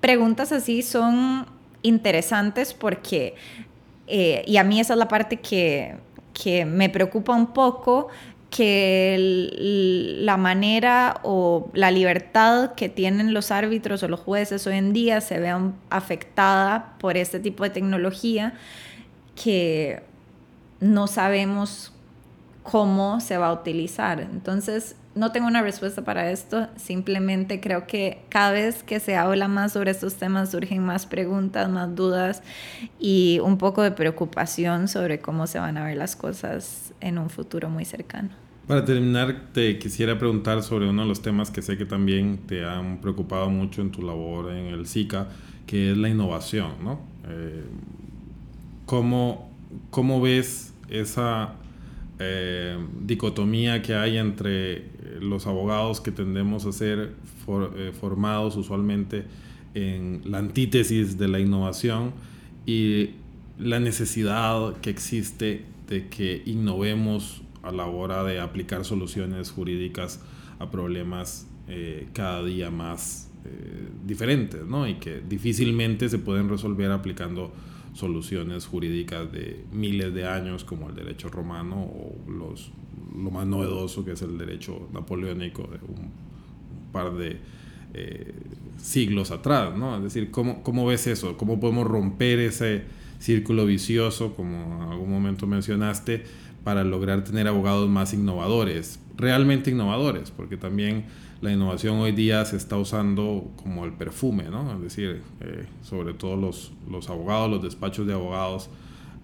preguntas 0.00 0.52
así 0.52 0.82
son 0.82 1.46
interesantes 1.82 2.74
porque, 2.74 3.34
eh, 4.06 4.42
y 4.46 4.56
a 4.56 4.64
mí 4.64 4.80
esa 4.80 4.94
es 4.94 4.98
la 4.98 5.08
parte 5.08 5.38
que, 5.38 5.96
que 6.32 6.64
me 6.64 6.88
preocupa 6.88 7.34
un 7.34 7.52
poco, 7.52 8.08
que 8.50 10.16
la 10.22 10.38
manera 10.38 11.20
o 11.22 11.70
la 11.74 11.90
libertad 11.90 12.74
que 12.74 12.88
tienen 12.88 13.34
los 13.34 13.50
árbitros 13.50 14.02
o 14.02 14.08
los 14.08 14.20
jueces 14.20 14.66
hoy 14.66 14.76
en 14.76 14.94
día 14.94 15.20
se 15.20 15.38
vean 15.38 15.74
afectada 15.90 16.94
por 16.98 17.18
este 17.18 17.40
tipo 17.40 17.64
de 17.64 17.70
tecnología 17.70 18.54
que 19.34 20.02
no 20.80 21.06
sabemos 21.08 21.92
cómo 22.62 23.20
se 23.20 23.36
va 23.36 23.48
a 23.48 23.52
utilizar. 23.52 24.20
Entonces, 24.20 24.96
no 25.18 25.32
tengo 25.32 25.48
una 25.48 25.62
respuesta 25.62 26.04
para 26.04 26.30
esto, 26.30 26.68
simplemente 26.76 27.60
creo 27.60 27.88
que 27.88 28.22
cada 28.28 28.52
vez 28.52 28.84
que 28.84 29.00
se 29.00 29.16
habla 29.16 29.48
más 29.48 29.72
sobre 29.72 29.90
estos 29.90 30.14
temas 30.14 30.52
surgen 30.52 30.84
más 30.84 31.06
preguntas, 31.06 31.68
más 31.68 31.94
dudas 31.96 32.42
y 33.00 33.40
un 33.42 33.58
poco 33.58 33.82
de 33.82 33.90
preocupación 33.90 34.86
sobre 34.86 35.18
cómo 35.18 35.48
se 35.48 35.58
van 35.58 35.76
a 35.76 35.84
ver 35.84 35.96
las 35.96 36.14
cosas 36.14 36.94
en 37.00 37.18
un 37.18 37.30
futuro 37.30 37.68
muy 37.68 37.84
cercano. 37.84 38.30
Para 38.68 38.84
terminar, 38.84 39.46
te 39.52 39.78
quisiera 39.78 40.16
preguntar 40.18 40.62
sobre 40.62 40.88
uno 40.88 41.02
de 41.02 41.08
los 41.08 41.20
temas 41.20 41.50
que 41.50 41.62
sé 41.62 41.76
que 41.76 41.86
también 41.86 42.38
te 42.46 42.64
han 42.64 43.00
preocupado 43.00 43.50
mucho 43.50 43.82
en 43.82 43.90
tu 43.90 44.02
labor 44.02 44.52
en 44.52 44.66
el 44.66 44.86
SICA, 44.86 45.26
que 45.66 45.90
es 45.90 45.96
la 45.96 46.08
innovación, 46.08 46.72
¿no? 46.84 47.00
Eh, 47.28 47.64
¿cómo, 48.86 49.50
¿Cómo 49.90 50.20
ves 50.20 50.74
esa 50.88 51.54
eh, 52.20 52.76
dicotomía 53.00 53.80
que 53.80 53.94
hay 53.94 54.18
entre 54.18 54.78
eh, 54.78 54.82
los 55.20 55.46
abogados 55.46 56.00
que 56.00 56.10
tendemos 56.10 56.66
a 56.66 56.72
ser 56.72 57.12
eh, 57.76 57.92
formados 57.98 58.56
usualmente 58.56 59.24
en 59.74 60.22
la 60.24 60.38
antítesis 60.38 61.16
de 61.16 61.28
la 61.28 61.38
innovación 61.38 62.12
y 62.66 63.10
la 63.56 63.78
necesidad 63.78 64.76
que 64.78 64.90
existe 64.90 65.64
de 65.86 66.08
que 66.08 66.42
innovemos 66.44 67.42
a 67.62 67.70
la 67.70 67.86
hora 67.86 68.24
de 68.24 68.40
aplicar 68.40 68.84
soluciones 68.84 69.52
jurídicas 69.52 70.20
a 70.58 70.70
problemas 70.70 71.46
cada 72.14 72.42
día 72.42 72.70
más 72.70 73.30
diferentes, 74.06 74.64
¿no? 74.64 74.88
Y 74.88 74.94
que 74.94 75.20
difícilmente 75.20 76.08
se 76.08 76.18
pueden 76.18 76.48
resolver 76.48 76.90
aplicando 76.90 77.52
soluciones 77.98 78.66
jurídicas 78.66 79.30
de 79.32 79.64
miles 79.72 80.14
de 80.14 80.24
años 80.24 80.62
como 80.62 80.88
el 80.88 80.94
derecho 80.94 81.28
romano 81.28 81.82
o 81.82 82.16
los, 82.30 82.70
lo 83.12 83.32
más 83.32 83.44
novedoso 83.44 84.04
que 84.04 84.12
es 84.12 84.22
el 84.22 84.38
derecho 84.38 84.88
napoleónico 84.92 85.62
de 85.64 85.78
un, 85.78 86.28
par 86.92 87.12
de 87.14 87.38
eh, 87.94 88.32
siglos 88.80 89.32
atrás, 89.32 89.76
¿no? 89.76 89.96
Es 89.96 90.04
decir, 90.04 90.30
¿cómo, 90.30 90.62
¿cómo 90.62 90.86
ves 90.86 91.08
eso? 91.08 91.36
¿Cómo 91.36 91.58
podemos 91.58 91.86
romper 91.86 92.38
ese 92.38 92.84
círculo 93.18 93.66
vicioso, 93.66 94.34
como 94.34 94.84
en 94.84 94.92
algún 94.92 95.10
momento 95.10 95.48
mencionaste, 95.48 96.22
para 96.62 96.84
lograr 96.84 97.24
tener 97.24 97.48
abogados 97.48 97.88
más 97.90 98.14
innovadores, 98.14 99.00
realmente 99.16 99.72
innovadores? 99.72 100.30
Porque 100.30 100.56
también 100.56 101.06
la 101.40 101.52
innovación 101.52 101.96
hoy 101.96 102.12
día 102.12 102.44
se 102.44 102.56
está 102.56 102.76
usando 102.76 103.50
como 103.62 103.84
el 103.84 103.92
perfume, 103.92 104.44
¿no? 104.44 104.74
Es 104.74 104.82
decir, 104.82 105.22
eh, 105.40 105.66
sobre 105.82 106.14
todo 106.14 106.36
los, 106.36 106.72
los 106.90 107.08
abogados, 107.08 107.50
los 107.50 107.62
despachos 107.62 108.06
de 108.06 108.14
abogados 108.14 108.70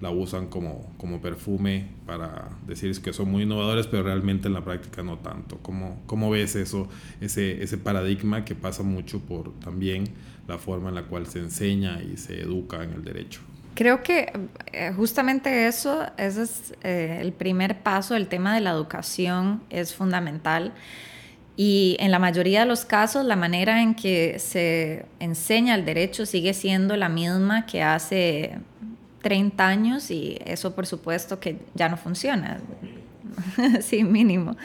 la 0.00 0.10
usan 0.10 0.48
como, 0.48 0.92
como 0.98 1.20
perfume 1.20 1.88
para 2.06 2.50
decir 2.66 3.00
que 3.00 3.12
son 3.12 3.30
muy 3.30 3.44
innovadores, 3.44 3.86
pero 3.86 4.02
realmente 4.02 4.48
en 4.48 4.54
la 4.54 4.64
práctica 4.64 5.02
no 5.02 5.18
tanto. 5.18 5.58
¿Cómo, 5.62 6.02
cómo 6.06 6.30
ves 6.30 6.56
eso, 6.56 6.88
ese, 7.20 7.62
ese 7.62 7.78
paradigma 7.78 8.44
que 8.44 8.54
pasa 8.54 8.82
mucho 8.82 9.20
por 9.20 9.52
también 9.60 10.04
la 10.46 10.58
forma 10.58 10.90
en 10.90 10.96
la 10.96 11.04
cual 11.04 11.26
se 11.26 11.38
enseña 11.38 12.02
y 12.02 12.16
se 12.16 12.40
educa 12.40 12.84
en 12.84 12.92
el 12.92 13.02
derecho? 13.02 13.40
Creo 13.74 14.02
que 14.02 14.32
eh, 14.72 14.92
justamente 14.94 15.66
eso, 15.66 16.04
ese 16.16 16.42
es 16.42 16.74
eh, 16.82 17.18
el 17.20 17.32
primer 17.32 17.82
paso, 17.82 18.14
el 18.14 18.28
tema 18.28 18.54
de 18.54 18.60
la 18.60 18.70
educación 18.70 19.62
es 19.70 19.94
fundamental. 19.94 20.72
Y 21.57 21.96
en 22.00 22.11
la 22.11 22.18
mayoría 22.18 22.61
de 22.61 22.66
los 22.66 22.84
casos, 22.84 23.24
la 23.24 23.36
manera 23.36 23.80
en 23.80 23.94
que 23.94 24.38
se 24.40 25.07
enseña 25.20 25.76
el 25.76 25.84
derecho 25.84 26.26
sigue 26.26 26.52
siendo 26.52 26.96
la 26.96 27.09
misma 27.09 27.64
que 27.64 27.82
hace 27.82 28.59
30 29.22 29.66
años 29.66 30.11
y 30.11 30.38
eso 30.44 30.74
por 30.74 30.86
supuesto 30.86 31.38
que 31.38 31.59
ya 31.74 31.88
no 31.88 31.96
funciona. 31.96 32.59
sí, 33.80 34.02
mínimo. 34.02 34.57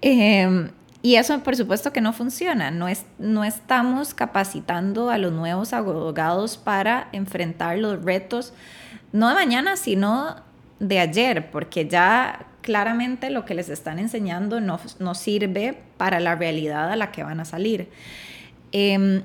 Em, 0.00 0.70
y 1.02 1.16
eso 1.16 1.38
por 1.40 1.54
supuesto 1.54 1.92
que 1.92 2.00
no 2.00 2.14
funciona. 2.14 2.70
No, 2.70 2.88
es, 2.88 3.04
no 3.18 3.44
estamos 3.44 4.14
capacitando 4.14 5.10
a 5.10 5.18
los 5.18 5.32
nuevos 5.32 5.74
abogados 5.74 6.56
para 6.56 7.08
enfrentar 7.12 7.78
los 7.78 8.02
retos, 8.02 8.54
no 9.12 9.28
de 9.28 9.34
mañana, 9.34 9.76
sino 9.76 10.36
de 10.80 10.98
ayer, 10.98 11.50
porque 11.50 11.86
ya 11.86 12.46
claramente 12.62 13.30
lo 13.30 13.44
que 13.44 13.54
les 13.54 13.68
están 13.68 13.98
enseñando 13.98 14.60
no, 14.60 14.80
no 14.98 15.14
sirve 15.14 15.76
para 15.96 16.20
la 16.20 16.34
realidad 16.34 16.90
a 16.90 16.96
la 16.96 17.12
que 17.12 17.22
van 17.22 17.40
a 17.40 17.44
salir. 17.44 17.88
Em, 18.72 19.22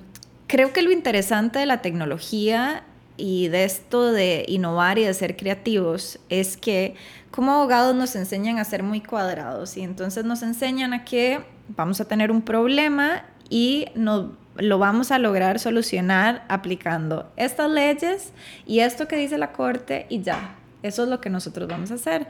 creo 0.47 0.73
que 0.73 0.81
lo 0.81 0.91
interesante 0.91 1.59
de 1.59 1.65
la 1.65 1.81
tecnología 1.81 2.83
y 3.15 3.47
de 3.47 3.63
esto 3.63 4.11
de 4.11 4.45
innovar 4.47 4.99
y 4.99 5.03
de 5.03 5.13
ser 5.13 5.37
creativos 5.37 6.19
es 6.29 6.57
que 6.57 6.95
como 7.31 7.53
abogados 7.53 7.95
nos 7.95 8.15
enseñan 8.15 8.59
a 8.59 8.63
ser 8.63 8.83
muy 8.83 9.01
cuadrados 9.01 9.77
y 9.77 9.81
entonces 9.81 10.25
nos 10.25 10.43
enseñan 10.43 10.93
a 10.93 11.03
que 11.05 11.39
vamos 11.75 11.99
a 12.01 12.05
tener 12.05 12.31
un 12.31 12.41
problema 12.41 13.23
y 13.49 13.85
nos, 13.95 14.31
lo 14.55 14.79
vamos 14.79 15.11
a 15.11 15.19
lograr 15.19 15.59
solucionar 15.59 16.45
aplicando 16.49 17.31
estas 17.37 17.69
leyes 17.69 18.33
y 18.65 18.79
esto 18.79 19.07
que 19.07 19.15
dice 19.15 19.37
la 19.37 19.51
corte 19.51 20.05
y 20.09 20.21
ya. 20.21 20.55
Eso 20.87 21.03
es 21.03 21.09
lo 21.09 21.21
que 21.21 21.29
nosotros 21.29 21.67
vamos 21.67 21.91
a 21.91 21.95
hacer. 21.95 22.27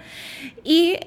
Y 0.63 0.97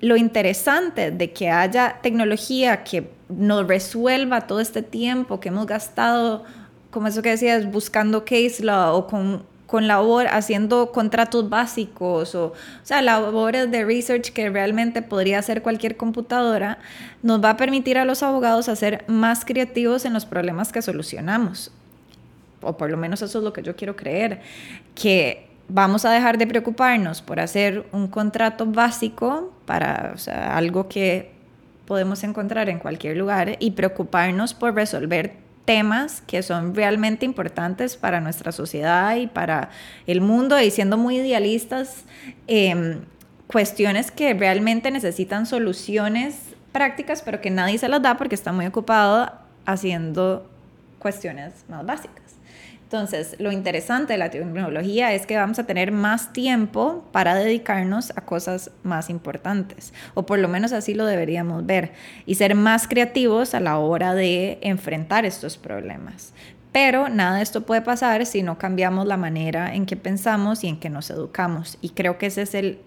lo 0.00 0.16
interesante 0.16 1.10
de 1.10 1.32
que 1.32 1.50
haya 1.50 1.98
tecnología 2.02 2.84
que 2.84 3.10
nos 3.28 3.66
resuelva 3.66 4.46
todo 4.46 4.60
este 4.60 4.82
tiempo 4.82 5.40
que 5.40 5.48
hemos 5.48 5.66
gastado, 5.66 6.44
como 6.90 7.06
eso 7.06 7.22
que 7.22 7.30
decías, 7.30 7.70
buscando 7.70 8.24
case 8.24 8.64
law 8.64 8.96
o 8.96 9.06
con, 9.06 9.44
con 9.66 9.86
labor, 9.86 10.26
haciendo 10.28 10.90
contratos 10.90 11.48
básicos 11.48 12.34
o, 12.34 12.46
o 12.46 12.54
sea, 12.82 13.02
labores 13.02 13.70
de 13.70 13.84
research 13.84 14.32
que 14.32 14.48
realmente 14.48 15.02
podría 15.02 15.38
hacer 15.38 15.62
cualquier 15.62 15.96
computadora, 15.96 16.78
nos 17.22 17.44
va 17.44 17.50
a 17.50 17.56
permitir 17.56 17.98
a 17.98 18.04
los 18.06 18.22
abogados 18.22 18.68
a 18.68 18.76
ser 18.76 19.04
más 19.06 19.44
creativos 19.44 20.06
en 20.06 20.14
los 20.14 20.24
problemas 20.24 20.72
que 20.72 20.80
solucionamos. 20.80 21.70
O 22.62 22.76
por 22.76 22.90
lo 22.90 22.96
menos 22.96 23.22
eso 23.22 23.38
es 23.38 23.44
lo 23.44 23.52
que 23.52 23.62
yo 23.62 23.76
quiero 23.76 23.96
creer, 23.96 24.40
que 24.94 25.49
vamos 25.72 26.04
a 26.04 26.10
dejar 26.10 26.38
de 26.38 26.46
preocuparnos 26.46 27.22
por 27.22 27.40
hacer 27.40 27.86
un 27.92 28.08
contrato 28.08 28.66
básico 28.66 29.52
para 29.66 30.14
algo 30.52 30.88
que 30.88 31.32
podemos 31.86 32.22
encontrar 32.24 32.68
en 32.68 32.78
cualquier 32.78 33.16
lugar 33.16 33.56
y 33.58 33.72
preocuparnos 33.72 34.54
por 34.54 34.74
resolver 34.74 35.34
temas 35.64 36.22
que 36.22 36.42
son 36.42 36.74
realmente 36.74 37.24
importantes 37.24 37.96
para 37.96 38.20
nuestra 38.20 38.52
sociedad 38.52 39.16
y 39.16 39.26
para 39.26 39.70
el 40.06 40.20
mundo 40.20 40.60
y 40.60 40.70
siendo 40.70 40.96
muy 40.96 41.18
idealistas, 41.18 42.04
em, 42.46 43.00
cuestiones 43.46 44.10
que 44.10 44.34
realmente 44.34 44.90
necesitan 44.90 45.46
soluciones 45.46 46.36
prácticas, 46.72 47.22
pero 47.22 47.40
que 47.40 47.50
nadie 47.50 47.78
se 47.78 47.88
las 47.88 48.02
da 48.02 48.16
porque 48.16 48.34
está 48.34 48.52
muy 48.52 48.66
ocupado 48.66 49.32
haciendo 49.66 50.48
cuestiones 50.98 51.64
más 51.68 51.84
básicas. 51.84 52.19
Entonces, 52.92 53.36
lo 53.38 53.52
interesante 53.52 54.14
de 54.14 54.18
la 54.18 54.30
tecnología 54.30 55.14
es 55.14 55.24
que 55.24 55.36
vamos 55.36 55.60
a 55.60 55.64
tener 55.64 55.92
más 55.92 56.32
tiempo 56.32 57.08
para 57.12 57.36
dedicarnos 57.36 58.10
a 58.16 58.22
cosas 58.22 58.72
más 58.82 59.10
importantes, 59.10 59.94
o 60.14 60.26
por 60.26 60.40
lo 60.40 60.48
menos 60.48 60.72
así 60.72 60.94
lo 60.94 61.06
deberíamos 61.06 61.64
ver, 61.64 61.92
y 62.26 62.34
ser 62.34 62.56
más 62.56 62.88
creativos 62.88 63.54
a 63.54 63.60
la 63.60 63.78
hora 63.78 64.14
de 64.14 64.58
enfrentar 64.62 65.24
estos 65.24 65.56
problemas. 65.56 66.32
Pero 66.72 67.08
nada 67.08 67.36
de 67.36 67.42
esto 67.42 67.64
puede 67.64 67.80
pasar 67.80 68.26
si 68.26 68.42
no 68.42 68.58
cambiamos 68.58 69.06
la 69.06 69.16
manera 69.16 69.72
en 69.72 69.86
que 69.86 69.94
pensamos 69.94 70.64
y 70.64 70.66
en 70.66 70.80
que 70.80 70.90
nos 70.90 71.10
educamos. 71.10 71.78
Y 71.80 71.90
creo 71.90 72.18
que 72.18 72.26
ese 72.26 72.42
es 72.42 72.56
el 72.56 72.80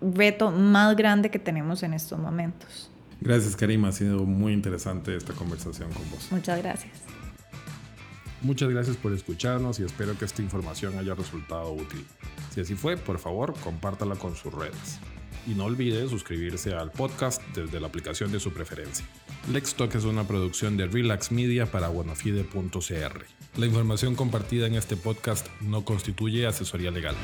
reto 0.00 0.50
más 0.50 0.96
grande 0.96 1.28
que 1.28 1.38
tenemos 1.38 1.82
en 1.82 1.92
estos 1.92 2.18
momentos. 2.18 2.90
Gracias, 3.20 3.54
Karima. 3.54 3.88
Ha 3.88 3.92
sido 3.92 4.24
muy 4.24 4.54
interesante 4.54 5.14
esta 5.14 5.34
conversación 5.34 5.92
con 5.92 6.10
vos. 6.10 6.28
Muchas 6.30 6.62
gracias. 6.62 7.01
Muchas 8.42 8.70
gracias 8.70 8.96
por 8.96 9.12
escucharnos 9.12 9.78
y 9.78 9.84
espero 9.84 10.18
que 10.18 10.24
esta 10.24 10.42
información 10.42 10.98
haya 10.98 11.14
resultado 11.14 11.72
útil. 11.72 12.04
Si 12.52 12.60
así 12.60 12.74
fue, 12.74 12.96
por 12.96 13.18
favor, 13.18 13.54
compártala 13.62 14.16
con 14.16 14.34
sus 14.34 14.52
redes. 14.52 14.98
Y 15.46 15.54
no 15.54 15.64
olvide 15.64 16.08
suscribirse 16.08 16.74
al 16.74 16.90
podcast 16.90 17.40
desde 17.54 17.78
la 17.78 17.86
aplicación 17.86 18.32
de 18.32 18.40
su 18.40 18.52
preferencia. 18.52 19.06
Lex 19.52 19.74
Talk 19.74 19.94
es 19.94 20.04
una 20.04 20.26
producción 20.26 20.76
de 20.76 20.86
Relax 20.86 21.30
Media 21.30 21.66
para 21.66 21.88
buenofide.cr. 21.88 23.24
La 23.56 23.66
información 23.66 24.16
compartida 24.16 24.66
en 24.66 24.74
este 24.74 24.96
podcast 24.96 25.46
no 25.60 25.84
constituye 25.84 26.46
asesoría 26.46 26.90
legal. 26.90 27.14